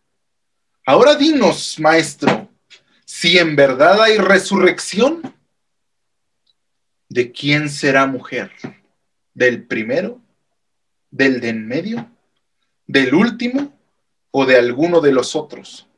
Ahora 0.85 1.15
dinos, 1.15 1.77
maestro, 1.81 2.47
si 3.03 3.37
en 3.39 3.57
verdad 3.57 4.01
hay 4.01 4.19
resurrección, 4.19 5.35
¿de 7.09 7.33
quién 7.33 7.67
será 7.67 8.05
mujer? 8.05 8.53
¿Del 9.33 9.63
primero? 9.67 10.21
¿Del 11.09 11.41
de 11.41 11.49
en 11.49 11.67
medio? 11.67 12.09
¿Del 12.87 13.13
último? 13.13 13.77
¿O 14.31 14.45
de 14.45 14.55
alguno 14.55 15.01
de 15.01 15.11
los 15.11 15.35
otros? 15.35 15.89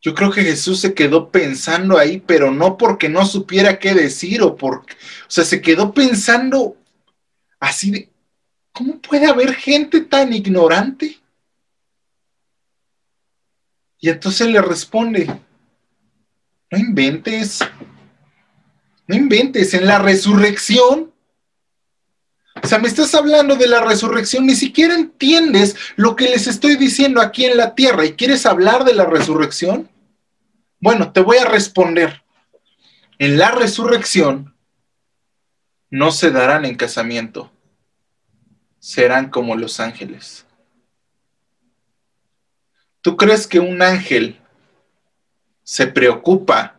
Yo 0.00 0.14
creo 0.14 0.30
que 0.30 0.44
Jesús 0.44 0.78
se 0.78 0.94
quedó 0.94 1.32
pensando 1.32 1.98
ahí, 1.98 2.22
pero 2.24 2.52
no 2.52 2.78
porque 2.78 3.08
no 3.08 3.26
supiera 3.26 3.80
qué 3.80 3.92
decir 3.92 4.40
o 4.40 4.54
porque, 4.54 4.94
o 4.94 5.30
sea, 5.30 5.42
se 5.42 5.60
quedó 5.60 5.92
pensando 5.92 6.76
así 7.58 7.90
de, 7.90 8.12
¿cómo 8.78 9.00
puede 9.00 9.26
haber 9.26 9.54
gente 9.54 10.02
tan 10.02 10.32
ignorante? 10.32 11.18
Y 13.98 14.08
entonces 14.08 14.46
le 14.46 14.62
responde, 14.62 15.26
no 16.70 16.78
inventes, 16.78 17.58
no 19.08 19.16
inventes, 19.16 19.74
en 19.74 19.84
la 19.84 19.98
resurrección. 19.98 21.12
O 22.62 22.66
sea, 22.68 22.78
me 22.78 22.86
estás 22.86 23.12
hablando 23.16 23.56
de 23.56 23.66
la 23.66 23.80
resurrección, 23.80 24.46
ni 24.46 24.54
siquiera 24.54 24.94
entiendes 24.94 25.74
lo 25.96 26.14
que 26.14 26.28
les 26.28 26.46
estoy 26.46 26.76
diciendo 26.76 27.20
aquí 27.20 27.46
en 27.46 27.56
la 27.56 27.74
tierra 27.74 28.04
y 28.04 28.12
quieres 28.12 28.46
hablar 28.46 28.84
de 28.84 28.94
la 28.94 29.06
resurrección. 29.06 29.90
Bueno, 30.78 31.10
te 31.10 31.20
voy 31.20 31.38
a 31.38 31.46
responder. 31.46 32.22
En 33.18 33.38
la 33.38 33.50
resurrección 33.50 34.54
no 35.90 36.12
se 36.12 36.30
darán 36.30 36.64
en 36.64 36.76
casamiento, 36.76 37.50
serán 38.78 39.30
como 39.30 39.56
los 39.56 39.80
ángeles. 39.80 40.46
¿Tú 43.00 43.16
crees 43.16 43.46
que 43.46 43.60
un 43.60 43.80
ángel 43.82 44.38
se 45.62 45.86
preocupa? 45.86 46.78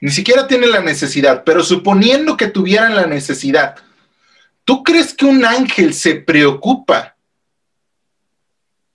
Ni 0.00 0.10
siquiera 0.10 0.46
tiene 0.46 0.66
la 0.66 0.80
necesidad, 0.80 1.44
pero 1.44 1.62
suponiendo 1.62 2.36
que 2.36 2.48
tuvieran 2.48 2.94
la 2.94 3.06
necesidad, 3.06 3.76
¿tú 4.64 4.82
crees 4.82 5.14
que 5.14 5.24
un 5.24 5.44
ángel 5.44 5.94
se 5.94 6.16
preocupa 6.16 7.16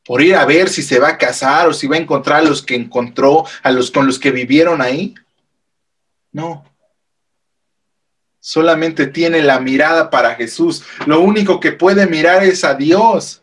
por 0.05 0.21
ir 0.21 0.35
a 0.35 0.45
ver 0.45 0.69
si 0.69 0.81
se 0.81 0.99
va 0.99 1.09
a 1.09 1.17
casar 1.17 1.67
o 1.67 1.73
si 1.73 1.87
va 1.87 1.95
a 1.95 1.99
encontrar 1.99 2.39
a 2.39 2.47
los 2.47 2.61
que 2.63 2.75
encontró, 2.75 3.45
a 3.63 3.71
los 3.71 3.91
con 3.91 4.05
los 4.05 4.19
que 4.19 4.31
vivieron 4.31 4.81
ahí? 4.81 5.15
No. 6.31 6.68
Solamente 8.39 9.07
tiene 9.07 9.41
la 9.41 9.59
mirada 9.59 10.09
para 10.09 10.35
Jesús. 10.35 10.83
Lo 11.05 11.21
único 11.21 11.59
que 11.59 11.71
puede 11.71 12.07
mirar 12.07 12.43
es 12.43 12.63
a 12.63 12.73
Dios 12.73 13.41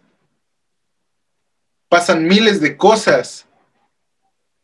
pasan 1.88 2.26
miles 2.26 2.60
de 2.60 2.76
cosas. 2.76 3.46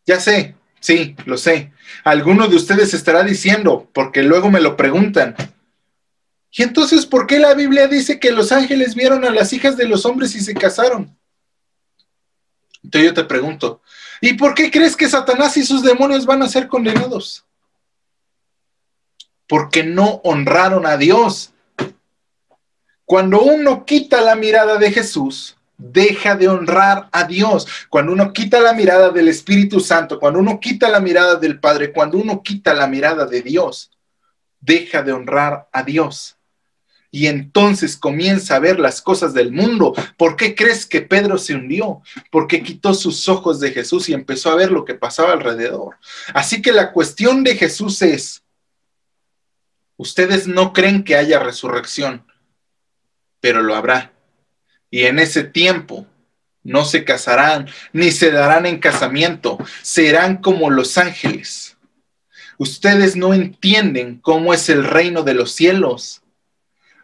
Ya 0.05 0.19
sé, 0.21 0.57
sí, 0.81 1.17
lo 1.25 1.37
sé. 1.37 1.73
Alguno 2.05 2.49
de 2.49 2.57
ustedes 2.57 2.95
estará 2.95 3.23
diciendo, 3.23 3.89
porque 3.93 4.23
luego 4.23 4.51
me 4.51 4.61
lo 4.61 4.77
preguntan. 4.77 5.37
¿Y 6.51 6.63
entonces 6.63 7.07
por 7.07 7.27
qué 7.27 7.39
la 7.39 7.55
Biblia 7.55 7.87
dice 7.87 8.21
que 8.21 8.33
los 8.33 8.53
ángeles 8.53 8.95
vieron 8.95 9.25
a 9.25 9.31
las 9.31 9.53
hijas 9.53 9.77
de 9.77 9.89
los 9.89 10.05
hombres 10.05 10.35
y 10.35 10.41
se 10.41 10.55
casaron? 10.55 11.17
Entonces 12.83 13.11
yo 13.11 13.15
te 13.15 13.25
pregunto, 13.25 13.81
¿y 14.21 14.35
por 14.35 14.55
qué 14.55 14.71
crees 14.71 14.97
que 14.97 15.09
Satanás 15.09 15.57
y 15.57 15.65
sus 15.65 15.83
demonios 15.83 16.27
van 16.27 16.43
a 16.43 16.49
ser 16.49 16.67
condenados? 16.67 17.47
Porque 19.53 19.85
no 19.85 20.23
honraron 20.25 20.87
a 20.87 20.97
Dios. 20.97 21.53
Cuando 23.05 23.43
uno 23.43 23.85
quita 23.85 24.23
la 24.23 24.35
mirada 24.35 24.79
de 24.79 24.91
Jesús, 24.91 25.59
deja 25.77 26.37
de 26.37 26.49
honrar 26.49 27.11
a 27.13 27.25
Dios. 27.25 27.67
Cuando 27.91 28.13
uno 28.13 28.33
quita 28.33 28.61
la 28.61 28.73
mirada 28.73 29.11
del 29.11 29.29
Espíritu 29.29 29.79
Santo, 29.79 30.19
cuando 30.19 30.39
uno 30.39 30.59
quita 30.59 30.89
la 30.89 31.01
mirada 31.01 31.35
del 31.35 31.61
Padre, 31.61 31.93
cuando 31.93 32.17
uno 32.17 32.43
quita 32.43 32.73
la 32.73 32.87
mirada 32.87 33.27
de 33.27 33.43
Dios, 33.43 33.91
deja 34.59 35.03
de 35.03 35.13
honrar 35.13 35.69
a 35.71 35.83
Dios. 35.83 36.39
Y 37.11 37.27
entonces 37.27 37.99
comienza 37.99 38.57
a 38.57 38.59
ver 38.59 38.81
las 38.81 39.03
cosas 39.03 39.35
del 39.35 39.53
mundo. 39.53 39.93
¿Por 40.17 40.35
qué 40.37 40.55
crees 40.55 40.87
que 40.87 41.03
Pedro 41.03 41.37
se 41.37 41.55
hundió? 41.55 42.01
Porque 42.31 42.63
quitó 42.63 42.95
sus 42.95 43.29
ojos 43.29 43.61
de 43.61 43.73
Jesús 43.73 44.09
y 44.09 44.15
empezó 44.15 44.51
a 44.51 44.57
ver 44.57 44.71
lo 44.71 44.87
que 44.87 44.95
pasaba 44.95 45.33
alrededor. 45.33 45.97
Así 46.33 46.63
que 46.63 46.73
la 46.73 46.91
cuestión 46.91 47.45
de 47.45 47.55
Jesús 47.55 48.01
es, 48.01 48.42
ustedes 50.03 50.49
no 50.49 50.73
creen 50.73 51.05
que 51.05 51.15
haya 51.15 51.39
resurrección, 51.39 52.27
pero 53.41 53.63
lo 53.63 53.77
habrá. 53.77 54.13
Y 54.91 55.05
en 55.05 55.21
ese 55.21 55.45
tiempo 55.45 56.07
no 56.65 56.85
se 56.85 57.05
casarán 57.05 57.69
ni 57.93 58.11
se 58.11 58.33
darán 58.33 58.67
en 58.67 58.81
casamiento, 58.81 59.59
serán 59.81 60.39
como 60.39 60.71
los 60.71 60.99
ángeles. 60.99 61.77
Ustedes 62.59 63.15
no 63.15 63.33
entienden 63.33 64.19
cómo 64.21 64.53
es 64.53 64.69
el 64.69 64.85
reino 64.85 65.23
de 65.23 65.35
los 65.35 65.53
cielos. 65.53 66.23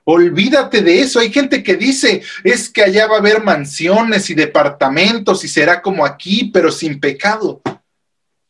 Olvídate 0.03 0.83
de 0.83 1.01
eso. 1.01 1.21
Hay 1.21 1.33
gente 1.33 1.63
que 1.63 1.77
dice, 1.77 2.23
es 2.43 2.69
que 2.69 2.83
allá 2.83 3.07
va 3.07 3.17
a 3.17 3.21
haber 3.21 3.45
mansiones 3.45 4.29
y 4.29 4.35
departamentos 4.35 5.45
y 5.45 5.49
será 5.49 5.83
como 5.83 6.05
aquí, 6.05 6.51
pero 6.53 6.73
sin 6.73 6.99
pecado. 6.99 7.63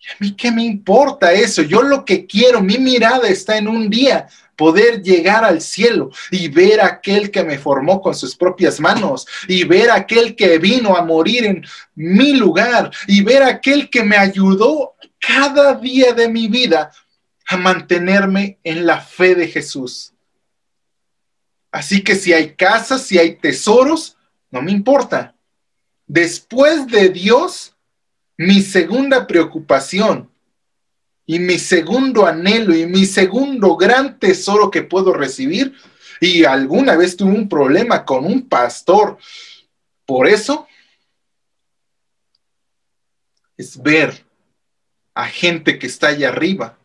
¿Y 0.08 0.10
a 0.10 0.16
mí 0.20 0.36
qué 0.36 0.50
me 0.50 0.64
importa 0.64 1.32
eso? 1.32 1.62
Yo 1.62 1.82
lo 1.82 2.04
que 2.04 2.26
quiero, 2.26 2.62
mi 2.62 2.78
mirada 2.78 3.28
está 3.28 3.58
en 3.58 3.68
un 3.68 3.90
día 3.90 4.28
poder 4.56 5.02
llegar 5.02 5.44
al 5.44 5.60
cielo 5.60 6.10
y 6.30 6.48
ver 6.48 6.80
aquel 6.80 7.30
que 7.30 7.44
me 7.44 7.58
formó 7.58 8.00
con 8.00 8.14
sus 8.14 8.34
propias 8.34 8.80
manos 8.80 9.26
y 9.46 9.62
ver 9.64 9.90
aquel 9.90 10.34
que 10.34 10.58
vino 10.58 10.96
a 10.96 11.04
morir 11.04 11.44
en 11.44 11.64
mi 11.94 12.32
lugar 12.32 12.90
y 13.06 13.22
ver 13.22 13.44
aquel 13.44 13.88
que 13.88 14.02
me 14.02 14.16
ayudó 14.16 14.94
cada 15.20 15.74
día 15.74 16.12
de 16.12 16.28
mi 16.28 16.48
vida 16.48 16.90
a 17.46 17.56
mantenerme 17.56 18.58
en 18.64 18.84
la 18.84 19.00
fe 19.00 19.34
de 19.34 19.46
Jesús. 19.46 20.12
Así 21.70 22.02
que 22.02 22.16
si 22.16 22.32
hay 22.32 22.54
casas, 22.54 23.02
si 23.02 23.18
hay 23.18 23.36
tesoros, 23.36 24.16
no 24.50 24.60
me 24.60 24.72
importa. 24.72 25.36
Después 26.06 26.86
de 26.88 27.10
Dios, 27.10 27.76
mi 28.38 28.62
segunda 28.62 29.26
preocupación 29.26 30.30
y 31.26 31.40
mi 31.40 31.58
segundo 31.58 32.24
anhelo 32.24 32.74
y 32.74 32.86
mi 32.86 33.04
segundo 33.04 33.76
gran 33.76 34.18
tesoro 34.18 34.70
que 34.70 34.82
puedo 34.82 35.12
recibir, 35.12 35.74
y 36.20 36.44
alguna 36.44 36.96
vez 36.96 37.16
tuve 37.16 37.32
un 37.32 37.48
problema 37.48 38.04
con 38.04 38.24
un 38.24 38.48
pastor, 38.48 39.18
por 40.06 40.26
eso 40.26 40.66
es 43.56 43.80
ver 43.82 44.24
a 45.14 45.26
gente 45.26 45.78
que 45.78 45.86
está 45.86 46.08
allá 46.08 46.28
arriba, 46.28 46.78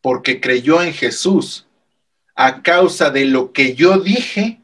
porque 0.00 0.40
creyó 0.40 0.82
en 0.82 0.92
Jesús 0.92 1.66
a 2.34 2.62
causa 2.62 3.10
de 3.10 3.24
lo 3.24 3.52
que 3.52 3.74
yo 3.74 3.98
dije 3.98 4.60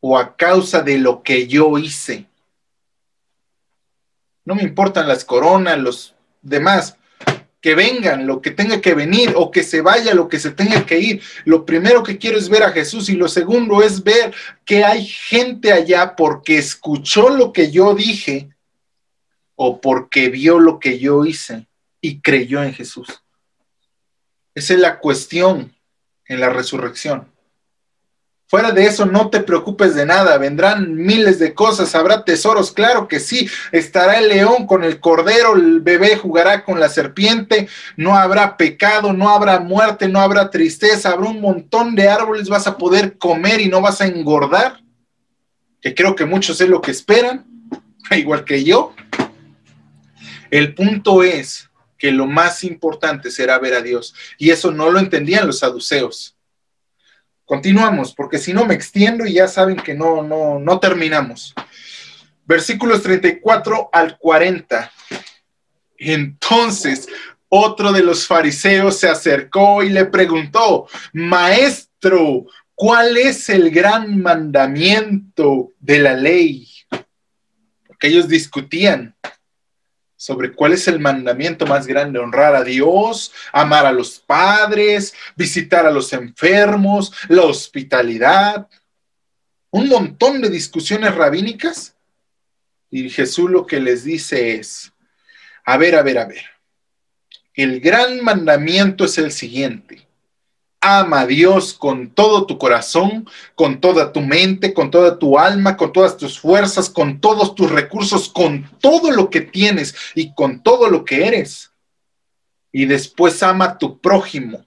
o 0.00 0.18
a 0.18 0.36
causa 0.36 0.82
de 0.82 0.98
lo 0.98 1.22
que 1.22 1.48
yo 1.48 1.78
hice. 1.78 2.26
No 4.46 4.54
me 4.54 4.62
importan 4.62 5.06
las 5.06 5.24
coronas, 5.24 5.78
los 5.78 6.14
demás, 6.40 6.96
que 7.60 7.74
vengan 7.74 8.28
lo 8.28 8.40
que 8.40 8.52
tenga 8.52 8.80
que 8.80 8.94
venir 8.94 9.32
o 9.34 9.50
que 9.50 9.64
se 9.64 9.80
vaya 9.80 10.14
lo 10.14 10.28
que 10.28 10.38
se 10.38 10.52
tenga 10.52 10.86
que 10.86 11.00
ir. 11.00 11.22
Lo 11.44 11.66
primero 11.66 12.04
que 12.04 12.16
quiero 12.16 12.38
es 12.38 12.48
ver 12.48 12.62
a 12.62 12.70
Jesús 12.70 13.08
y 13.08 13.16
lo 13.16 13.28
segundo 13.28 13.82
es 13.82 14.04
ver 14.04 14.32
que 14.64 14.84
hay 14.84 15.04
gente 15.04 15.72
allá 15.72 16.14
porque 16.14 16.58
escuchó 16.58 17.28
lo 17.28 17.52
que 17.52 17.72
yo 17.72 17.94
dije 17.94 18.50
o 19.56 19.80
porque 19.80 20.28
vio 20.28 20.60
lo 20.60 20.78
que 20.78 21.00
yo 21.00 21.24
hice 21.24 21.66
y 22.00 22.20
creyó 22.20 22.62
en 22.62 22.72
Jesús. 22.72 23.08
Esa 24.54 24.74
es 24.74 24.78
la 24.78 25.00
cuestión 25.00 25.74
en 26.26 26.40
la 26.40 26.50
resurrección. 26.50 27.32
Fuera 28.48 28.70
de 28.70 28.86
eso, 28.86 29.06
no 29.06 29.28
te 29.28 29.40
preocupes 29.40 29.96
de 29.96 30.06
nada, 30.06 30.38
vendrán 30.38 30.94
miles 30.94 31.40
de 31.40 31.52
cosas, 31.52 31.96
habrá 31.96 32.24
tesoros, 32.24 32.70
claro 32.70 33.08
que 33.08 33.18
sí, 33.18 33.48
estará 33.72 34.20
el 34.20 34.28
león 34.28 34.68
con 34.68 34.84
el 34.84 35.00
cordero, 35.00 35.56
el 35.56 35.80
bebé 35.80 36.16
jugará 36.16 36.64
con 36.64 36.78
la 36.78 36.88
serpiente, 36.88 37.68
no 37.96 38.14
habrá 38.14 38.56
pecado, 38.56 39.12
no 39.12 39.30
habrá 39.30 39.58
muerte, 39.58 40.06
no 40.08 40.20
habrá 40.20 40.48
tristeza, 40.48 41.10
habrá 41.10 41.28
un 41.28 41.40
montón 41.40 41.96
de 41.96 42.08
árboles, 42.08 42.48
vas 42.48 42.68
a 42.68 42.78
poder 42.78 43.18
comer 43.18 43.60
y 43.60 43.68
no 43.68 43.80
vas 43.80 44.00
a 44.00 44.06
engordar, 44.06 44.80
que 45.80 45.92
creo 45.92 46.14
que 46.14 46.24
muchos 46.24 46.60
es 46.60 46.68
lo 46.68 46.80
que 46.80 46.92
esperan, 46.92 47.44
igual 48.12 48.44
que 48.44 48.62
yo. 48.62 48.94
El 50.52 50.72
punto 50.72 51.24
es 51.24 51.68
que 51.98 52.12
lo 52.12 52.26
más 52.26 52.62
importante 52.62 53.32
será 53.32 53.58
ver 53.58 53.74
a 53.74 53.82
Dios. 53.82 54.14
Y 54.38 54.50
eso 54.50 54.70
no 54.70 54.90
lo 54.90 55.00
entendían 55.00 55.46
los 55.46 55.58
saduceos. 55.58 56.35
Continuamos, 57.46 58.12
porque 58.12 58.38
si 58.38 58.52
no 58.52 58.66
me 58.66 58.74
extiendo 58.74 59.24
y 59.24 59.34
ya 59.34 59.46
saben 59.46 59.76
que 59.76 59.94
no, 59.94 60.20
no, 60.22 60.58
no 60.58 60.80
terminamos. 60.80 61.54
Versículos 62.44 63.04
34 63.04 63.88
al 63.92 64.18
40. 64.18 64.90
Entonces, 65.96 67.08
otro 67.48 67.92
de 67.92 68.02
los 68.02 68.26
fariseos 68.26 68.98
se 68.98 69.08
acercó 69.08 69.84
y 69.84 69.90
le 69.90 70.06
preguntó, 70.06 70.88
Maestro, 71.12 72.46
¿cuál 72.74 73.16
es 73.16 73.48
el 73.48 73.70
gran 73.70 74.20
mandamiento 74.20 75.72
de 75.78 75.98
la 76.00 76.14
ley? 76.14 76.68
Porque 77.86 78.08
ellos 78.08 78.26
discutían 78.26 79.14
sobre 80.26 80.52
cuál 80.52 80.72
es 80.72 80.88
el 80.88 80.98
mandamiento 80.98 81.66
más 81.66 81.86
grande, 81.86 82.18
honrar 82.18 82.56
a 82.56 82.64
Dios, 82.64 83.30
amar 83.52 83.86
a 83.86 83.92
los 83.92 84.18
padres, 84.18 85.14
visitar 85.36 85.86
a 85.86 85.92
los 85.92 86.12
enfermos, 86.12 87.12
la 87.28 87.42
hospitalidad, 87.42 88.68
un 89.70 89.88
montón 89.88 90.40
de 90.42 90.50
discusiones 90.50 91.14
rabínicas. 91.14 91.94
Y 92.90 93.08
Jesús 93.08 93.48
lo 93.48 93.68
que 93.68 93.78
les 93.78 94.02
dice 94.02 94.56
es, 94.56 94.92
a 95.64 95.76
ver, 95.76 95.94
a 95.94 96.02
ver, 96.02 96.18
a 96.18 96.24
ver, 96.24 96.44
el 97.54 97.78
gran 97.78 98.20
mandamiento 98.24 99.04
es 99.04 99.18
el 99.18 99.30
siguiente, 99.30 100.05
ama 100.80 101.20
a 101.20 101.26
Dios 101.26 101.74
con 101.74 102.10
todo 102.10 102.46
tu 102.46 102.58
corazón, 102.58 103.28
con 103.54 103.80
toda 103.80 104.12
tu 104.12 104.20
mente, 104.20 104.72
con 104.72 104.90
toda 104.90 105.18
tu 105.18 105.38
alma, 105.38 105.76
con 105.76 105.92
todas 105.92 106.16
tus 106.16 106.38
fuerzas, 106.38 106.88
con 106.88 107.20
todos 107.20 107.54
tus 107.54 107.70
recursos, 107.70 108.28
con 108.28 108.70
todo 108.80 109.10
lo 109.10 109.30
que 109.30 109.40
tienes 109.40 109.94
y 110.14 110.34
con 110.34 110.62
todo 110.62 110.88
lo 110.88 111.04
que 111.04 111.26
eres. 111.26 111.72
Y 112.70 112.84
después 112.84 113.42
ama 113.42 113.64
a 113.64 113.78
tu 113.78 113.98
prójimo 114.00 114.66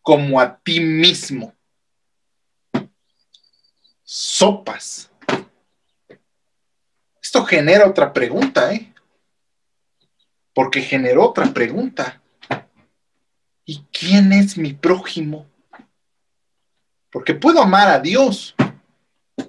como 0.00 0.40
a 0.40 0.58
ti 0.58 0.80
mismo. 0.80 1.54
Sopas. 4.04 5.10
Esto 7.22 7.44
genera 7.44 7.86
otra 7.86 8.12
pregunta, 8.12 8.72
¿eh? 8.72 8.92
Porque 10.54 10.82
generó 10.82 11.28
otra 11.28 11.52
pregunta. 11.52 12.21
¿Y 13.64 13.84
quién 13.92 14.32
es 14.32 14.58
mi 14.58 14.72
prójimo? 14.72 15.46
Porque 17.10 17.34
puedo 17.34 17.62
amar 17.62 17.88
a 17.88 18.00
Dios, 18.00 18.54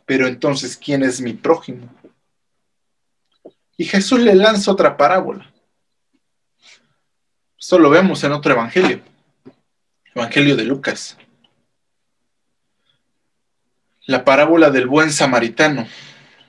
pero 0.05 0.27
entonces, 0.27 0.77
¿quién 0.77 1.03
es 1.03 1.21
mi 1.21 1.33
prójimo? 1.33 1.89
Y 3.77 3.85
Jesús 3.85 4.19
le 4.19 4.35
lanza 4.35 4.71
otra 4.71 4.95
parábola. 4.97 5.51
Esto 7.57 7.79
lo 7.79 7.89
vemos 7.89 8.23
en 8.23 8.33
otro 8.33 8.53
evangelio, 8.53 9.01
Evangelio 10.13 10.55
de 10.55 10.65
Lucas. 10.65 11.17
La 14.05 14.25
parábola 14.25 14.69
del 14.69 14.85
buen 14.87 15.11
samaritano. 15.11 15.87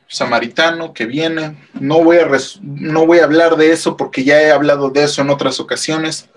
Samaritano 0.09 0.93
que 0.93 1.07
viene. 1.07 1.57
No 1.75 2.03
voy, 2.03 2.19
a 2.19 2.29
no 2.61 3.07
voy 3.07 3.21
a 3.21 3.25
hablar 3.25 3.57
de 3.57 3.71
eso 3.71 3.97
porque 3.97 4.25
ya 4.25 4.43
he 4.43 4.51
hablado 4.51 4.91
de 4.91 5.05
eso 5.05 5.23
en 5.23 5.31
otras 5.31 5.61
ocasiones. 5.61 6.29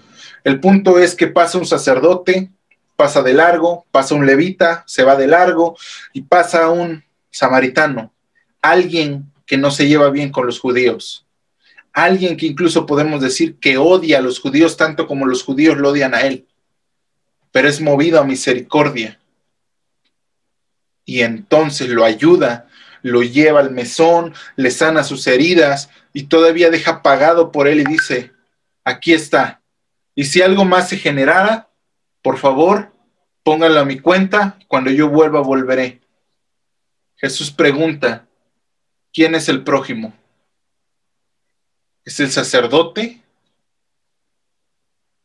El 0.47 0.61
punto 0.61 0.97
es 0.97 1.13
que 1.13 1.27
pasa 1.27 1.57
un 1.57 1.65
sacerdote, 1.65 2.49
pasa 2.95 3.21
de 3.21 3.33
largo, 3.33 3.85
pasa 3.91 4.15
un 4.15 4.25
levita, 4.25 4.85
se 4.87 5.03
va 5.03 5.17
de 5.17 5.27
largo 5.27 5.75
y 6.13 6.21
pasa 6.21 6.69
un 6.69 7.03
samaritano, 7.29 8.13
alguien 8.61 9.29
que 9.45 9.57
no 9.57 9.71
se 9.71 9.89
lleva 9.89 10.09
bien 10.09 10.31
con 10.31 10.45
los 10.45 10.61
judíos, 10.61 11.25
alguien 11.91 12.37
que 12.37 12.45
incluso 12.45 12.85
podemos 12.85 13.19
decir 13.19 13.57
que 13.59 13.77
odia 13.77 14.19
a 14.19 14.21
los 14.21 14.39
judíos 14.39 14.77
tanto 14.77 15.05
como 15.05 15.25
los 15.25 15.43
judíos 15.43 15.75
lo 15.75 15.89
odian 15.89 16.15
a 16.15 16.21
él, 16.21 16.47
pero 17.51 17.67
es 17.67 17.81
movido 17.81 18.17
a 18.17 18.23
misericordia. 18.23 19.19
Y 21.03 21.23
entonces 21.23 21.89
lo 21.89 22.05
ayuda, 22.05 22.69
lo 23.01 23.21
lleva 23.21 23.59
al 23.59 23.71
mesón, 23.71 24.33
le 24.55 24.71
sana 24.71 25.03
sus 25.03 25.27
heridas 25.27 25.89
y 26.13 26.27
todavía 26.27 26.69
deja 26.69 27.01
pagado 27.01 27.51
por 27.51 27.67
él 27.67 27.81
y 27.81 27.83
dice, 27.83 28.31
aquí 28.85 29.11
está, 29.11 29.59
y 30.17 30.23
si 30.23 30.41
algo 30.41 30.65
más 30.65 30.89
se 30.89 30.97
generara, 30.97 31.69
por 32.23 32.39
favor, 32.39 32.91
pónganlo 33.43 33.79
a 33.79 33.85
mi 33.85 33.99
cuenta. 33.99 34.57
Cuando 34.67 34.89
yo 34.89 35.09
vuelva, 35.09 35.41
volveré. 35.41 36.01
Jesús 37.17 37.51
pregunta, 37.51 38.27
¿quién 39.13 39.35
es 39.35 39.47
el 39.47 39.63
prójimo? 39.63 40.15
¿Es 42.03 42.19
el 42.19 42.31
sacerdote? 42.31 43.21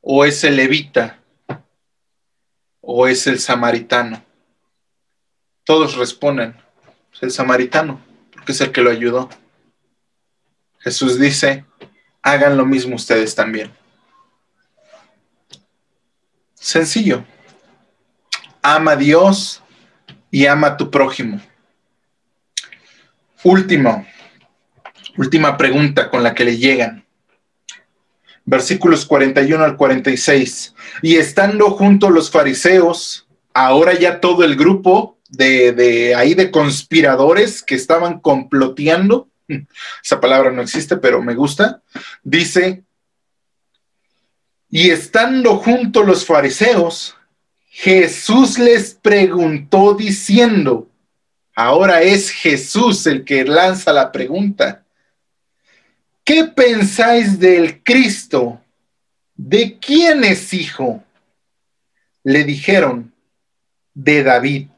¿O 0.03 0.27
es 0.27 0.45
el 0.45 0.57
levita? 0.57 1.23
o 2.83 3.07
es 3.09 3.27
el 3.27 3.39
samaritano? 3.39 4.23
Todos 5.65 5.97
responden, 5.97 6.55
es 7.15 7.23
el 7.23 7.31
samaritano, 7.31 7.99
porque 8.31 8.53
es 8.53 8.61
el 8.61 8.73
que 8.73 8.83
lo 8.83 8.91
ayudó. 8.91 9.31
Jesús 10.81 11.19
dice, 11.19 11.65
hagan 12.21 12.59
lo 12.59 12.67
mismo 12.67 12.97
ustedes 12.97 13.35
también. 13.35 13.73
Sencillo. 16.63 17.25
Ama 18.63 18.93
a 18.93 18.97
Dios 18.97 19.65
y 20.31 20.47
ama 20.47 20.69
a 20.69 20.77
tu 20.77 20.93
prójimo. 20.93 21.41
Último, 23.43 24.07
última 25.17 25.57
pregunta 25.57 26.09
con 26.09 26.23
la 26.23 26.37
que 26.37 26.45
le 26.45 26.57
llegan. 26.57 27.05
Versículos 28.45 29.05
41 29.07 29.65
al 29.65 29.77
46. 29.77 30.77
Y 31.03 31.17
estando 31.17 31.71
junto 31.71 32.11
los 32.11 32.31
fariseos, 32.31 33.27
ahora 33.53 33.99
ya 33.99 34.21
todo 34.21 34.45
el 34.45 34.55
grupo 34.55 35.19
de, 35.31 35.73
de 35.73 36.15
ahí 36.15 36.35
de 36.35 36.53
conspiradores 36.53 37.61
que 37.65 37.75
estaban 37.75 38.21
comploteando, 38.21 39.29
esa 40.05 40.21
palabra 40.21 40.53
no 40.53 40.63
existe, 40.63 40.97
pero 40.97 41.21
me 41.23 41.35
gusta, 41.35 41.83
dice, 42.23 42.85
y 44.75 44.89
estando 44.89 45.59
junto 45.59 46.03
los 46.03 46.25
fariseos, 46.25 47.15
Jesús 47.69 48.59
les 48.59 48.95
preguntó 48.95 49.93
diciendo, 49.93 50.89
ahora 51.55 52.01
es 52.01 52.31
Jesús 52.31 53.07
el 53.07 53.23
que 53.23 53.45
lanza 53.45 53.93
la 53.93 54.11
pregunta, 54.11 54.83
¿qué 56.25 56.45
pensáis 56.45 57.39
del 57.39 57.83
Cristo? 57.83 58.63
¿De 59.35 59.79
quién 59.79 60.25
es 60.25 60.55
hijo? 60.55 61.05
Le 62.25 62.43
dijeron, 62.45 63.13
de 63.93 64.23
David. 64.23 64.69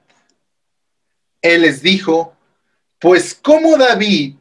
Él 1.40 1.62
les 1.62 1.82
dijo, 1.82 2.34
pues 2.98 3.32
como 3.32 3.76
David 3.76 4.34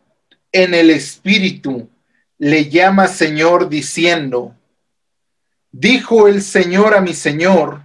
en 0.52 0.74
el 0.74 0.90
Espíritu 0.90 1.88
le 2.40 2.72
llama 2.72 3.08
Señor 3.08 3.70
diciendo, 3.70 4.56
dijo 5.74 6.28
el 6.28 6.42
Señor 6.42 6.94
a 6.94 7.02
mi 7.02 7.14
Señor, 7.14 7.82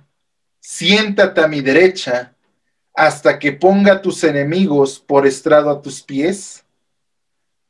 siéntate 0.61 1.41
a 1.41 1.49
mi 1.49 1.63
derecha 1.63 2.35
hasta 2.95 3.39
que 3.39 3.53
ponga 3.53 4.03
tus 4.03 4.23
enemigos 4.23 5.01
por 5.01 5.27
estrado 5.27 5.71
a 5.71 5.81
tus 5.81 6.03
pies? 6.03 6.65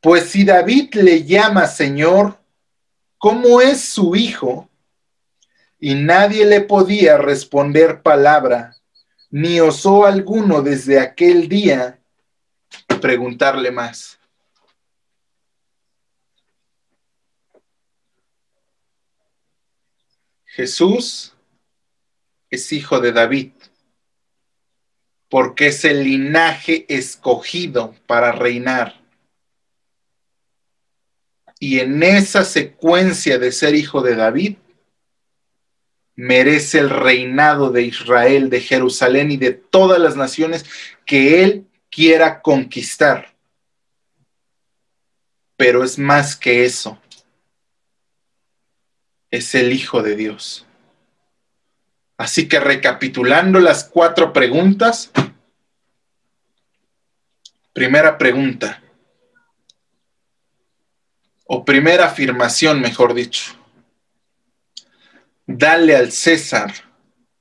Pues 0.01 0.29
si 0.29 0.43
David 0.43 0.93
le 0.95 1.23
llama 1.23 1.65
Señor, 1.67 2.37
¿cómo 3.17 3.61
es 3.61 3.81
su 3.81 4.15
hijo? 4.15 4.69
Y 5.79 5.95
nadie 5.95 6.45
le 6.45 6.61
podía 6.61 7.17
responder 7.17 8.01
palabra, 8.01 8.75
ni 9.29 9.61
osó 9.61 10.05
alguno 10.05 10.61
desde 10.61 10.99
aquel 10.99 11.47
día 11.47 11.99
preguntarle 13.01 13.71
más. 13.71 14.18
Jesús 20.59 21.31
es 22.49 22.73
hijo 22.73 22.99
de 22.99 23.13
David, 23.13 23.51
porque 25.29 25.67
es 25.67 25.85
el 25.85 26.03
linaje 26.03 26.85
escogido 26.89 27.95
para 28.05 28.33
reinar. 28.33 28.99
Y 31.61 31.79
en 31.79 32.03
esa 32.03 32.43
secuencia 32.43 33.39
de 33.39 33.53
ser 33.53 33.73
hijo 33.73 34.01
de 34.01 34.15
David, 34.15 34.57
merece 36.15 36.79
el 36.79 36.89
reinado 36.89 37.71
de 37.71 37.83
Israel, 37.83 38.49
de 38.49 38.59
Jerusalén 38.59 39.31
y 39.31 39.37
de 39.37 39.53
todas 39.53 39.97
las 39.97 40.17
naciones 40.17 40.65
que 41.05 41.41
él 41.41 41.67
quiera 41.89 42.41
conquistar. 42.41 43.33
Pero 45.55 45.85
es 45.85 45.97
más 45.97 46.35
que 46.35 46.65
eso 46.65 46.99
es 49.31 49.55
el 49.55 49.71
Hijo 49.73 50.01
de 50.01 50.15
Dios. 50.15 50.65
Así 52.17 52.47
que 52.49 52.59
recapitulando 52.59 53.59
las 53.59 53.85
cuatro 53.85 54.33
preguntas, 54.33 55.11
primera 57.71 58.17
pregunta, 58.17 58.81
o 61.45 61.65
primera 61.65 62.05
afirmación, 62.05 62.79
mejor 62.79 63.13
dicho, 63.13 63.53
dale 65.47 65.95
al 65.95 66.11
César 66.11 66.71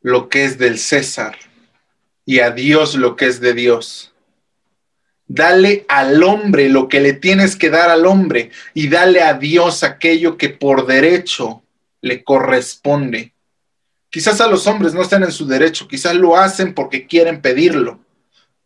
lo 0.00 0.30
que 0.30 0.44
es 0.44 0.56
del 0.56 0.78
César 0.78 1.36
y 2.24 2.38
a 2.38 2.50
Dios 2.50 2.94
lo 2.94 3.16
que 3.16 3.26
es 3.26 3.40
de 3.40 3.52
Dios. 3.52 4.14
Dale 5.26 5.84
al 5.88 6.22
hombre 6.22 6.70
lo 6.70 6.88
que 6.88 7.00
le 7.00 7.12
tienes 7.12 7.54
que 7.54 7.68
dar 7.68 7.90
al 7.90 8.06
hombre 8.06 8.50
y 8.72 8.88
dale 8.88 9.20
a 9.20 9.34
Dios 9.34 9.82
aquello 9.82 10.38
que 10.38 10.48
por 10.48 10.86
derecho 10.86 11.62
le 12.00 12.22
corresponde. 12.24 13.34
Quizás 14.10 14.40
a 14.40 14.46
los 14.46 14.66
hombres 14.66 14.94
no 14.94 15.02
están 15.02 15.22
en 15.22 15.32
su 15.32 15.46
derecho, 15.46 15.86
quizás 15.86 16.14
lo 16.14 16.36
hacen 16.36 16.74
porque 16.74 17.06
quieren 17.06 17.42
pedirlo, 17.42 18.00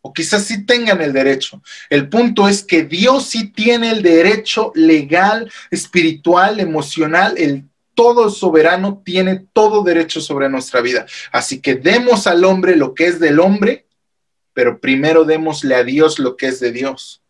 o 0.01 0.13
quizás 0.13 0.45
sí 0.45 0.65
tengan 0.65 1.01
el 1.01 1.13
derecho. 1.13 1.61
El 1.89 2.09
punto 2.09 2.47
es 2.47 2.63
que 2.63 2.83
Dios 2.83 3.25
sí 3.25 3.49
tiene 3.49 3.91
el 3.91 4.01
derecho 4.01 4.71
legal, 4.75 5.51
espiritual, 5.69 6.59
emocional, 6.59 7.35
el 7.37 7.65
todo 7.95 8.29
soberano 8.29 9.01
tiene 9.05 9.45
todo 9.53 9.83
derecho 9.83 10.19
sobre 10.19 10.49
nuestra 10.49 10.81
vida. 10.81 11.05
Así 11.31 11.61
que 11.61 11.75
demos 11.75 12.27
al 12.27 12.43
hombre 12.43 12.75
lo 12.75 12.93
que 12.93 13.07
es 13.07 13.19
del 13.19 13.39
hombre, 13.39 13.85
pero 14.53 14.79
primero 14.79 15.25
démosle 15.25 15.75
a 15.75 15.83
Dios 15.83 16.19
lo 16.19 16.35
que 16.35 16.47
es 16.47 16.59
de 16.59 16.71
Dios. 16.71 17.21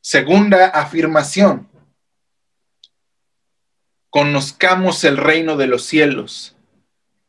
Segunda 0.00 0.66
afirmación, 0.66 1.68
conozcamos 4.16 5.04
el 5.04 5.18
reino 5.18 5.58
de 5.58 5.66
los 5.66 5.84
cielos. 5.84 6.56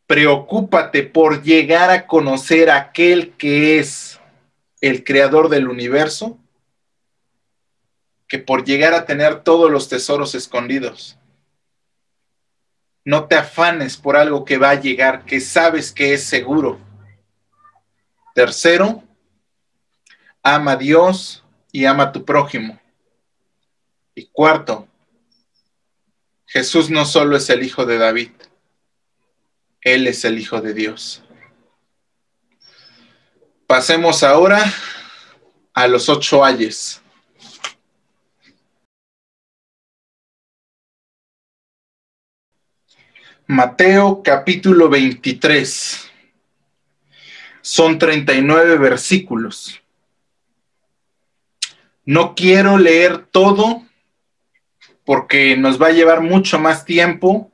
Preocúpate 0.05 1.03
por 1.03 1.43
llegar 1.43 1.89
a 1.89 2.07
conocer 2.07 2.69
a 2.69 2.77
aquel 2.77 3.33
que 3.33 3.77
es 3.77 4.21
el 4.79 5.03
creador 5.03 5.49
del 5.49 5.67
universo, 5.67 6.39
que 8.25 8.39
por 8.39 8.63
llegar 8.63 8.93
a 8.93 9.05
tener 9.05 9.43
todos 9.43 9.69
los 9.69 9.89
tesoros 9.89 10.33
escondidos. 10.33 11.19
No 13.03 13.25
te 13.25 13.35
afanes 13.35 13.97
por 13.97 14.15
algo 14.15 14.45
que 14.45 14.57
va 14.57 14.69
a 14.69 14.79
llegar, 14.79 15.25
que 15.25 15.41
sabes 15.41 15.91
que 15.91 16.13
es 16.13 16.23
seguro. 16.23 16.79
Tercero, 18.33 19.03
ama 20.41 20.71
a 20.71 20.77
Dios 20.77 21.43
y 21.73 21.83
ama 21.83 22.03
a 22.03 22.11
tu 22.13 22.23
prójimo. 22.23 22.79
Y 24.15 24.27
cuarto, 24.27 24.86
Jesús 26.47 26.89
no 26.89 27.03
solo 27.03 27.35
es 27.35 27.49
el 27.49 27.61
Hijo 27.61 27.85
de 27.85 27.97
David, 27.97 28.31
Él 29.81 30.07
es 30.07 30.23
el 30.23 30.39
Hijo 30.39 30.61
de 30.61 30.73
Dios. 30.73 31.21
Pasemos 33.67 34.23
ahora 34.23 34.63
a 35.73 35.87
los 35.87 36.07
ocho 36.07 36.45
ayes. 36.45 37.01
Mateo 43.45 44.23
capítulo 44.23 44.87
23. 44.87 46.09
Son 47.61 47.99
39 47.99 48.77
versículos. 48.77 49.81
No 52.05 52.35
quiero 52.35 52.77
leer 52.77 53.25
todo 53.25 53.86
porque 55.07 55.55
nos 55.55 55.81
va 55.81 55.87
a 55.87 55.91
llevar 55.91 56.19
mucho 56.19 56.59
más 56.59 56.83
tiempo. 56.83 57.49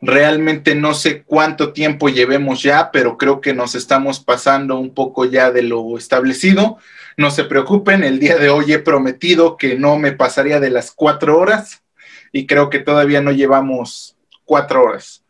Realmente 0.00 0.74
no 0.74 0.92
sé 0.92 1.22
cuánto 1.22 1.72
tiempo 1.72 2.08
llevemos 2.08 2.64
ya, 2.64 2.90
pero 2.90 3.16
creo 3.16 3.40
que 3.40 3.54
nos 3.54 3.76
estamos 3.76 4.18
pasando 4.18 4.76
un 4.76 4.92
poco 4.92 5.24
ya 5.24 5.52
de 5.52 5.62
lo 5.62 5.96
establecido. 5.96 6.78
No 7.16 7.30
se 7.30 7.44
preocupen, 7.44 8.02
el 8.02 8.18
día 8.18 8.38
de 8.38 8.48
hoy 8.48 8.72
he 8.72 8.80
prometido 8.80 9.56
que 9.56 9.76
no 9.76 9.96
me 9.98 10.10
pasaría 10.10 10.58
de 10.58 10.70
las 10.70 10.90
cuatro 10.90 11.38
horas 11.38 11.84
y 12.32 12.44
creo 12.44 12.70
que 12.70 12.80
todavía 12.80 13.22
no 13.22 13.30
llevamos 13.30 14.16
cuatro 14.44 14.82
horas. 14.82 15.22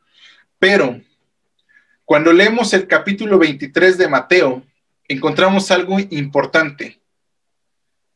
Pero 0.58 0.98
cuando 2.06 2.32
leemos 2.32 2.72
el 2.72 2.88
capítulo 2.88 3.38
23 3.38 3.98
de 3.98 4.08
Mateo, 4.08 4.62
encontramos 5.08 5.70
algo 5.70 5.98
importante. 6.08 7.02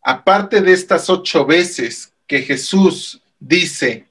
Aparte 0.02 0.62
de 0.62 0.72
estas 0.72 1.10
ocho 1.10 1.44
veces 1.44 2.14
que 2.28 2.42
Jesús 2.42 3.20
dice, 3.40 4.06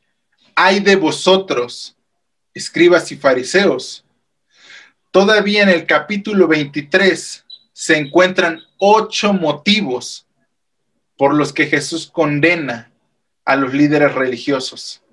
hay 0.56 0.80
de 0.80 0.96
vosotros, 0.96 1.96
escribas 2.54 3.12
y 3.12 3.16
fariseos, 3.16 4.04
todavía 5.12 5.64
en 5.64 5.70
el 5.70 5.86
capítulo 5.86 6.48
23 6.48 7.46
se 7.72 7.98
encuentran 7.98 8.60
ocho 8.80 9.34
motivos 9.34 10.26
por 11.16 11.36
los 11.36 11.54
que 11.54 11.68
Jesús 11.68 12.10
condena 12.12 12.92
a 13.46 13.56
los 13.56 13.74
líderes 13.74 14.14
religiosos. 14.16 15.04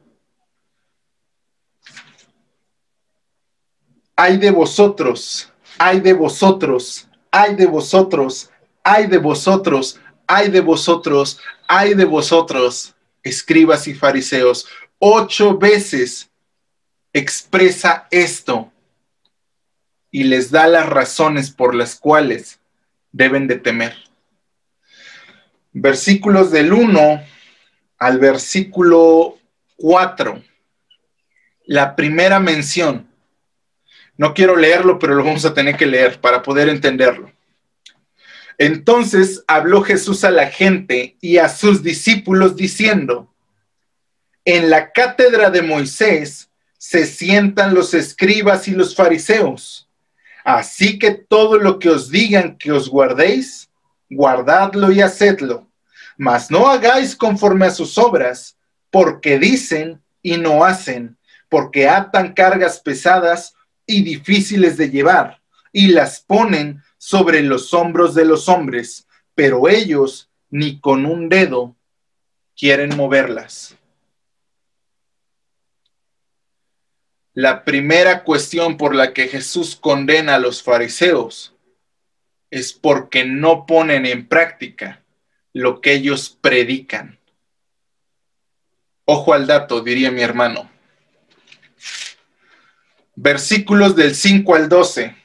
Ay 4.17 4.39
de 4.39 4.51
vosotros, 4.51 5.53
ay 5.79 6.01
de 6.01 6.15
vosotros, 6.15 7.07
ay 7.31 7.55
de 7.55 7.67
vosotros, 7.67 8.51
ay 8.83 9.09
de 9.09 9.19
vosotros, 9.19 10.01
ay 10.27 10.49
de 10.51 10.61
vosotros, 10.61 11.41
ay 11.69 11.95
de 11.95 12.05
vosotros, 12.05 12.95
escribas 13.23 13.89
y 13.89 13.95
fariseos. 13.95 14.67
Ocho 14.99 15.59
veces 15.59 16.31
expresa 17.13 18.07
esto 18.11 18.73
y 20.11 20.25
les 20.25 20.51
da 20.51 20.67
las 20.67 20.89
razones 20.89 21.51
por 21.51 21.75
las 21.75 21.97
cuales 21.97 22.61
deben 23.13 23.47
de 23.47 23.57
temer. 23.57 23.97
Versículos 25.73 26.51
del 26.51 26.73
1 26.73 27.25
al 27.99 28.19
versículo 28.19 29.39
4. 29.77 30.43
La 31.67 31.97
primera 31.97 32.39
mención. 32.39 33.09
No 34.17 34.35
quiero 34.35 34.55
leerlo, 34.55 34.99
pero 34.99 35.15
lo 35.15 35.25
vamos 35.25 35.45
a 35.45 35.55
tener 35.55 35.77
que 35.77 35.87
leer 35.87 36.21
para 36.21 36.43
poder 36.43 36.69
entenderlo. 36.69 37.34
Entonces 38.59 39.43
habló 39.47 39.83
Jesús 39.83 40.25
a 40.25 40.31
la 40.31 40.47
gente 40.47 41.17
y 41.21 41.39
a 41.39 41.49
sus 41.49 41.83
discípulos 41.83 42.57
diciendo, 42.57 43.35
en 44.45 44.71
la 44.71 44.93
cátedra 44.93 45.51
de 45.51 45.63
Moisés 45.63 46.51
se 46.79 47.07
sientan 47.07 47.75
los 47.75 47.95
escribas 47.95 48.69
y 48.69 48.73
los 48.73 48.95
fariseos. 48.95 49.89
Así 50.45 50.99
que 50.99 51.13
todo 51.13 51.59
lo 51.59 51.79
que 51.79 51.89
os 51.89 52.11
digan 52.11 52.59
que 52.59 52.71
os 52.71 52.91
guardéis, 52.91 53.71
guardadlo 54.11 54.93
y 54.93 55.01
hacedlo. 55.01 55.67
Mas 56.19 56.51
no 56.51 56.69
hagáis 56.69 57.17
conforme 57.17 57.67
a 57.67 57.71
sus 57.71 57.97
obras, 57.97 58.57
porque 58.91 59.39
dicen 59.39 60.03
y 60.23 60.37
no 60.37 60.65
hacen, 60.65 61.17
porque 61.49 61.89
atan 61.89 62.35
cargas 62.35 62.79
pesadas 62.81 63.55
y 63.87 64.03
difíciles 64.03 64.77
de 64.77 64.91
llevar, 64.91 65.41
y 65.73 65.89
las 65.89 66.21
ponen 66.21 66.84
sobre 67.05 67.43
los 67.43 67.75
hombros 67.75 68.15
de 68.15 68.25
los 68.25 68.49
hombres, 68.49 69.07
pero 69.35 69.69
ellos 69.69 70.31
ni 70.49 70.81
con 70.81 71.05
un 71.05 71.29
dedo 71.29 71.77
quieren 72.57 72.97
moverlas. 72.97 73.77
La 77.35 77.63
primera 77.63 78.25
cuestión 78.25 78.79
por 78.79 78.95
la 78.95 79.13
que 79.13 79.29
Jesús 79.29 79.77
condena 79.77 80.37
a 80.37 80.39
los 80.39 80.63
fariseos 80.63 81.55
es 82.51 82.73
porque 82.73 83.27
no 83.27 83.67
ponen 83.67 84.07
en 84.07 84.27
práctica 84.27 85.05
lo 85.53 85.83
que 85.83 85.93
ellos 85.93 86.31
predican. 86.41 87.19
Ojo 89.05 89.35
al 89.35 89.47
dato, 89.47 89.83
diría 89.83 90.11
mi 90.11 90.23
hermano. 90.23 90.71
Versículos 93.15 93.95
del 93.95 94.15
5 94.15 94.55
al 94.55 94.71
12. 94.71 95.24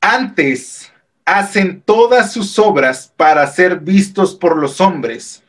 Antes 0.00 0.92
hacen 1.24 1.82
todas 1.82 2.32
sus 2.32 2.58
obras 2.58 3.12
para 3.16 3.46
ser 3.46 3.80
vistos 3.80 4.34
por 4.34 4.56
los 4.56 4.80
hombres 4.80 5.42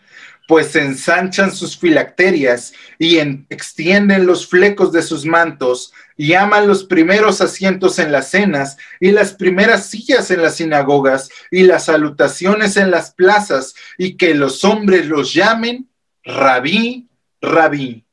pues 0.51 0.75
ensanchan 0.75 1.55
sus 1.55 1.77
filacterias 1.77 2.73
y 2.99 3.19
extienden 3.49 4.25
los 4.25 4.45
flecos 4.47 4.91
de 4.91 5.01
sus 5.01 5.25
mantos 5.25 5.93
y 6.17 6.33
aman 6.33 6.67
los 6.67 6.83
primeros 6.83 7.39
asientos 7.39 7.99
en 7.99 8.11
las 8.11 8.31
cenas 8.31 8.75
y 8.99 9.11
las 9.11 9.33
primeras 9.33 9.85
sillas 9.85 10.29
en 10.29 10.41
las 10.41 10.55
sinagogas 10.55 11.29
y 11.51 11.63
las 11.63 11.85
salutaciones 11.85 12.75
en 12.75 12.91
las 12.91 13.11
plazas 13.11 13.75
y 13.97 14.17
que 14.17 14.35
los 14.35 14.65
hombres 14.65 15.05
los 15.05 15.33
llamen 15.33 15.89
rabí, 16.21 17.07
rabí. 17.39 18.03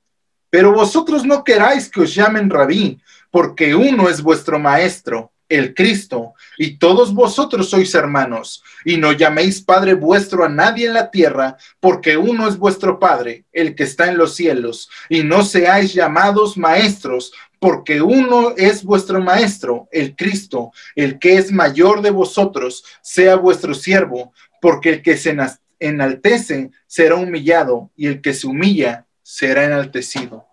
Pero 0.49 0.73
vosotros 0.73 1.25
no 1.27 1.43
queráis 1.43 1.91
que 1.91 2.03
os 2.03 2.15
llamen 2.15 2.51
rabí, 2.51 3.01
porque 3.33 3.75
uno 3.75 4.09
es 4.09 4.23
vuestro 4.23 4.61
maestro 4.61 5.33
el 5.49 5.75
Cristo, 5.75 6.35
y 6.57 6.79
todos 6.79 7.15
vosotros 7.15 7.71
sois 7.71 7.95
hermanos, 7.95 8.63
y 8.85 8.97
no 8.97 9.13
llaméis 9.13 9.63
Padre 9.63 9.95
vuestro 9.95 10.45
a 10.45 10.49
nadie 10.49 10.87
en 10.87 10.95
la 10.95 11.11
tierra, 11.11 11.57
porque 11.81 12.17
uno 12.17 12.49
es 12.49 12.59
vuestro 12.59 12.99
Padre, 12.99 13.45
el 13.53 13.75
que 13.75 13.85
está 13.85 14.09
en 14.09 14.19
los 14.19 14.35
cielos, 14.35 14.91
y 15.09 15.23
no 15.23 15.43
seáis 15.45 15.95
llamados 15.95 16.57
maestros, 16.57 17.33
porque 17.59 18.01
uno 18.01 18.55
es 18.57 18.85
vuestro 18.85 19.21
Maestro, 19.21 19.89
el 19.91 20.15
Cristo, 20.15 20.71
el 20.95 21.19
que 21.19 21.39
es 21.39 21.51
mayor 21.51 22.03
de 22.03 22.11
vosotros, 22.11 22.85
sea 23.03 23.37
vuestro 23.37 23.75
siervo, 23.75 24.33
porque 24.61 24.91
el 24.91 25.03
que 25.03 25.17
se 25.17 25.37
enaltece 25.81 26.71
será 26.87 27.17
humillado, 27.17 27.91
y 27.97 28.07
el 28.07 28.21
que 28.21 28.35
se 28.35 28.47
humilla 28.47 29.07
será 29.23 29.65
enaltecido. 29.65 30.48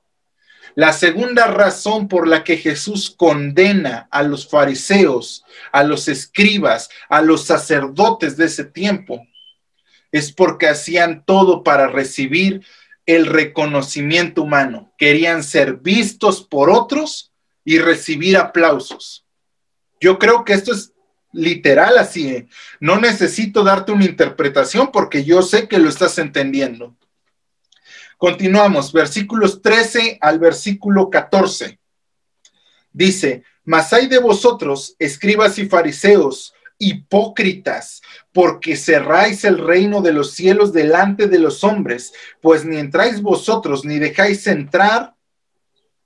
La 0.75 0.91
segunda 0.91 1.47
razón 1.47 2.09
por 2.09 2.27
la 2.27 2.43
que 2.43 2.57
Jesús 2.57 3.09
condena 3.09 4.09
a 4.11 4.23
los 4.23 4.49
fariseos, 4.49 5.45
a 5.71 5.83
los 5.83 6.09
escribas, 6.09 6.89
a 7.07 7.21
los 7.21 7.45
sacerdotes 7.45 8.35
de 8.35 8.45
ese 8.45 8.65
tiempo, 8.65 9.25
es 10.11 10.33
porque 10.33 10.67
hacían 10.67 11.23
todo 11.25 11.63
para 11.63 11.87
recibir 11.87 12.65
el 13.05 13.25
reconocimiento 13.25 14.41
humano. 14.41 14.93
Querían 14.97 15.43
ser 15.43 15.77
vistos 15.77 16.43
por 16.43 16.69
otros 16.69 17.31
y 17.63 17.79
recibir 17.79 18.35
aplausos. 18.35 19.25
Yo 20.01 20.19
creo 20.19 20.43
que 20.43 20.53
esto 20.53 20.73
es 20.73 20.91
literal 21.31 21.97
así. 21.97 22.27
¿eh? 22.29 22.47
No 22.81 22.99
necesito 22.99 23.63
darte 23.63 23.93
una 23.93 24.05
interpretación 24.05 24.91
porque 24.91 25.23
yo 25.23 25.41
sé 25.41 25.67
que 25.67 25.79
lo 25.79 25.87
estás 25.89 26.17
entendiendo. 26.17 26.95
Continuamos, 28.17 28.93
versículos 28.93 29.61
13 29.61 30.17
al 30.21 30.39
versículo 30.39 31.09
14. 31.09 31.79
Dice, 32.93 33.43
mas 33.65 33.91
hay 33.91 34.07
de 34.07 34.19
vosotros, 34.19 34.95
escribas 34.99 35.59
y 35.59 35.67
fariseos, 35.67 36.53
hipócritas, 36.77 38.01
porque 38.31 38.75
cerráis 38.75 39.43
el 39.43 39.57
reino 39.57 40.01
de 40.01 40.13
los 40.13 40.31
cielos 40.31 40.71
delante 40.71 41.27
de 41.27 41.39
los 41.39 41.63
hombres, 41.63 42.13
pues 42.41 42.65
ni 42.65 42.77
entráis 42.77 43.21
vosotros, 43.21 43.85
ni 43.85 43.99
dejáis 43.99 44.47
entrar 44.47 45.15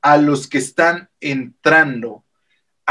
a 0.02 0.18
los 0.18 0.48
que 0.48 0.60
están 0.60 1.10
entrando. 1.20 2.24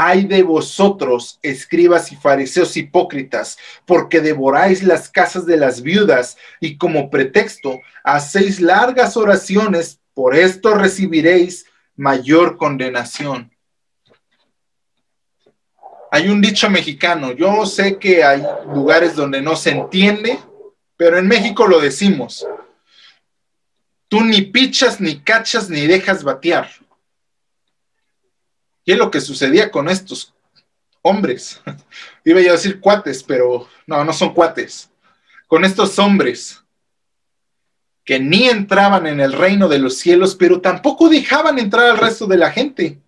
Ay 0.01 0.23
de 0.23 0.43
vosotros, 0.43 1.39
escribas 1.41 2.13
y 2.13 2.15
fariseos 2.15 2.77
hipócritas, 2.77 3.57
porque 3.85 4.21
devoráis 4.21 4.81
las 4.81 5.09
casas 5.09 5.45
de 5.45 5.57
las 5.57 5.81
viudas 5.81 6.37
y 6.61 6.77
como 6.77 7.09
pretexto 7.09 7.81
hacéis 8.05 8.61
largas 8.61 9.17
oraciones, 9.17 9.99
por 10.13 10.37
esto 10.37 10.73
recibiréis 10.73 11.65
mayor 11.97 12.55
condenación. 12.55 13.51
Hay 16.11 16.29
un 16.29 16.39
dicho 16.39 16.69
mexicano, 16.69 17.33
yo 17.33 17.65
sé 17.65 17.97
que 17.97 18.23
hay 18.23 18.41
lugares 18.73 19.17
donde 19.17 19.41
no 19.41 19.57
se 19.57 19.71
entiende, 19.71 20.39
pero 20.95 21.17
en 21.17 21.27
México 21.27 21.67
lo 21.67 21.81
decimos. 21.81 22.47
Tú 24.07 24.21
ni 24.21 24.43
pichas, 24.43 25.01
ni 25.01 25.19
cachas, 25.19 25.69
ni 25.69 25.87
dejas 25.87 26.23
batear. 26.23 26.69
¿Qué 28.89 28.93
es 28.93 28.99
lo 28.99 29.11
que 29.11 29.21
sucedía 29.21 29.69
con 29.69 29.87
estos 29.87 30.33
hombres? 31.03 31.61
Iba 32.25 32.41
yo 32.41 32.49
a 32.49 32.53
decir 32.53 32.79
cuates, 32.79 33.21
pero 33.21 33.69
no, 33.85 34.03
no 34.03 34.11
son 34.11 34.33
cuates. 34.33 34.89
Con 35.45 35.63
estos 35.63 35.99
hombres 35.99 36.63
que 38.03 38.19
ni 38.19 38.49
entraban 38.49 39.05
en 39.05 39.19
el 39.19 39.33
reino 39.33 39.67
de 39.67 39.77
los 39.77 39.99
cielos, 39.99 40.33
pero 40.33 40.59
tampoco 40.59 41.07
dejaban 41.07 41.59
entrar 41.59 41.85
al 41.85 41.99
resto 41.99 42.25
de 42.25 42.37
la 42.37 42.49
gente. 42.49 42.99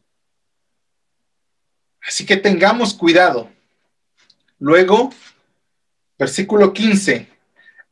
Así 2.04 2.28
que 2.28 2.38
tengamos 2.38 2.94
cuidado. 2.94 3.50
Luego, 4.60 5.12
versículo 6.20 6.74
15. 6.74 7.28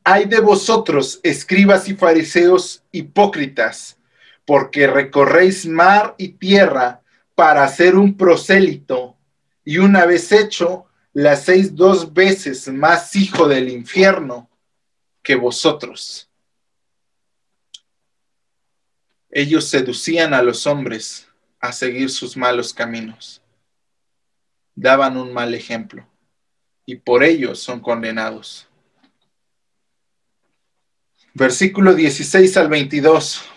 Hay 0.04 0.26
de 0.26 0.38
vosotros, 0.38 1.18
escribas 1.24 1.88
y 1.88 1.96
fariseos 1.96 2.84
hipócritas, 2.92 3.98
porque 4.44 4.86
recorréis 4.86 5.66
mar 5.66 6.14
y 6.18 6.28
tierra 6.28 6.99
para 7.40 7.66
ser 7.68 7.96
un 7.96 8.18
prosélito 8.18 9.16
y 9.64 9.78
una 9.78 10.04
vez 10.04 10.30
hecho, 10.30 10.84
la 11.14 11.32
hacéis 11.32 11.74
dos 11.74 12.12
veces 12.12 12.68
más 12.68 13.16
hijo 13.16 13.48
del 13.48 13.70
infierno 13.70 14.50
que 15.22 15.36
vosotros. 15.36 16.28
Ellos 19.30 19.70
seducían 19.70 20.34
a 20.34 20.42
los 20.42 20.66
hombres 20.66 21.28
a 21.60 21.72
seguir 21.72 22.10
sus 22.10 22.36
malos 22.36 22.74
caminos. 22.74 23.40
Daban 24.74 25.16
un 25.16 25.32
mal 25.32 25.54
ejemplo 25.54 26.06
y 26.84 26.96
por 26.96 27.24
ello 27.24 27.54
son 27.54 27.80
condenados. 27.80 28.68
Versículo 31.32 31.94
16 31.94 32.54
al 32.58 32.68
22. 32.68 33.49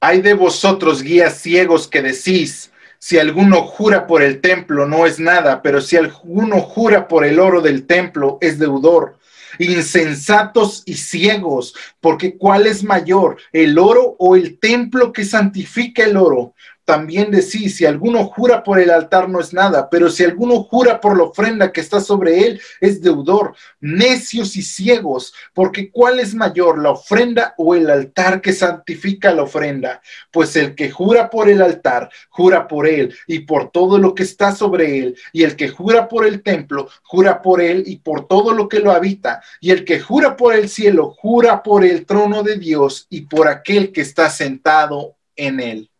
Hay 0.00 0.22
de 0.22 0.34
vosotros 0.34 1.02
guías 1.02 1.40
ciegos 1.40 1.88
que 1.88 2.02
decís, 2.02 2.70
si 3.00 3.18
alguno 3.18 3.62
jura 3.62 4.06
por 4.06 4.22
el 4.22 4.40
templo 4.40 4.86
no 4.86 5.06
es 5.06 5.18
nada, 5.18 5.60
pero 5.60 5.80
si 5.80 5.96
alguno 5.96 6.60
jura 6.60 7.08
por 7.08 7.24
el 7.24 7.40
oro 7.40 7.60
del 7.60 7.84
templo 7.86 8.38
es 8.40 8.58
deudor. 8.58 9.18
Insensatos 9.58 10.84
y 10.86 10.94
ciegos, 10.94 11.74
porque 12.00 12.36
¿cuál 12.36 12.68
es 12.68 12.84
mayor, 12.84 13.38
el 13.52 13.76
oro 13.78 14.14
o 14.18 14.36
el 14.36 14.58
templo 14.60 15.12
que 15.12 15.24
santifica 15.24 16.04
el 16.04 16.16
oro? 16.16 16.54
También 16.88 17.30
decís, 17.30 17.76
si 17.76 17.84
alguno 17.84 18.24
jura 18.24 18.64
por 18.64 18.80
el 18.80 18.88
altar 18.88 19.28
no 19.28 19.40
es 19.40 19.52
nada, 19.52 19.90
pero 19.90 20.08
si 20.08 20.24
alguno 20.24 20.62
jura 20.62 21.02
por 21.02 21.18
la 21.18 21.24
ofrenda 21.24 21.70
que 21.70 21.82
está 21.82 22.00
sobre 22.00 22.46
él, 22.46 22.62
es 22.80 23.02
deudor. 23.02 23.54
Necios 23.78 24.56
y 24.56 24.62
ciegos, 24.62 25.34
porque 25.52 25.90
¿cuál 25.90 26.18
es 26.18 26.34
mayor, 26.34 26.78
la 26.78 26.92
ofrenda 26.92 27.52
o 27.58 27.74
el 27.74 27.90
altar 27.90 28.40
que 28.40 28.54
santifica 28.54 29.34
la 29.34 29.42
ofrenda? 29.42 30.00
Pues 30.30 30.56
el 30.56 30.74
que 30.74 30.90
jura 30.90 31.28
por 31.28 31.50
el 31.50 31.60
altar, 31.60 32.08
jura 32.30 32.66
por 32.66 32.86
él 32.86 33.14
y 33.26 33.40
por 33.40 33.70
todo 33.70 33.98
lo 33.98 34.14
que 34.14 34.22
está 34.22 34.54
sobre 34.54 34.98
él, 34.98 35.18
y 35.34 35.42
el 35.42 35.56
que 35.56 35.68
jura 35.68 36.08
por 36.08 36.24
el 36.24 36.42
templo, 36.42 36.88
jura 37.02 37.42
por 37.42 37.60
él 37.60 37.82
y 37.84 37.96
por 37.96 38.26
todo 38.26 38.54
lo 38.54 38.66
que 38.66 38.80
lo 38.80 38.92
habita, 38.92 39.42
y 39.60 39.72
el 39.72 39.84
que 39.84 40.00
jura 40.00 40.38
por 40.38 40.54
el 40.54 40.70
cielo, 40.70 41.10
jura 41.10 41.62
por 41.62 41.84
el 41.84 42.06
trono 42.06 42.42
de 42.42 42.56
Dios 42.56 43.06
y 43.10 43.26
por 43.26 43.46
aquel 43.46 43.92
que 43.92 44.00
está 44.00 44.30
sentado 44.30 45.16
en 45.36 45.60
él. 45.60 45.90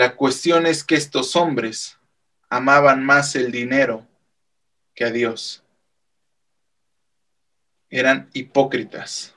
La 0.00 0.16
cuestión 0.16 0.64
es 0.64 0.82
que 0.82 0.94
estos 0.94 1.36
hombres 1.36 1.98
amaban 2.48 3.04
más 3.04 3.36
el 3.36 3.52
dinero 3.52 4.06
que 4.94 5.04
a 5.04 5.10
Dios. 5.10 5.62
Eran 7.90 8.30
hipócritas. 8.32 9.34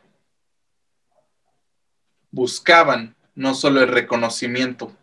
Buscaban 2.31 3.13
no 3.35 3.55
solo 3.55 3.81
el 3.81 3.89
reconocimiento, 3.89 4.95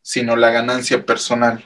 sino 0.00 0.34
la 0.34 0.48
ganancia 0.48 1.04
personal. 1.04 1.62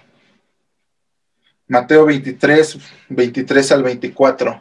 Mateo 1.69 2.07
23, 2.07 2.79
23 3.11 3.71
al 3.71 3.85
24. 3.85 4.61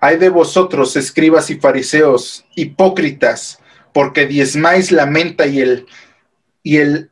Hay 0.00 0.16
de 0.16 0.30
vosotros, 0.30 0.96
escribas 0.96 1.50
y 1.50 1.56
fariseos, 1.56 2.46
hipócritas, 2.54 3.58
porque 3.92 4.26
diezmáis 4.26 4.90
la 4.90 5.04
menta 5.04 5.46
y 5.46 5.60
el, 5.60 5.86
y 6.62 6.78
el 6.78 7.09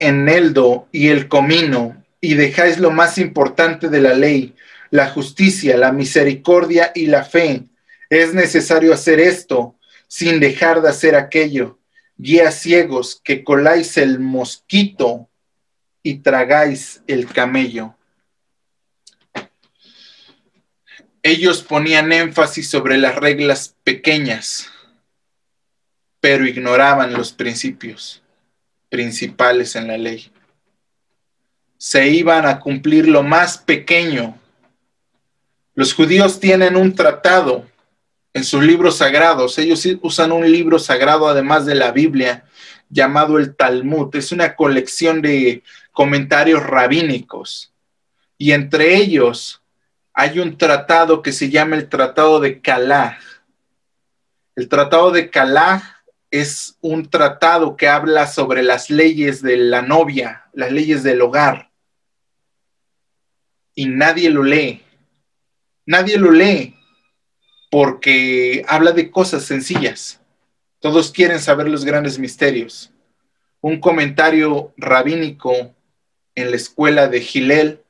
eneldo 0.00 0.88
y 0.90 1.08
el 1.08 1.28
comino, 1.28 2.02
y 2.20 2.34
dejáis 2.34 2.78
lo 2.78 2.90
más 2.90 3.18
importante 3.18 3.88
de 3.88 4.00
la 4.00 4.14
ley, 4.14 4.54
la 4.90 5.08
justicia, 5.10 5.76
la 5.76 5.92
misericordia 5.92 6.90
y 6.94 7.06
la 7.06 7.24
fe. 7.24 7.64
Es 8.08 8.34
necesario 8.34 8.92
hacer 8.92 9.20
esto 9.20 9.76
sin 10.08 10.40
dejar 10.40 10.82
de 10.82 10.88
hacer 10.88 11.14
aquello. 11.14 11.78
Guías 12.16 12.60
ciegos 12.60 13.20
que 13.22 13.44
coláis 13.44 13.96
el 13.96 14.18
mosquito 14.18 15.28
y 16.02 16.18
tragáis 16.18 17.02
el 17.06 17.26
camello. 17.26 17.94
Ellos 21.22 21.62
ponían 21.62 22.12
énfasis 22.12 22.68
sobre 22.68 22.96
las 22.96 23.14
reglas 23.16 23.76
pequeñas, 23.84 24.70
pero 26.20 26.46
ignoraban 26.46 27.12
los 27.12 27.32
principios 27.32 28.22
principales 28.90 29.76
en 29.76 29.86
la 29.86 29.96
ley. 29.96 30.30
Se 31.78 32.08
iban 32.08 32.44
a 32.44 32.60
cumplir 32.60 33.08
lo 33.08 33.22
más 33.22 33.56
pequeño. 33.56 34.38
Los 35.74 35.94
judíos 35.94 36.38
tienen 36.38 36.76
un 36.76 36.94
tratado 36.94 37.64
en 38.34 38.44
sus 38.44 38.62
libros 38.62 38.98
sagrados. 38.98 39.56
Ellos 39.58 39.88
usan 40.02 40.32
un 40.32 40.50
libro 40.50 40.78
sagrado 40.78 41.26
además 41.26 41.64
de 41.64 41.74
la 41.74 41.92
Biblia 41.92 42.44
llamado 42.90 43.38
el 43.38 43.56
Talmud. 43.56 44.14
Es 44.14 44.32
una 44.32 44.54
colección 44.54 45.22
de 45.22 45.62
comentarios 45.92 46.62
rabínicos. 46.62 47.72
Y 48.36 48.52
entre 48.52 48.96
ellos 48.96 49.62
hay 50.12 50.38
un 50.38 50.58
tratado 50.58 51.22
que 51.22 51.32
se 51.32 51.48
llama 51.48 51.76
el 51.76 51.88
Tratado 51.88 52.40
de 52.40 52.60
Calaj. 52.60 53.18
El 54.56 54.68
Tratado 54.68 55.12
de 55.12 55.30
Calaj 55.30 55.82
es 56.30 56.76
un 56.80 57.10
tratado 57.10 57.76
que 57.76 57.88
habla 57.88 58.26
sobre 58.26 58.62
las 58.62 58.90
leyes 58.90 59.42
de 59.42 59.56
la 59.56 59.82
novia, 59.82 60.44
las 60.52 60.70
leyes 60.70 61.02
del 61.02 61.20
hogar. 61.22 61.70
Y 63.74 63.86
nadie 63.86 64.30
lo 64.30 64.42
lee. 64.42 64.82
Nadie 65.86 66.18
lo 66.18 66.30
lee 66.30 66.76
porque 67.70 68.64
habla 68.68 68.92
de 68.92 69.10
cosas 69.10 69.44
sencillas. 69.44 70.20
Todos 70.78 71.10
quieren 71.10 71.40
saber 71.40 71.68
los 71.68 71.84
grandes 71.84 72.18
misterios. 72.18 72.92
Un 73.60 73.80
comentario 73.80 74.72
rabínico 74.76 75.74
en 76.34 76.50
la 76.50 76.56
escuela 76.56 77.08
de 77.08 77.20
Gilel 77.20 77.82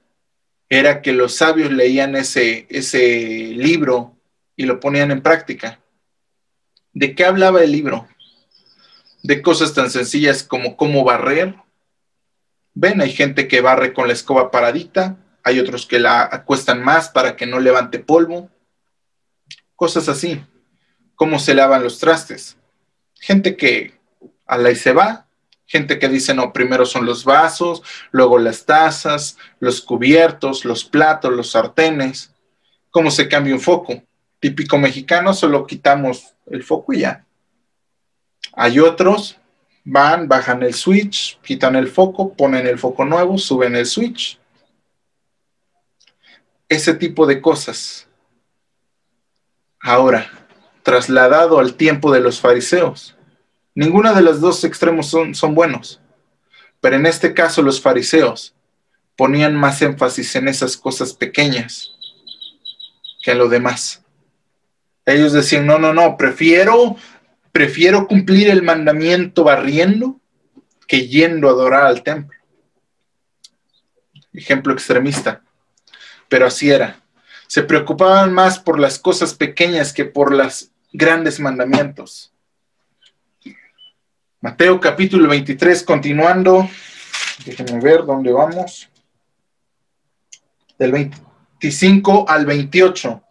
era 0.69 1.03
que 1.03 1.13
los 1.13 1.35
sabios 1.35 1.73
leían 1.73 2.17
ese, 2.17 2.67
ese 2.71 3.53
libro 3.55 4.17
y 4.57 4.65
lo 4.65 4.81
ponían 4.81 5.11
en 5.11 5.23
práctica. 5.23 5.81
¿De 6.93 7.15
qué 7.15 7.25
hablaba 7.25 7.63
el 7.63 7.73
libro? 7.73 8.09
De 9.23 9.43
cosas 9.43 9.75
tan 9.75 9.91
sencillas 9.91 10.43
como 10.43 10.77
cómo 10.77 11.05
barrer. 11.05 11.55
Ven, 12.75 13.01
hay 13.01 13.13
gente 13.13 13.49
que 13.49 13.61
barre 13.61 13.93
con 13.93 14.07
la 14.07 14.15
escoba 14.15 14.51
paradita, 14.51 15.17
hay 15.43 15.59
otros 15.59 15.87
que 15.87 15.99
la 15.99 16.23
acuestan 16.23 16.83
más 16.83 17.09
para 17.09 17.37
que 17.37 17.47
no 17.47 17.61
levante 17.61 17.99
polvo. 17.99 18.51
Cosas 19.75 20.09
así. 20.09 20.43
Cómo 21.15 21.39
se 21.39 21.55
lavan 21.55 21.83
los 21.83 21.99
trastes. 21.99 22.57
Gente 23.15 23.57
que 23.57 23.99
a 24.47 24.59
la 24.59 24.71
y 24.71 24.77
se 24.77 24.93
va, 24.93 25.27
gente 25.67 25.99
que 25.99 26.09
dice, 26.09 26.35
no, 26.35 26.53
primero 26.53 26.85
son 26.85 27.07
los 27.07 27.25
vasos, 27.25 27.83
luego 28.11 28.39
las 28.39 28.67
tazas, 28.67 29.39
los 29.61 29.81
cubiertos, 29.81 30.65
los 30.65 30.85
platos, 30.85 31.33
los 31.33 31.53
sartenes. 31.53 32.35
¿Cómo 32.91 33.11
se 33.11 33.29
cambia 33.29 33.55
un 33.55 33.61
foco? 33.61 34.03
Típico 34.41 34.79
mexicano, 34.79 35.33
solo 35.33 35.67
quitamos 35.67 36.35
el 36.47 36.65
foco 36.65 36.93
y 36.93 37.01
ya. 37.01 37.25
Hay 38.63 38.79
otros, 38.79 39.39
van, 39.85 40.29
bajan 40.29 40.63
el 40.63 40.75
switch, 40.75 41.41
quitan 41.41 41.77
el 41.77 41.89
foco, 41.89 42.35
ponen 42.35 42.67
el 42.67 42.79
foco 42.79 43.07
nuevo, 43.07 43.39
suben 43.39 43.75
el 43.75 43.87
switch. 43.87 44.39
Ese 46.69 46.93
tipo 46.93 47.25
de 47.25 47.41
cosas. 47.41 48.07
Ahora, 49.81 50.31
trasladado 50.83 51.59
al 51.59 51.73
tiempo 51.73 52.13
de 52.13 52.21
los 52.21 52.39
fariseos. 52.39 53.17
Ninguno 53.75 54.13
de 54.13 54.21
los 54.21 54.43
dos 54.43 54.63
extremos 54.63 55.07
son, 55.07 55.35
son 55.35 55.55
buenos, 55.55 55.99
pero 56.83 56.97
en 56.97 57.07
este 57.07 57.33
caso 57.33 57.63
los 57.63 57.81
fariseos 57.81 58.55
ponían 59.17 59.57
más 59.57 59.81
énfasis 59.81 60.37
en 60.37 60.49
esas 60.49 60.77
cosas 60.77 61.15
pequeñas 61.15 61.93
que 63.23 63.31
en 63.31 63.39
lo 63.39 63.49
demás. 63.49 64.05
Ellos 65.07 65.33
decían, 65.33 65.65
no, 65.65 65.79
no, 65.79 65.95
no, 65.95 66.19
prefiero 66.19 66.99
prefiero 67.53 68.07
cumplir 68.07 68.49
el 68.49 68.63
mandamiento 68.63 69.45
barriendo 69.45 70.21
que 70.87 71.07
yendo 71.07 71.49
a 71.49 71.53
adorar 71.53 71.85
al 71.85 72.03
templo. 72.03 72.39
Ejemplo 74.33 74.73
extremista, 74.73 75.43
pero 76.29 76.47
así 76.47 76.71
era. 76.71 77.01
Se 77.47 77.63
preocupaban 77.63 78.33
más 78.33 78.59
por 78.59 78.79
las 78.79 78.99
cosas 78.99 79.35
pequeñas 79.35 79.93
que 79.93 80.05
por 80.05 80.33
los 80.33 80.71
grandes 80.93 81.41
mandamientos. 81.41 82.33
Mateo 84.41 84.81
capítulo 84.81 85.29
23, 85.29 85.83
continuando. 85.83 86.69
Déjenme 87.45 87.81
ver 87.81 88.05
dónde 88.05 88.33
vamos. 88.33 88.89
Del 90.79 90.93
25 90.93 92.25
al 92.29 92.47
28. 92.47 93.23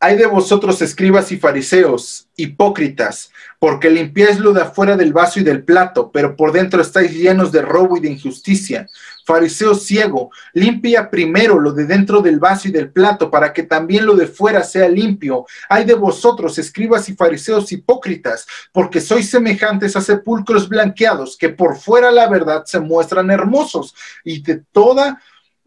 Hay 0.00 0.16
de 0.16 0.26
vosotros 0.26 0.80
escribas 0.80 1.32
y 1.32 1.38
fariseos, 1.38 2.28
hipócritas, 2.36 3.32
porque 3.58 3.90
limpiáis 3.90 4.38
lo 4.38 4.52
de 4.52 4.62
afuera 4.62 4.96
del 4.96 5.12
vaso 5.12 5.40
y 5.40 5.42
del 5.42 5.64
plato, 5.64 6.12
pero 6.12 6.36
por 6.36 6.52
dentro 6.52 6.80
estáis 6.80 7.12
llenos 7.12 7.50
de 7.50 7.62
robo 7.62 7.96
y 7.96 8.00
de 8.00 8.10
injusticia. 8.10 8.88
Fariseo 9.26 9.74
ciego, 9.74 10.30
limpia 10.54 11.10
primero 11.10 11.58
lo 11.58 11.72
de 11.72 11.84
dentro 11.84 12.20
del 12.20 12.38
vaso 12.38 12.68
y 12.68 12.70
del 12.70 12.90
plato, 12.92 13.30
para 13.30 13.52
que 13.52 13.64
también 13.64 14.06
lo 14.06 14.14
de 14.14 14.26
fuera 14.26 14.62
sea 14.62 14.88
limpio. 14.88 15.44
Hay 15.68 15.84
de 15.84 15.94
vosotros, 15.94 16.58
escribas 16.58 17.08
y 17.08 17.14
fariseos 17.14 17.72
hipócritas, 17.72 18.46
porque 18.72 19.00
sois 19.00 19.28
semejantes 19.28 19.96
a 19.96 20.00
sepulcros 20.00 20.68
blanqueados, 20.68 21.36
que 21.36 21.48
por 21.48 21.76
fuera 21.76 22.12
la 22.12 22.28
verdad 22.28 22.64
se 22.64 22.78
muestran 22.78 23.30
hermosos 23.30 23.94
y 24.24 24.40
de 24.40 24.62
toda 24.72 25.20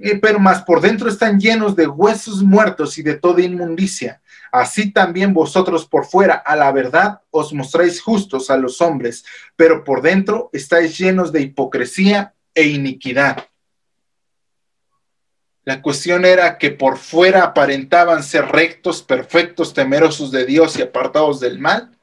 eh, 0.03 0.17
pero 0.19 0.39
más 0.39 0.63
por 0.63 0.81
dentro 0.81 1.09
están 1.09 1.39
llenos 1.39 1.75
de 1.75 1.85
huesos 1.85 2.41
muertos 2.41 2.97
y 2.97 3.03
de 3.03 3.15
toda 3.15 3.41
inmundicia. 3.43 4.20
Así 4.51 4.91
también 4.91 5.33
vosotros 5.33 5.85
por 5.85 6.05
fuera, 6.05 6.35
a 6.35 6.55
la 6.57 6.71
verdad, 6.71 7.21
os 7.31 7.53
mostráis 7.53 8.01
justos 8.01 8.49
a 8.49 8.57
los 8.57 8.81
hombres, 8.81 9.23
pero 9.55 9.83
por 9.83 10.01
dentro 10.01 10.49
estáis 10.51 10.97
llenos 10.97 11.31
de 11.31 11.41
hipocresía 11.41 12.35
e 12.53 12.67
iniquidad. 12.67 13.47
La 15.63 15.81
cuestión 15.81 16.25
era 16.25 16.57
que 16.57 16.71
por 16.71 16.97
fuera 16.97 17.43
aparentaban 17.43 18.23
ser 18.23 18.47
rectos, 18.47 19.01
perfectos, 19.03 19.73
temerosos 19.73 20.31
de 20.31 20.45
Dios 20.45 20.77
y 20.77 20.81
apartados 20.81 21.39
del 21.39 21.59
mal, 21.59 21.97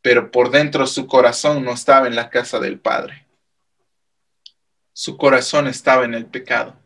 pero 0.00 0.30
por 0.30 0.50
dentro 0.50 0.86
su 0.86 1.06
corazón 1.06 1.64
no 1.64 1.72
estaba 1.72 2.06
en 2.06 2.16
la 2.16 2.30
casa 2.30 2.58
del 2.58 2.80
Padre. 2.80 3.26
Su 4.92 5.16
corazón 5.16 5.66
estaba 5.66 6.04
en 6.04 6.14
el 6.14 6.26
pecado, 6.26 6.76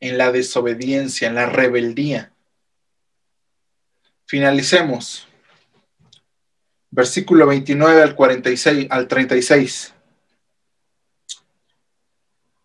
en 0.00 0.18
la 0.18 0.32
desobediencia, 0.32 1.28
en 1.28 1.34
la 1.36 1.46
rebeldía. 1.46 2.32
Finalicemos. 4.26 5.28
Versículo 6.90 7.46
29 7.46 8.02
al 8.02 8.14
46 8.14 8.88
al 8.90 9.08
36. 9.08 9.94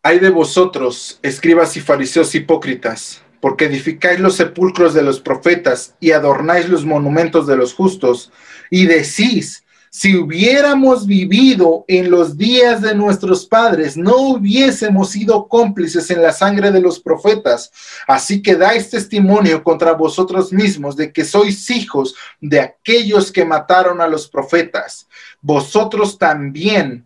Hay 0.03 0.19
de 0.19 0.31
vosotros, 0.31 1.19
escribas 1.21 1.77
y 1.77 1.81
fariseos 1.81 2.33
hipócritas, 2.33 3.21
porque 3.39 3.65
edificáis 3.65 4.19
los 4.19 4.35
sepulcros 4.35 4.95
de 4.95 5.03
los 5.03 5.19
profetas 5.19 5.95
y 5.99 6.11
adornáis 6.11 6.67
los 6.69 6.85
monumentos 6.85 7.45
de 7.45 7.55
los 7.55 7.75
justos, 7.75 8.31
y 8.71 8.87
decís, 8.87 9.63
si 9.93 10.15
hubiéramos 10.15 11.05
vivido 11.05 11.83
en 11.85 12.09
los 12.09 12.37
días 12.37 12.81
de 12.81 12.95
nuestros 12.95 13.45
padres, 13.45 13.97
no 13.97 14.15
hubiésemos 14.19 15.09
sido 15.09 15.49
cómplices 15.49 16.09
en 16.11 16.21
la 16.21 16.31
sangre 16.31 16.71
de 16.71 16.79
los 16.79 16.97
profetas. 16.97 17.73
Así 18.07 18.41
que 18.41 18.55
dais 18.55 18.89
testimonio 18.89 19.61
contra 19.65 19.91
vosotros 19.91 20.53
mismos 20.53 20.95
de 20.95 21.11
que 21.11 21.25
sois 21.25 21.69
hijos 21.69 22.15
de 22.39 22.61
aquellos 22.61 23.33
que 23.33 23.43
mataron 23.43 23.99
a 23.99 24.07
los 24.07 24.29
profetas. 24.29 25.09
Vosotros 25.41 26.17
también 26.17 27.05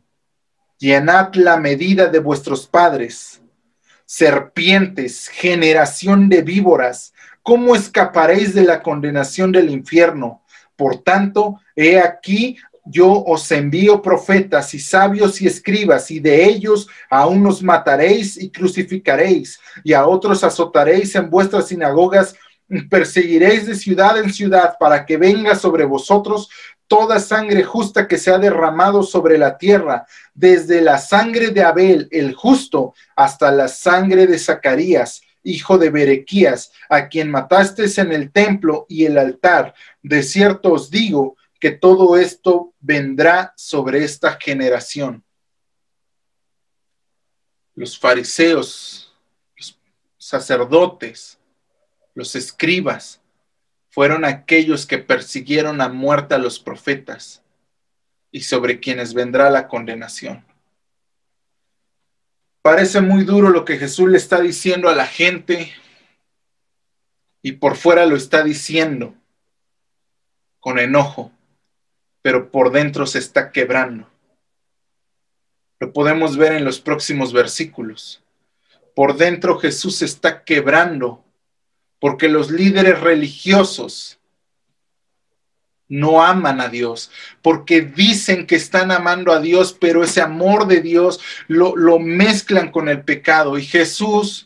llenad 0.77 1.33
la 1.33 1.57
medida 1.57 2.05
de 2.05 2.19
vuestros 2.19 2.67
padres. 2.67 3.41
Serpientes, 4.05 5.27
generación 5.27 6.29
de 6.29 6.43
víboras, 6.43 7.15
¿cómo 7.41 7.75
escaparéis 7.75 8.53
de 8.53 8.63
la 8.63 8.83
condenación 8.83 9.51
del 9.51 9.71
infierno? 9.71 10.43
Por 10.75 10.97
tanto, 11.01 11.59
he 11.75 11.99
aquí 11.99 12.57
yo 12.85 13.23
os 13.25 13.51
envío 13.51 14.01
profetas 14.01 14.73
y 14.73 14.79
sabios 14.79 15.41
y 15.41 15.47
escribas, 15.47 16.11
y 16.11 16.19
de 16.19 16.45
ellos 16.45 16.87
a 17.09 17.25
unos 17.25 17.63
mataréis 17.63 18.37
y 18.37 18.51
crucificaréis, 18.51 19.59
y 19.83 19.93
a 19.93 20.05
otros 20.05 20.43
azotaréis 20.43 21.15
en 21.15 21.29
vuestras 21.29 21.67
sinagogas, 21.67 22.35
y 22.69 22.81
perseguiréis 22.83 23.67
de 23.67 23.75
ciudad 23.75 24.17
en 24.17 24.31
ciudad 24.31 24.75
para 24.79 25.05
que 25.05 25.17
venga 25.17 25.55
sobre 25.55 25.85
vosotros 25.85 26.49
toda 26.87 27.19
sangre 27.19 27.63
justa 27.63 28.07
que 28.07 28.17
se 28.17 28.31
ha 28.31 28.37
derramado 28.37 29.03
sobre 29.03 29.37
la 29.37 29.57
tierra, 29.57 30.05
desde 30.33 30.81
la 30.81 30.97
sangre 30.97 31.49
de 31.49 31.63
Abel, 31.63 32.07
el 32.11 32.33
justo, 32.33 32.93
hasta 33.15 33.51
la 33.51 33.67
sangre 33.67 34.27
de 34.27 34.37
Zacarías, 34.37 35.21
hijo 35.43 35.77
de 35.77 35.89
Berequías, 35.89 36.71
a 36.89 37.07
quien 37.07 37.31
matasteis 37.31 37.97
en 37.97 38.11
el 38.11 38.31
templo 38.31 38.85
y 38.89 39.05
el 39.05 39.17
altar. 39.17 39.73
De 40.01 40.21
cierto 40.23 40.73
os 40.73 40.89
digo, 40.89 41.37
que 41.60 41.72
todo 41.72 42.18
esto 42.18 42.73
vendrá 42.80 43.53
sobre 43.56 44.03
esta 44.03 44.38
generación. 44.40 45.23
Los 47.73 47.98
fariseos, 47.98 49.14
los 49.57 49.80
sacerdotes, 50.18 51.40
los 52.14 52.36
escribas, 52.36 53.22
fueron 53.90 54.26
aquellos 54.26 54.86
que 54.86 54.98
persiguieron 54.98 55.82
a 55.82 55.90
muerte 55.90 56.36
a 56.36 56.38
los 56.38 56.60
profetas 56.60 57.41
y 58.32 58.41
sobre 58.41 58.80
quienes 58.80 59.14
vendrá 59.14 59.49
la 59.49 59.68
condenación. 59.68 60.45
Parece 62.61 62.99
muy 62.99 63.23
duro 63.23 63.49
lo 63.49 63.64
que 63.64 63.77
Jesús 63.77 64.10
le 64.10 64.18
está 64.18 64.41
diciendo 64.41 64.90
a 64.90 64.95
la 64.95 65.06
gente 65.06 65.72
y 67.41 67.53
por 67.53 67.77
fuera 67.77 68.06
lo 68.06 68.15
está 68.15 68.44
diciendo 68.44 69.14
con 70.60 70.80
enojo 70.80 71.32
pero 72.26 72.49
por 72.49 72.72
dentro 72.72 73.06
se 73.06 73.19
está 73.19 73.52
quebrando. 73.52 74.10
Lo 75.80 75.93
podemos 75.93 76.38
ver 76.38 76.53
en 76.53 76.65
los 76.65 76.80
próximos 76.80 77.31
versículos. 77.31 78.23
Por 78.95 79.15
dentro 79.15 79.60
Jesús 79.60 80.02
está 80.02 80.43
quebrando 80.43 81.23
porque 81.99 82.27
los 82.27 82.49
líderes 82.49 82.99
religiosos 82.99 84.18
no 85.88 86.23
aman 86.23 86.61
a 86.61 86.68
Dios, 86.68 87.11
porque 87.43 87.81
dicen 87.81 88.47
que 88.47 88.56
están 88.56 88.91
amando 88.91 89.31
a 89.31 89.39
Dios, 89.39 89.77
pero 89.80 90.03
ese 90.03 90.19
amor 90.19 90.65
de 90.65 90.81
Dios 90.81 91.19
lo 91.47 91.99
mezclan 91.99 92.72
con 92.72 92.89
el 92.89 93.03
pecado. 93.03 93.60
Y 93.60 93.64
Jesús 93.64 94.44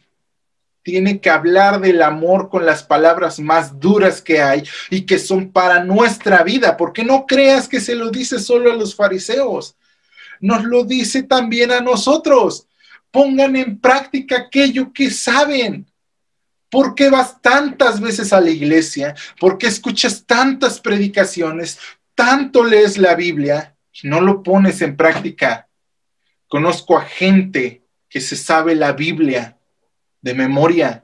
tiene 0.83 1.19
que 1.19 1.29
hablar 1.29 1.81
del 1.81 2.01
amor 2.01 2.49
con 2.49 2.65
las 2.65 2.83
palabras 2.83 3.39
más 3.39 3.79
duras 3.79 4.21
que 4.21 4.41
hay 4.41 4.63
y 4.89 5.01
que 5.01 5.19
son 5.19 5.51
para 5.51 5.83
nuestra 5.83 6.43
vida, 6.43 6.77
porque 6.77 7.03
no 7.03 7.25
creas 7.25 7.67
que 7.67 7.79
se 7.79 7.95
lo 7.95 8.09
dice 8.09 8.39
solo 8.39 8.71
a 8.71 8.75
los 8.75 8.95
fariseos, 8.95 9.75
nos 10.39 10.63
lo 10.63 10.83
dice 10.83 11.23
también 11.23 11.71
a 11.71 11.81
nosotros. 11.81 12.65
Pongan 13.11 13.55
en 13.55 13.79
práctica 13.79 14.37
aquello 14.37 14.93
que 14.93 15.09
saben. 15.09 15.85
¿Por 16.69 16.93
qué 16.93 17.09
vas 17.09 17.41
tantas 17.41 17.99
veces 17.99 18.31
a 18.31 18.39
la 18.39 18.51
iglesia? 18.51 19.15
¿Por 19.39 19.57
qué 19.57 19.67
escuchas 19.67 20.23
tantas 20.25 20.79
predicaciones? 20.79 21.79
¿Tanto 22.13 22.63
lees 22.63 22.97
la 22.97 23.15
Biblia 23.15 23.75
y 23.91 24.07
no 24.07 24.21
lo 24.21 24.43
pones 24.43 24.81
en 24.81 24.95
práctica? 24.95 25.67
Conozco 26.47 26.97
a 26.97 27.05
gente 27.05 27.83
que 28.07 28.21
se 28.21 28.35
sabe 28.35 28.75
la 28.75 28.93
Biblia 28.93 29.58
de 30.21 30.33
memoria. 30.33 31.03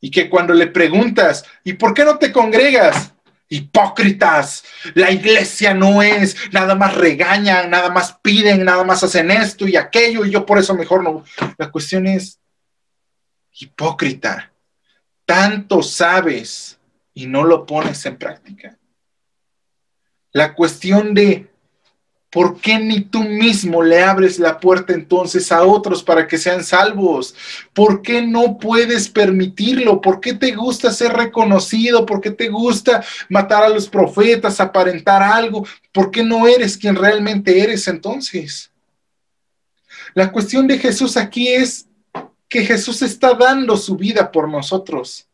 Y 0.00 0.10
que 0.10 0.28
cuando 0.28 0.52
le 0.52 0.66
preguntas, 0.66 1.44
¿y 1.62 1.74
por 1.74 1.94
qué 1.94 2.04
no 2.04 2.18
te 2.18 2.32
congregas? 2.32 3.12
Hipócritas, 3.48 4.64
la 4.94 5.10
iglesia 5.10 5.74
no 5.74 6.02
es, 6.02 6.36
nada 6.52 6.74
más 6.74 6.94
regañan, 6.94 7.70
nada 7.70 7.90
más 7.90 8.18
piden, 8.22 8.64
nada 8.64 8.84
más 8.84 9.02
hacen 9.02 9.30
esto 9.30 9.68
y 9.68 9.76
aquello, 9.76 10.24
y 10.24 10.30
yo 10.30 10.44
por 10.44 10.58
eso 10.58 10.74
mejor 10.74 11.02
no. 11.04 11.24
La 11.56 11.70
cuestión 11.70 12.06
es, 12.06 12.40
hipócrita, 13.52 14.52
tanto 15.24 15.82
sabes 15.82 16.78
y 17.12 17.26
no 17.26 17.44
lo 17.44 17.64
pones 17.64 18.04
en 18.06 18.16
práctica. 18.18 18.76
La 20.32 20.54
cuestión 20.54 21.14
de 21.14 21.53
¿Por 22.34 22.60
qué 22.60 22.80
ni 22.80 23.00
tú 23.00 23.22
mismo 23.22 23.80
le 23.80 24.02
abres 24.02 24.40
la 24.40 24.58
puerta 24.58 24.92
entonces 24.92 25.52
a 25.52 25.62
otros 25.62 26.02
para 26.02 26.26
que 26.26 26.36
sean 26.36 26.64
salvos? 26.64 27.32
¿Por 27.72 28.02
qué 28.02 28.22
no 28.22 28.58
puedes 28.58 29.08
permitirlo? 29.08 30.00
¿Por 30.00 30.18
qué 30.18 30.34
te 30.34 30.50
gusta 30.50 30.92
ser 30.92 31.12
reconocido? 31.12 32.04
¿Por 32.04 32.20
qué 32.20 32.32
te 32.32 32.48
gusta 32.48 33.04
matar 33.28 33.62
a 33.62 33.68
los 33.68 33.88
profetas, 33.88 34.58
aparentar 34.58 35.22
algo? 35.22 35.64
¿Por 35.92 36.10
qué 36.10 36.24
no 36.24 36.48
eres 36.48 36.76
quien 36.76 36.96
realmente 36.96 37.60
eres 37.60 37.86
entonces? 37.86 38.72
La 40.12 40.32
cuestión 40.32 40.66
de 40.66 40.80
Jesús 40.80 41.16
aquí 41.16 41.46
es 41.46 41.86
que 42.48 42.66
Jesús 42.66 43.00
está 43.02 43.34
dando 43.34 43.76
su 43.76 43.94
vida 43.96 44.32
por 44.32 44.48
nosotros 44.48 45.28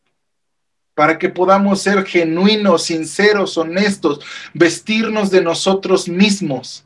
para 0.95 1.19
que 1.19 1.31
podamos 1.31 1.81
ser 1.81 2.05
genuinos, 2.05 2.83
sinceros, 2.83 3.57
honestos, 3.57 4.21
vestirnos 4.53 5.31
de 5.31 5.41
nosotros 5.41 6.07
mismos 6.07 6.85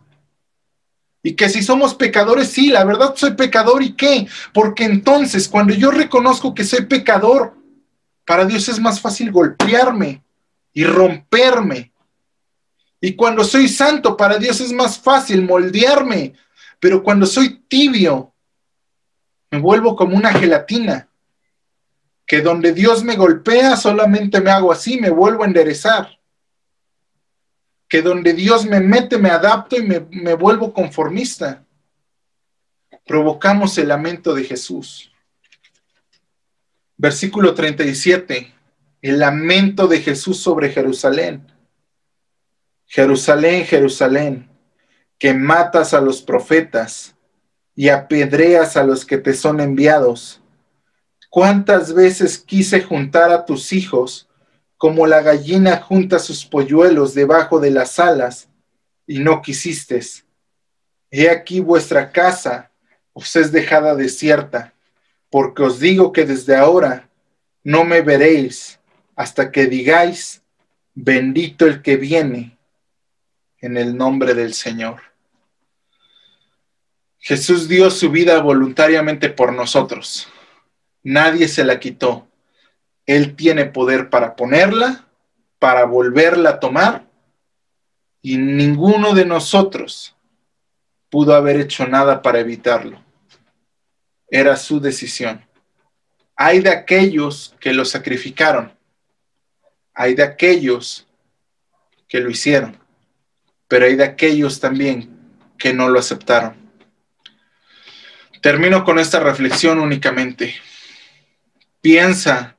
y 1.26 1.36
que 1.36 1.48
si 1.48 1.62
somos 1.62 1.94
pecadores, 1.94 2.50
sí, 2.50 2.68
la 2.68 2.84
verdad 2.84 3.14
soy 3.16 3.32
pecador 3.32 3.82
y 3.82 3.94
qué. 3.94 4.28
Porque 4.52 4.84
entonces 4.84 5.48
cuando 5.48 5.72
yo 5.72 5.90
reconozco 5.90 6.54
que 6.54 6.64
soy 6.64 6.84
pecador, 6.84 7.54
para 8.26 8.44
Dios 8.44 8.68
es 8.68 8.78
más 8.78 9.00
fácil 9.00 9.32
golpearme 9.32 10.22
y 10.74 10.84
romperme. 10.84 11.92
Y 13.00 13.14
cuando 13.14 13.42
soy 13.42 13.68
santo, 13.68 14.18
para 14.18 14.36
Dios 14.36 14.60
es 14.60 14.70
más 14.74 14.98
fácil 14.98 15.40
moldearme. 15.40 16.34
Pero 16.78 17.02
cuando 17.02 17.24
soy 17.24 17.64
tibio, 17.68 18.34
me 19.50 19.58
vuelvo 19.60 19.96
como 19.96 20.18
una 20.18 20.30
gelatina. 20.30 21.08
Que 22.26 22.42
donde 22.42 22.74
Dios 22.74 23.02
me 23.02 23.16
golpea, 23.16 23.78
solamente 23.78 24.42
me 24.42 24.50
hago 24.50 24.70
así, 24.70 25.00
me 25.00 25.08
vuelvo 25.08 25.42
a 25.42 25.46
enderezar 25.46 26.13
que 27.94 28.02
donde 28.02 28.32
Dios 28.32 28.66
me 28.66 28.80
mete 28.80 29.18
me 29.18 29.30
adapto 29.30 29.76
y 29.76 29.82
me, 29.84 30.34
vuelvo 30.34 30.74
conformista. 30.74 31.64
Provocamos 33.06 33.78
el 33.78 33.86
lamento 33.86 34.34
de 34.34 34.42
Jesús. 34.42 35.12
Versículo 36.96 37.54
37, 37.54 38.52
el 39.00 39.20
lamento 39.20 39.86
de 39.86 40.00
Jesús 40.00 40.38
sobre 40.40 40.70
Jerusalén. 40.70 41.46
Jerusalén, 42.86 43.64
Jerusalén, 43.64 44.50
que 45.16 45.32
matas 45.32 45.94
a 45.94 46.00
los 46.00 46.20
profetas 46.20 47.14
y 47.76 47.90
apedreas 47.90 48.76
a 48.76 48.82
los 48.82 49.06
que 49.06 49.18
te 49.18 49.34
son 49.34 49.60
enviados. 49.60 50.42
¿Cuántas 51.30 51.94
veces 51.94 52.38
quise 52.38 52.82
juntar 52.82 53.30
a 53.30 53.44
tus 53.44 53.72
hijos 53.72 54.28
como 54.84 55.06
la 55.06 55.22
gallina 55.22 55.78
junta 55.78 56.18
sus 56.18 56.44
polluelos 56.44 57.14
debajo 57.14 57.58
de 57.58 57.70
las 57.70 57.98
alas, 57.98 58.50
y 59.06 59.20
no 59.20 59.40
quisistes. 59.40 60.26
He 61.10 61.30
aquí 61.30 61.60
vuestra 61.60 62.12
casa 62.12 62.70
os 63.14 63.34
es 63.34 63.50
dejada 63.50 63.94
desierta, 63.94 64.74
porque 65.30 65.62
os 65.62 65.80
digo 65.80 66.12
que 66.12 66.26
desde 66.26 66.54
ahora 66.54 67.08
no 67.62 67.84
me 67.84 68.02
veréis 68.02 68.78
hasta 69.16 69.50
que 69.50 69.68
digáis, 69.68 70.42
bendito 70.92 71.64
el 71.64 71.80
que 71.80 71.96
viene 71.96 72.58
en 73.62 73.78
el 73.78 73.96
nombre 73.96 74.34
del 74.34 74.52
Señor. 74.52 75.00
Jesús 77.20 77.68
dio 77.68 77.90
su 77.90 78.10
vida 78.10 78.38
voluntariamente 78.42 79.30
por 79.30 79.50
nosotros. 79.54 80.28
Nadie 81.02 81.48
se 81.48 81.64
la 81.64 81.80
quitó. 81.80 82.28
Él 83.06 83.36
tiene 83.36 83.66
poder 83.66 84.10
para 84.10 84.36
ponerla, 84.36 85.06
para 85.58 85.84
volverla 85.84 86.50
a 86.50 86.60
tomar, 86.60 87.06
y 88.22 88.38
ninguno 88.38 89.12
de 89.12 89.26
nosotros 89.26 90.16
pudo 91.10 91.34
haber 91.34 91.60
hecho 91.60 91.86
nada 91.86 92.22
para 92.22 92.40
evitarlo. 92.40 93.02
era 94.28 94.56
su 94.56 94.80
decisión. 94.80 95.46
Hay 96.34 96.60
de 96.60 96.70
aquellos 96.70 97.54
que 97.60 97.72
lo 97.72 97.84
sacrificaron. 97.84 98.72
Hay 99.92 100.14
de 100.14 100.24
aquellos 100.24 101.06
que 102.08 102.18
lo 102.18 102.30
hicieron. 102.30 102.76
Pero 103.68 103.84
hay 103.84 103.94
de 103.94 104.04
aquellos 104.04 104.58
también 104.58 105.16
que 105.56 105.72
no 105.72 105.88
lo 105.88 106.00
aceptaron. 106.00 106.56
Termino 108.40 108.82
con 108.82 108.98
esta 108.98 109.20
reflexión 109.20 109.78
únicamente. 109.78 110.54
Piensa 111.80 112.53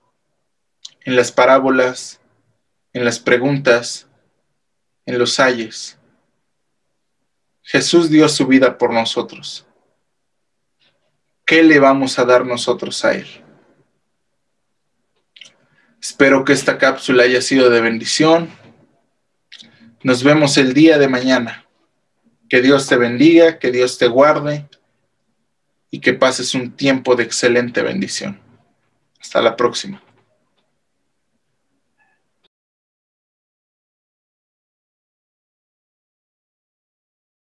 en 1.06 1.16
las 1.16 1.32
parábolas, 1.32 2.20
en 2.92 3.06
las 3.06 3.20
preguntas, 3.20 4.08
en 5.06 5.18
los 5.20 5.40
ayes. 5.40 5.98
Jesús 7.62 8.10
dio 8.10 8.28
su 8.28 8.48
vida 8.48 8.78
por 8.78 8.92
nosotros. 8.92 9.66
¿Qué 11.46 11.62
le 11.62 11.80
vamos 11.80 12.18
a 12.18 12.26
dar 12.26 12.44
nosotros 12.44 13.06
a 13.06 13.14
Él? 13.14 13.28
Espero 16.02 16.44
que 16.44 16.54
esta 16.54 16.80
cápsula 16.80 17.24
haya 17.24 17.42
sido 17.42 17.70
de 17.70 17.82
bendición. 17.82 18.50
Nos 20.04 20.24
vemos 20.24 20.58
el 20.58 20.74
día 20.74 20.98
de 20.98 21.08
mañana. 21.08 21.68
Que 22.50 22.62
Dios 22.62 22.88
te 22.88 22.98
bendiga, 22.98 23.60
que 23.60 23.72
Dios 23.72 23.98
te 23.98 24.08
guarde 24.08 24.68
y 25.92 26.00
que 26.00 26.14
pases 26.14 26.56
un 26.56 26.72
tiempo 26.76 27.16
de 27.16 27.24
excelente 27.24 27.82
bendición. 27.84 28.40
Hasta 29.20 29.42
la 29.42 29.56
próxima. 29.56 30.02